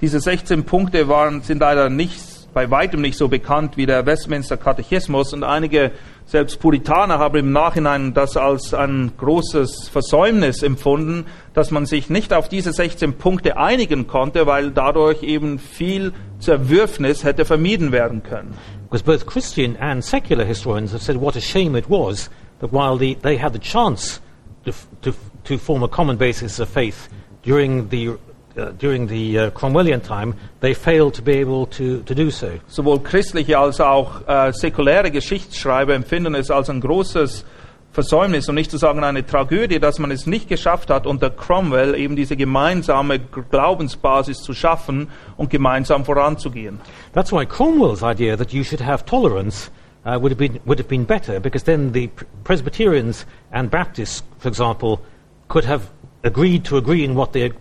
diese 0.00 0.20
16 0.20 0.64
Punkte 0.64 1.08
waren, 1.08 1.42
sind 1.42 1.60
leider 1.60 1.90
nicht, 1.90 2.20
bei 2.52 2.70
weitem 2.70 3.02
nicht 3.02 3.18
so 3.18 3.28
bekannt 3.28 3.76
wie 3.76 3.84
der 3.84 4.06
Westminster 4.06 4.56
Katechismus 4.56 5.34
und 5.34 5.44
einige, 5.44 5.92
selbst 6.24 6.58
Puritaner, 6.58 7.18
haben 7.18 7.36
im 7.36 7.52
Nachhinein 7.52 8.14
das 8.14 8.36
als 8.36 8.72
ein 8.72 9.12
großes 9.18 9.88
Versäumnis 9.88 10.62
empfunden, 10.62 11.26
dass 11.52 11.70
man 11.70 11.84
sich 11.84 12.08
nicht 12.08 12.32
auf 12.32 12.48
diese 12.48 12.72
16 12.72 13.14
Punkte 13.14 13.58
einigen 13.58 14.06
konnte, 14.06 14.46
weil 14.46 14.70
dadurch 14.70 15.22
eben 15.22 15.58
viel 15.58 16.12
Zerwürfnis 16.38 17.24
hätte 17.24 17.44
vermieden 17.44 17.92
werden 17.92 18.22
können. 18.22 18.54
Because 18.84 19.04
both 19.04 19.26
Christian 19.26 19.76
and 19.76 20.02
secular 20.02 20.44
historians 20.44 20.92
have 20.92 21.02
said 21.02 21.20
what 21.20 21.36
a 21.36 21.40
shame 21.40 21.76
it 21.76 21.90
was 21.90 22.30
that 22.60 22.72
while 22.72 22.96
the, 22.96 23.14
they 23.14 23.36
had 23.36 23.52
the 23.52 23.58
chance 23.58 24.20
to, 24.64 24.70
f- 24.70 24.86
to, 25.02 25.10
f- 25.10 25.30
to 25.44 25.58
form 25.58 25.82
a 25.82 25.88
common 25.88 26.16
basis 26.16 26.58
of 26.58 26.68
faith 26.68 27.08
during 27.42 27.88
the 27.88 28.16
uh, 28.56 28.70
during 28.78 29.06
the 29.06 29.38
uh, 29.38 29.50
Cromwellian 29.50 30.02
time, 30.02 30.34
they 30.60 30.72
failed 30.72 31.12
to 31.12 31.22
be 31.22 31.32
able 31.32 31.66
to, 31.66 32.02
to 32.04 32.14
do 32.14 32.30
so. 32.30 32.58
Sowohl 32.68 33.00
christliche 33.00 33.58
als 33.58 33.80
auch 33.80 34.26
äh, 34.26 34.52
säkuläre 34.52 35.10
Geschichtsschreiber 35.10 35.94
empfinden 35.94 36.34
es 36.34 36.50
als 36.50 36.70
ein 36.70 36.80
großes 36.80 37.44
Versäumnis 37.92 38.48
und 38.48 38.56
nicht 38.56 38.70
zu 38.70 38.76
sagen 38.76 39.04
eine 39.04 39.24
Tragödie, 39.24 39.78
dass 39.78 39.98
man 39.98 40.10
es 40.10 40.26
nicht 40.26 40.48
geschafft 40.48 40.90
hat, 40.90 41.06
unter 41.06 41.30
Cromwell 41.30 41.94
eben 41.94 42.14
diese 42.14 42.36
gemeinsame 42.36 43.18
Glaubensbasis 43.18 44.42
zu 44.42 44.52
schaffen 44.52 45.08
und 45.38 45.48
gemeinsam 45.48 46.04
voranzugehen. 46.04 46.78
That's 47.14 47.32
why 47.32 47.46
Cromwell's 47.46 48.02
idea 48.02 48.36
that 48.36 48.52
you 48.52 48.64
should 48.64 48.84
have 48.84 49.04
tolerance 49.06 49.70
uh, 50.06 50.18
would, 50.18 50.30
have 50.30 50.38
been, 50.38 50.60
would 50.64 50.78
have 50.78 50.88
been 50.88 51.04
better, 51.04 51.40
because 51.40 51.64
then 51.64 51.92
the 51.92 52.08
Presbyterians 52.44 53.26
and 53.52 53.70
Baptists, 53.70 54.22
for 54.38 54.48
example, 54.48 55.00
could 55.48 55.64
have 55.64 55.90
agreed 56.22 56.64
to 56.64 56.76
agree 56.76 57.04
in 57.04 57.14
what 57.14 57.32
they 57.32 57.52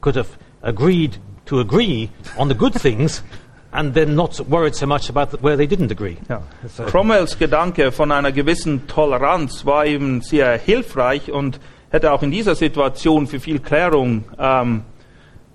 could 0.00 0.16
have 0.16 0.36
agreed 0.62 1.16
to 1.46 1.60
agree 1.60 2.10
on 2.36 2.48
the 2.48 2.54
good 2.54 2.74
things, 2.74 3.22
and 3.72 3.94
then 3.94 4.14
not 4.14 4.38
worried 4.48 4.74
so 4.74 4.86
much 4.86 5.08
about 5.08 5.40
where 5.42 5.56
they 5.56 5.66
didn't 5.66 5.90
agree. 5.90 6.18
Ja. 6.28 6.42
So- 6.68 6.84
Cromwells 6.84 7.38
Gedanke 7.38 7.90
von 7.92 8.12
einer 8.12 8.32
gewissen 8.32 8.86
Toleranz 8.86 9.64
war 9.64 9.86
eben 9.86 10.20
sehr 10.20 10.58
hilfreich 10.58 11.32
und 11.32 11.58
hätte 11.90 12.12
auch 12.12 12.22
in 12.22 12.30
dieser 12.30 12.54
Situation 12.54 13.26
für 13.26 13.40
viel 13.40 13.60
Klärung, 13.60 14.24
ähm, 14.38 14.82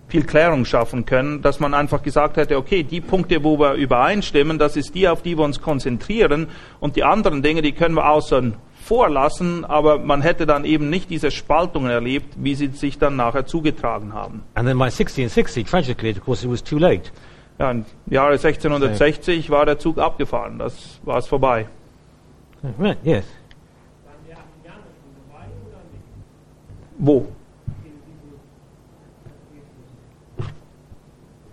viel 0.08 0.24
Klärung 0.24 0.66
schaffen 0.66 1.05
können, 1.05 1.41
dass 1.41 1.60
man 1.60 1.74
einfach 1.74 2.01
gesagt 2.01 2.38
hätte, 2.38 2.58
okay, 2.58 2.84
die 2.84 3.01
Punkte, 3.01 3.43
wo 3.43 3.60
wir 3.60 3.74
übereinstimmen, 3.74 4.58
das 4.58 4.78
ist 4.78 4.95
die, 4.95 5.08
auf 5.08 5.22
die 5.22 5.38
wir 5.38 5.43
uns 5.43 5.62
konzentrieren 5.62 6.47
und 6.80 6.95
die 6.95 7.03
anderen 7.03 7.41
Dinge, 7.41 7.62
die 7.62 7.74
können 7.74 7.95
wir 7.95 8.10
außen 8.10 8.55
vorlassen, 8.84 9.66
aber 9.66 9.99
man 9.99 10.22
hätte 10.22 10.45
dann 10.45 10.64
eben 10.64 10.89
nicht 10.89 11.10
diese 11.10 11.30
Spaltungen 11.30 11.91
erlebt, 11.91 12.36
wie 12.38 12.55
sie 12.55 12.68
sich 12.68 12.97
dann 12.97 13.18
nachher 13.18 13.45
zugetragen 13.45 14.14
haben. 14.14 14.43
And 14.53 14.66
then 14.66 14.78
by 14.78 14.86
1660, 14.86 15.66
tragically, 15.66 16.12
of 16.12 16.24
course, 16.24 16.45
it 16.45 16.51
was 16.51 16.64
too 16.64 16.78
late. 16.78 17.12
Ja, 17.60 17.72
im 17.72 17.86
Jahre 18.05 18.34
1660 18.34 19.49
war 19.49 19.66
der 19.66 19.78
Zug 19.78 19.97
abgefahren, 19.97 20.58
das 20.58 21.01
war 21.03 21.18
es 21.18 21.28
vorbei. 21.28 21.68
Right, 22.80 22.97
yes. 23.03 23.26
Wo? 26.97 27.28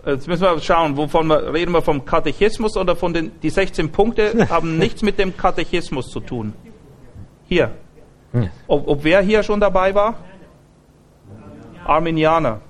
Jetzt 0.05 0.27
müssen 0.27 0.43
wir 0.43 0.59
schauen, 0.59 0.95
wovon 0.97 1.27
wir, 1.27 1.51
reden 1.53 1.71
wir 1.71 1.81
vom 1.81 2.05
Katechismus 2.05 2.77
oder 2.77 2.95
von 2.95 3.13
den, 3.13 3.31
die 3.41 3.49
16 3.49 3.91
Punkte 3.91 4.47
haben 4.49 4.77
nichts 4.77 5.01
mit 5.01 5.17
dem 5.17 5.35
Katechismus 5.35 6.09
zu 6.09 6.19
tun. 6.19 6.53
Hier. 7.47 7.71
Yes. 8.31 8.49
Ob, 8.67 8.87
ob 8.87 9.03
wer 9.03 9.21
hier 9.21 9.41
schon 9.41 9.59
dabei 9.59 9.95
war? 9.95 10.15
Arminianer. 11.85 12.61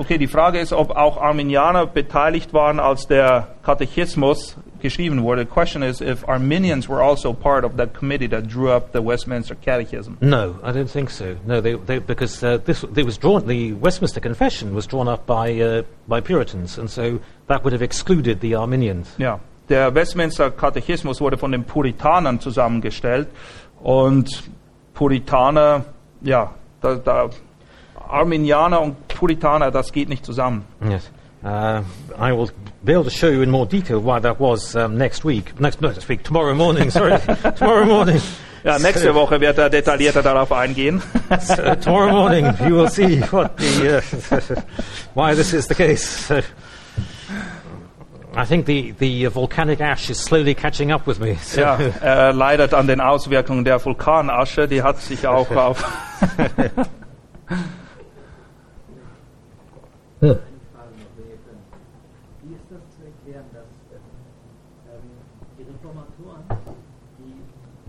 Okay, 0.00 0.16
die 0.16 0.28
Frage 0.28 0.58
ist, 0.58 0.72
ob 0.72 0.96
auch 0.96 1.20
Arminianer 1.20 1.84
beteiligt 1.84 2.54
waren, 2.54 2.80
als 2.80 3.06
der 3.06 3.48
Katechismus 3.62 4.56
geschrieben 4.80 5.22
wurde. 5.22 5.42
The 5.42 5.46
question 5.46 5.82
is 5.82 6.00
if 6.00 6.26
Arminians 6.26 6.88
were 6.88 7.02
also 7.02 7.34
part 7.34 7.66
of 7.66 7.76
that 7.76 7.92
committee 7.92 8.26
that 8.28 8.48
drew 8.48 8.70
up 8.70 8.94
the 8.94 9.04
Westminster 9.04 9.54
Catechism. 9.54 10.16
No, 10.22 10.54
I 10.64 10.72
don't 10.72 10.88
think 10.90 11.10
so. 11.10 11.36
No, 11.46 11.60
they, 11.60 11.74
they, 11.74 11.98
because 11.98 12.42
uh, 12.42 12.56
this 12.64 12.82
they 12.94 13.02
was 13.02 13.18
drawn. 13.18 13.46
The 13.46 13.74
Westminster 13.74 14.20
Confession 14.20 14.74
was 14.74 14.86
drawn 14.86 15.06
up 15.06 15.26
by 15.26 15.60
uh, 15.60 15.82
by 16.08 16.22
Puritans, 16.22 16.78
and 16.78 16.88
so 16.88 17.20
that 17.48 17.62
would 17.62 17.74
have 17.74 17.82
excluded 17.82 18.40
the 18.40 18.54
Arminians. 18.54 19.14
Ja, 19.18 19.38
der 19.68 19.94
Westminster 19.94 20.50
Katechismus 20.50 21.20
wurde 21.20 21.36
von 21.36 21.52
den 21.52 21.64
Puritanern 21.64 22.40
zusammengestellt 22.40 23.28
und 23.82 24.44
Puritaner, 24.94 25.84
ja, 26.22 26.54
da, 26.80 26.94
da, 26.94 27.28
Arminianer 28.10 28.80
und 28.80 29.08
Puritaner, 29.08 29.70
das 29.70 29.92
geht 29.92 30.08
nicht 30.08 30.24
zusammen. 30.24 30.64
Yes. 30.88 31.10
Uh, 31.42 31.82
I 32.18 32.32
will 32.32 32.50
be 32.84 32.92
able 32.92 33.04
to 33.04 33.10
show 33.10 33.28
you 33.28 33.40
in 33.40 33.50
more 33.50 33.66
detail 33.66 33.98
why 33.98 34.20
that 34.20 34.38
was 34.38 34.76
um, 34.76 34.98
next 34.98 35.24
week. 35.24 35.58
Next, 35.58 35.80
no, 35.80 35.88
next 35.88 36.06
week, 36.06 36.22
tomorrow 36.22 36.54
morning. 36.54 36.90
Sorry, 36.90 37.18
tomorrow 37.56 37.86
morning. 37.86 38.20
Ja, 38.62 38.78
nächste 38.78 39.14
Woche 39.14 39.40
wird 39.40 39.56
er 39.56 39.70
detaillierter 39.70 40.22
darauf 40.22 40.52
eingehen. 40.52 41.02
So, 41.40 41.74
tomorrow 41.76 42.10
morning, 42.10 42.52
you 42.66 42.74
will 42.74 42.90
see 42.90 43.22
what 43.30 43.56
the 43.56 43.98
uh, 43.98 44.62
why 45.14 45.34
this 45.34 45.54
is 45.54 45.66
the 45.68 45.74
case. 45.74 46.04
So, 46.26 46.42
I 48.36 48.44
think 48.44 48.66
the 48.66 48.92
the 48.98 49.26
volcanic 49.28 49.80
ash 49.80 50.10
is 50.10 50.18
slowly 50.18 50.54
catching 50.54 50.92
up 50.92 51.06
with 51.06 51.20
me. 51.20 51.36
So, 51.36 51.60
Ja, 51.62 51.78
er 52.02 52.32
leidet 52.34 52.74
an 52.74 52.86
den 52.86 53.00
Auswirkungen 53.00 53.64
der 53.64 53.82
Vulkanasche, 53.82 54.68
die 54.68 54.82
hat 54.82 55.00
sich 55.00 55.26
auch 55.26 55.50
auf. 55.52 55.82
Könnt. 60.20 60.36
Wie 62.44 62.52
ist 62.52 62.68
das 62.68 62.84
zu 62.92 63.00
erklären, 63.08 63.48
dass 63.56 63.72
ähm, 63.88 65.16
die 65.56 65.64
Reformatoren, 65.64 66.44
die 67.16 67.40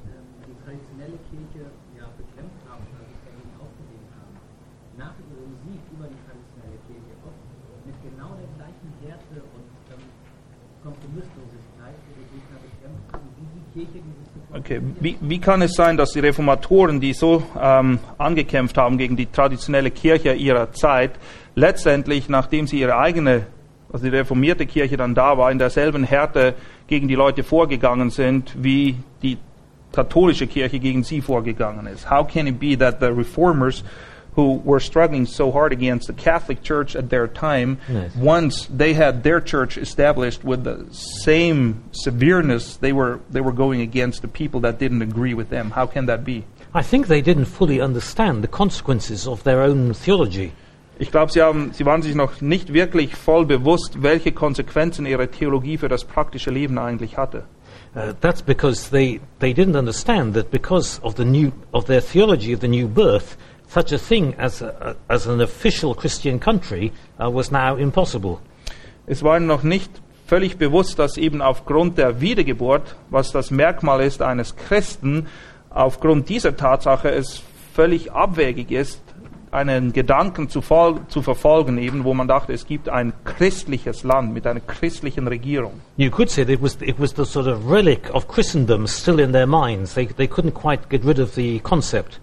ähm, 0.08 0.28
die 0.48 0.56
traditionelle 0.64 1.20
Kirche 1.28 1.68
ja 1.92 2.08
bekämpft 2.16 2.64
haben, 2.72 2.88
also 2.88 3.12
dagegen 3.28 3.52
aufgesehen 3.60 4.08
haben, 4.16 4.36
nach 4.96 5.12
ihrem 5.28 5.60
Sieg 5.68 5.84
über 5.92 6.08
die 6.08 6.20
traditionelle 6.24 6.80
Kirche 6.88 7.12
oft 7.28 7.44
mit 7.84 8.00
genau 8.00 8.32
der 8.40 8.48
gleichen 8.56 8.90
Härte 9.04 9.44
und 9.52 9.68
ähm, 9.92 10.04
Kompromisslosigkeit 10.88 12.00
ihre 12.16 12.24
Gegner 12.32 12.60
bekämpft 12.64 13.08
haben, 13.12 13.28
wie 13.36 13.50
die 13.60 13.66
Kirche 13.76 14.00
dieses 14.00 14.32
Okay, 14.54 14.82
wie, 15.00 15.18
wie 15.22 15.40
kann 15.40 15.62
es 15.62 15.74
sein, 15.74 15.96
dass 15.96 16.12
die 16.12 16.20
Reformatoren, 16.20 17.00
die 17.00 17.14
so 17.14 17.44
ähm, 17.60 18.00
angekämpft 18.18 18.78
haben 18.78 18.98
gegen 18.98 19.16
die 19.16 19.28
traditionelle 19.28 19.92
Kirche 19.92 20.34
ihrer 20.34 20.74
Zeit, 20.74 21.12
letztendlich, 21.56 22.30
nachdem 22.30 22.68
sie 22.68 22.80
ihre 22.80 22.98
eigene, 22.98 23.48
also 23.92 24.06
die 24.10 24.16
reformierte 24.16 24.66
Kirche 24.66 24.98
dann 24.98 25.16
da 25.16 25.38
war, 25.38 25.52
in 25.52 25.58
derselben 25.60 26.04
Härte 26.04 26.54
gegen 26.88 27.08
die 27.08 27.16
Leute 27.16 27.44
vorgegangen 27.44 28.10
sind, 28.10 28.54
wie 28.62 28.96
die 29.22 29.38
katholische 29.92 30.48
Kirche 30.48 30.80
gegen 30.80 31.04
sie 31.04 31.22
vorgegangen 31.22 31.88
ist? 31.88 32.10
How 32.10 32.26
can 32.26 32.48
it 32.48 32.60
be 32.60 32.78
that 32.78 33.00
the 33.00 33.08
reformers 33.12 33.84
who 34.38 34.62
were 34.64 34.80
struggling 34.80 35.26
so 35.26 35.52
hard 35.54 35.74
against 35.74 36.08
the 36.08 36.14
Catholic 36.14 36.64
Church 36.64 36.96
at 36.96 37.10
their 37.10 37.28
time, 37.28 37.78
Yes. 37.90 38.14
once 38.16 38.70
they 38.74 38.94
had 38.94 39.24
their 39.24 39.42
church 39.42 39.78
established 39.78 40.46
with 40.46 40.64
the 40.64 40.86
same 41.26 41.82
severeness 41.92 42.78
they 42.78 42.94
were 42.94 43.20
they 43.30 43.42
were 43.42 43.52
going 43.52 43.82
against 43.82 44.22
the 44.22 44.30
people 44.30 44.62
that 44.62 44.80
didn't 44.80 45.02
agree 45.02 45.34
with 45.34 45.50
them. 45.50 45.72
How 45.72 45.86
can 45.86 46.06
that 46.06 46.24
be? 46.24 46.46
I 46.74 46.82
think 46.82 47.08
they 47.08 47.22
didn't 47.22 47.48
fully 47.48 47.82
understand 47.82 48.42
the 48.42 48.48
consequences 48.48 49.28
of 49.28 49.44
their 49.44 49.62
own 49.62 49.94
theology. 49.94 50.54
Ich 51.02 51.10
glaube, 51.10 51.32
sie, 51.32 51.42
haben, 51.42 51.72
sie 51.74 51.84
waren 51.84 52.04
sich 52.04 52.14
noch 52.14 52.42
nicht 52.42 52.74
wirklich 52.74 53.16
voll 53.16 53.48
bewusst, 53.48 54.04
welche 54.04 54.34
Konsequenzen 54.34 55.08
ihre 55.08 55.30
Theologie 55.30 55.80
für 55.80 55.90
das 55.90 56.06
praktische 56.06 56.52
Leben 56.52 56.78
eigentlich 56.78 57.18
hatte. 57.18 57.46
Uh, 57.96 58.14
that's 58.22 58.44
because 58.44 58.92
they, 58.92 59.20
they 59.40 59.52
didn't 59.52 59.76
understand 59.76 60.36
that 60.36 60.52
because 60.52 61.02
of 61.02 61.16
the 61.18 61.26
new 61.26 61.52
of 61.72 61.86
their 61.86 62.04
theology 62.04 62.54
of 62.54 62.62
the 62.62 62.68
new 62.68 62.88
birth, 62.88 63.36
such 63.68 63.92
a 63.92 63.98
thing 63.98 64.36
as 64.38 64.62
a, 64.62 64.96
as 65.08 65.28
an 65.28 65.42
official 65.42 65.96
Christian 65.96 66.40
country 66.40 66.92
uh, 67.20 67.34
was 67.34 67.50
now 67.50 67.76
impossible. 67.76 68.38
Es 69.08 69.24
war 69.24 69.38
ihnen 69.38 69.48
noch 69.48 69.64
nicht 69.64 69.90
völlig 70.28 70.60
bewusst, 70.60 71.00
dass 71.00 71.18
eben 71.18 71.42
aufgrund 71.42 71.98
der 71.98 72.22
Wiedergeburt, 72.22 72.96
was 73.10 73.32
das 73.32 73.50
Merkmal 73.50 74.02
ist 74.02 74.22
eines 74.22 74.56
Christen, 74.56 75.26
aufgrund 75.72 76.30
dieser 76.30 76.56
Tatsache 76.56 77.10
es 77.10 77.42
völlig 77.74 78.12
abwegig 78.12 78.70
ist, 78.70 79.02
einen 79.52 79.94
Gedanken 79.94 80.50
zu, 80.50 80.62
zu 80.62 81.22
verfolgen, 81.22 81.78
eben 81.78 82.04
wo 82.04 82.14
man 82.14 82.28
dachte, 82.28 82.54
es 82.54 82.66
gibt 82.66 82.90
ein 82.90 83.14
christliches 83.26 84.04
Land 84.04 84.34
mit 84.34 84.48
einer 84.48 84.62
christlichen 84.62 85.28
Regierung. 85.28 85.82
You 85.98 86.10
could 86.10 86.30
say 86.30 86.44
that 86.44 86.54
it 86.54 86.62
was 86.62 86.78
it 86.82 87.00
was 87.00 87.14
the 87.16 87.26
sort 87.26 87.48
of 87.48 87.70
relic 87.70 88.14
of 88.14 88.28
Christendom 88.28 88.88
still 88.88 89.20
in 89.20 89.34
their 89.34 89.48
minds. 89.48 89.94
They 89.94 90.08
they 90.08 90.28
couldn't 90.28 90.54
quite 90.54 90.90
get 90.90 91.06
rid 91.06 91.20
of 91.20 91.34
the 91.36 91.60
concept. 91.60 92.20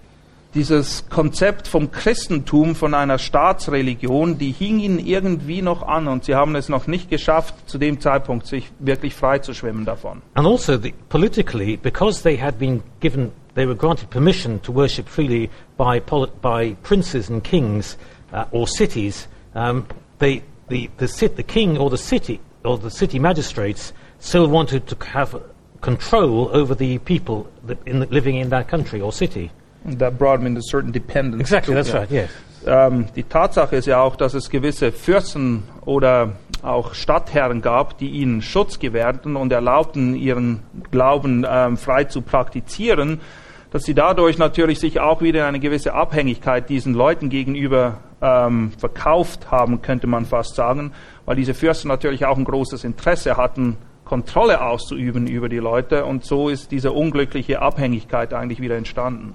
Dieses 0.54 1.06
Konzept 1.10 1.68
vom 1.68 1.90
Christentum, 1.90 2.74
von 2.74 2.94
einer 2.94 3.18
Staatsreligion, 3.18 4.38
die 4.38 4.50
hing 4.50 4.78
ihnen 4.78 4.98
irgendwie 4.98 5.60
noch 5.60 5.82
an 5.82 6.08
und 6.08 6.24
sie 6.24 6.34
haben 6.34 6.56
es 6.56 6.70
noch 6.70 6.86
nicht 6.86 7.10
geschafft, 7.10 7.54
zu 7.66 7.76
dem 7.76 8.00
Zeitpunkt 8.00 8.46
sich 8.46 8.70
wirklich 8.78 9.14
frei 9.14 9.40
zu 9.40 9.52
schwimmen 9.52 9.84
davon. 9.84 10.22
And 10.32 10.46
also, 10.46 10.78
the, 10.78 10.94
politically, 11.10 11.76
because 11.76 12.22
they 12.22 12.40
had 12.40 12.58
been 12.58 12.82
given, 13.00 13.30
they 13.58 13.66
were 13.66 13.74
granted 13.74 14.08
permission 14.10 14.60
to 14.60 14.70
worship 14.70 15.08
freely 15.08 15.50
by, 15.76 15.98
poli- 15.98 16.30
by 16.40 16.74
princes 16.84 17.28
and 17.28 17.42
kings 17.42 17.96
uh, 18.32 18.44
or 18.52 18.68
cities, 18.68 19.26
um, 19.54 19.86
they, 20.18 20.42
the, 20.68 20.88
the, 20.98 21.08
sit, 21.08 21.34
the 21.36 21.42
king 21.42 21.76
or 21.76 21.90
the 21.90 21.98
city 21.98 22.40
or 22.64 22.78
the 22.78 22.90
city 22.90 23.18
magistrates 23.18 23.92
still 24.20 24.46
wanted 24.46 24.86
to 24.86 24.96
have 25.06 25.42
control 25.80 26.50
over 26.52 26.74
the 26.74 26.98
people 26.98 27.50
that 27.64 27.78
in 27.86 28.00
the, 28.00 28.06
living 28.06 28.36
in 28.36 28.50
that 28.50 28.68
country 28.68 29.00
or 29.00 29.12
city. 29.12 29.50
That 29.84 30.18
brought 30.18 30.38
them 30.38 30.46
into 30.46 30.62
certain 30.62 30.92
dependence. 30.92 31.40
Exactly, 31.40 31.74
that's 31.74 31.88
Ja. 31.90 31.98
right, 31.98 32.10
yes. 32.10 32.30
Ähm, 32.66 33.06
die 33.14 33.22
Tatsache 33.22 33.76
ist 33.76 33.86
ja 33.86 34.02
auch, 34.02 34.16
dass 34.16 34.34
es 34.34 34.50
gewisse 34.50 34.92
Fürsten 34.92 35.62
oder 35.84 36.32
auch 36.62 36.94
Stadtherren 36.94 37.62
gab, 37.62 37.98
die 37.98 38.10
ihnen 38.10 38.42
Schutz 38.42 38.78
gewährten 38.78 39.36
und 39.36 39.52
erlaubten, 39.52 40.16
ihren 40.16 40.60
Glauben 40.90 41.46
ähm, 41.48 41.76
frei 41.76 42.04
zu 42.04 42.20
praktizieren. 42.20 43.20
Dass 43.70 43.84
sie 43.84 43.94
dadurch 43.94 44.38
natürlich 44.38 44.80
sich 44.80 45.00
auch 45.00 45.20
wieder 45.20 45.40
in 45.40 45.46
eine 45.46 45.60
gewisse 45.60 45.94
Abhängigkeit 45.94 46.68
diesen 46.68 46.94
Leuten 46.94 47.28
gegenüber 47.28 47.98
ähm, 48.22 48.72
verkauft 48.78 49.50
haben, 49.50 49.82
könnte 49.82 50.06
man 50.06 50.24
fast 50.24 50.54
sagen, 50.54 50.92
weil 51.26 51.36
diese 51.36 51.54
Fürsten 51.54 51.88
natürlich 51.88 52.24
auch 52.24 52.36
ein 52.36 52.44
großes 52.44 52.84
Interesse 52.84 53.36
hatten, 53.36 53.76
Kontrolle 54.04 54.62
auszuüben 54.62 55.26
über 55.26 55.48
die 55.48 55.58
Leute 55.58 56.06
und 56.06 56.24
so 56.24 56.48
ist 56.48 56.70
diese 56.70 56.92
unglückliche 56.92 57.60
Abhängigkeit 57.60 58.32
eigentlich 58.32 58.60
wieder 58.60 58.76
entstanden. 58.76 59.34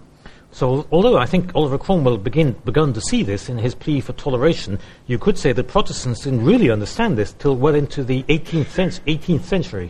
So, 0.49 0.85
although 0.91 1.17
I 1.17 1.25
think 1.25 1.49
Oliver 1.55 1.79
Cromwell 1.79 2.19
begin, 2.19 2.55
begun 2.63 2.93
to 2.93 2.99
see 2.99 3.23
this 3.23 3.49
in 3.49 3.57
his 3.57 3.73
plea 3.73 4.01
for 4.01 4.15
toleration, 4.15 4.77
you 5.07 5.17
could 5.17 5.35
say 5.37 5.51
that 5.51 5.67
Protestants 5.67 6.21
didn't 6.21 6.45
really 6.45 6.71
understand 6.71 7.17
this 7.17 7.35
till 7.35 7.59
well 7.59 7.75
into 7.75 8.03
the 8.03 8.23
18th, 8.27 8.69
cent- 8.69 9.01
18th 9.07 9.45
century. 9.45 9.89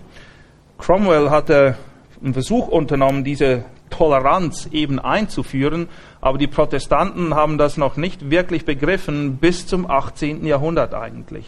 Cromwell 0.78 1.30
hatte 1.30 1.76
einen 2.24 2.34
Versuch 2.34 2.70
unternommen, 2.70 3.26
diese 3.26 3.66
Toleranz 3.94 4.68
eben 4.72 5.00
einzuführen, 5.00 5.88
aber 6.20 6.38
die 6.38 6.48
Protestanten 6.48 7.36
haben 7.36 7.58
das 7.58 7.78
noch 7.78 7.96
nicht 7.96 8.32
wirklich 8.32 8.66
begriffen 8.66 9.38
bis 9.38 9.68
zum 9.68 9.90
18. 9.90 10.46
Jahrhundert 10.46 10.94
eigentlich. 10.96 11.46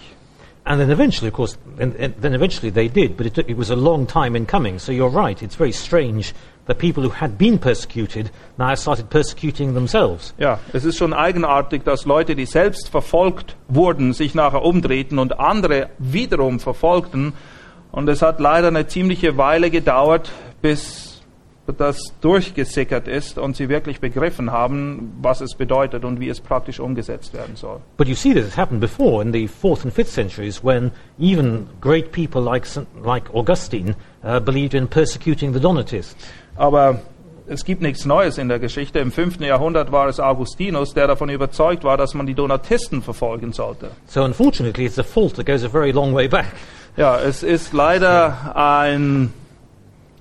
And 0.68 0.80
then 0.80 0.90
eventually, 0.90 1.28
of 1.28 1.36
course, 1.36 1.58
and, 1.80 1.96
and 2.00 2.20
then 2.22 2.34
eventually 2.34 2.72
they 2.72 2.88
did, 2.88 3.18
but 3.18 3.28
it, 3.28 3.36
took, 3.36 3.48
it 3.48 3.56
was 3.56 3.70
a 3.70 3.76
long 3.76 4.08
time 4.08 4.36
in 4.36 4.48
coming. 4.48 4.80
So 4.80 4.92
you're 4.92 5.14
right, 5.14 5.42
it's 5.44 5.56
very 5.56 5.72
strange 5.72 6.34
that 6.66 6.80
people 6.80 7.04
who 7.04 7.10
had 7.10 7.38
been 7.38 7.60
persecuted 7.60 8.32
now 8.58 8.74
started 8.74 9.12
persecuting 9.12 9.76
themselves. 9.76 10.34
Ja, 10.40 10.60
es 10.74 10.84
ist 10.84 10.98
schon 10.98 11.14
eigenartig, 11.14 11.84
dass 11.84 12.06
Leute, 12.06 12.36
die 12.36 12.48
selbst 12.48 12.90
verfolgt 12.90 13.56
wurden, 13.68 14.14
sich 14.14 14.34
nachher 14.34 14.64
umdrehten 14.64 15.20
und 15.20 15.40
andere 15.40 15.90
wiederum 16.00 16.60
verfolgten. 16.60 17.34
Und 17.92 18.10
es 18.10 18.24
hat 18.24 18.40
leider 18.40 18.70
eine 18.70 18.88
ziemliche 18.88 19.38
Weile 19.38 19.70
gedauert, 19.70 20.32
bis 20.64 21.05
das 21.74 22.14
durchgesickert 22.22 23.08
ist 23.08 23.38
und 23.38 23.56
sie 23.56 23.70
wirklich 23.70 24.00
begriffen 24.00 24.52
haben, 24.52 25.18
was 25.22 25.42
es 25.42 25.56
bedeutet 25.56 26.06
und 26.06 26.20
wie 26.20 26.30
es 26.30 26.40
praktisch 26.40 26.80
umgesetzt 26.80 27.34
werden 27.34 27.56
soll. 27.56 27.82
But 27.98 28.08
you 28.08 28.16
see 28.16 28.34
this 28.34 28.46
has 28.46 28.58
happened 28.58 28.82
before 28.82 29.24
in 29.24 29.34
the 29.34 29.48
fourth 29.48 29.84
and 29.84 29.94
fifth 29.94 30.12
centuries 30.12 30.64
when 30.64 30.92
even 31.20 31.68
great 31.82 32.12
people 32.12 32.42
like, 32.42 32.68
like 33.04 33.34
Augustine 33.34 33.96
uh, 34.24 34.40
believed 34.40 34.74
in 34.74 34.88
persecuting 34.88 35.54
the 35.54 35.60
Donatists. 35.60 36.16
Aber 36.56 37.00
es 37.48 37.64
gibt 37.66 37.82
nichts 37.82 38.06
Neues 38.06 38.38
in 38.38 38.48
der 38.48 38.60
Geschichte. 38.60 39.00
Im 39.00 39.12
5. 39.12 39.40
Jahrhundert 39.42 39.92
war 39.92 40.08
es 40.08 40.20
Augustinus, 40.20 40.94
der 40.94 41.08
davon 41.08 41.30
überzeugt 41.30 41.84
war, 41.84 41.98
dass 41.98 42.14
man 42.14 42.26
die 42.26 42.34
Donatisten 42.34 43.02
verfolgen 43.02 43.54
sollte. 43.54 43.92
So 44.08 44.24
unfortunately, 44.24 44.86
it's 44.86 45.00
a 45.00 45.04
fault 45.04 45.36
that 45.36 45.46
goes 45.46 45.64
a 45.64 45.70
very 45.70 45.92
long 45.92 46.14
way 46.14 46.28
back. 46.28 46.46
Ja, 46.98 47.20
es 47.20 47.44
ist 47.44 47.74
leider 47.74 48.56
ein 48.56 49.34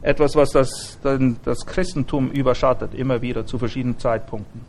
etwas, 0.04 0.36
was 0.36 0.50
das, 0.50 0.98
das 1.44 1.66
Christentum 1.66 2.30
überschattet, 2.30 2.94
immer 2.94 3.22
wieder 3.22 3.46
zu 3.46 3.58
verschiedenen 3.58 3.98
Zeitpunkten. 3.98 4.60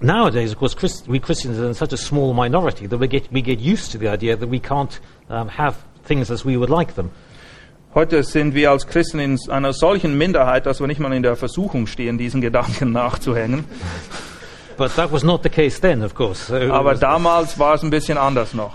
Nowadays, 0.00 0.52
of 0.52 0.58
course, 0.58 0.76
Christ, 0.76 1.08
we 1.08 1.20
Christians 1.20 1.58
are 1.58 1.68
in 1.68 1.74
such 1.74 1.92
a 1.92 1.96
small 1.96 2.34
minority 2.34 2.88
that 2.88 3.00
we 3.00 3.08
get, 3.08 3.32
we 3.32 3.40
get 3.40 3.60
used 3.60 3.92
to 3.92 3.98
the 3.98 4.08
idea 4.08 4.36
that 4.36 4.50
we 4.50 4.58
can't 4.58 5.00
um, 5.30 5.48
have 5.48 5.76
things 6.04 6.30
as 6.30 6.44
we 6.44 6.56
would 6.56 6.70
like 6.70 6.94
them. 6.96 7.10
Heute 7.94 8.22
sind 8.22 8.54
wir 8.54 8.70
als 8.70 8.86
Christen 8.86 9.20
in 9.20 9.38
einer 9.48 9.72
solchen 9.72 10.18
Minderheit, 10.18 10.66
dass 10.66 10.80
wir 10.80 10.86
nicht 10.86 11.00
mal 11.00 11.12
in 11.12 11.22
der 11.22 11.36
Versuchung 11.36 11.86
stehen, 11.86 12.18
diesen 12.18 12.40
Gedanken 12.40 12.92
nachzuhängen. 12.92 13.64
But 14.76 14.94
that 14.96 15.10
was 15.10 15.22
not 15.24 15.42
the 15.42 15.48
case 15.48 15.80
then, 15.80 16.02
of 16.02 16.14
course. 16.14 16.46
So 16.46 16.72
Aber 16.72 16.94
damals 16.94 17.58
war 17.58 17.74
es 17.74 17.82
ein 17.82 17.90
bisschen 17.90 18.18
anders 18.18 18.54
noch. 18.54 18.74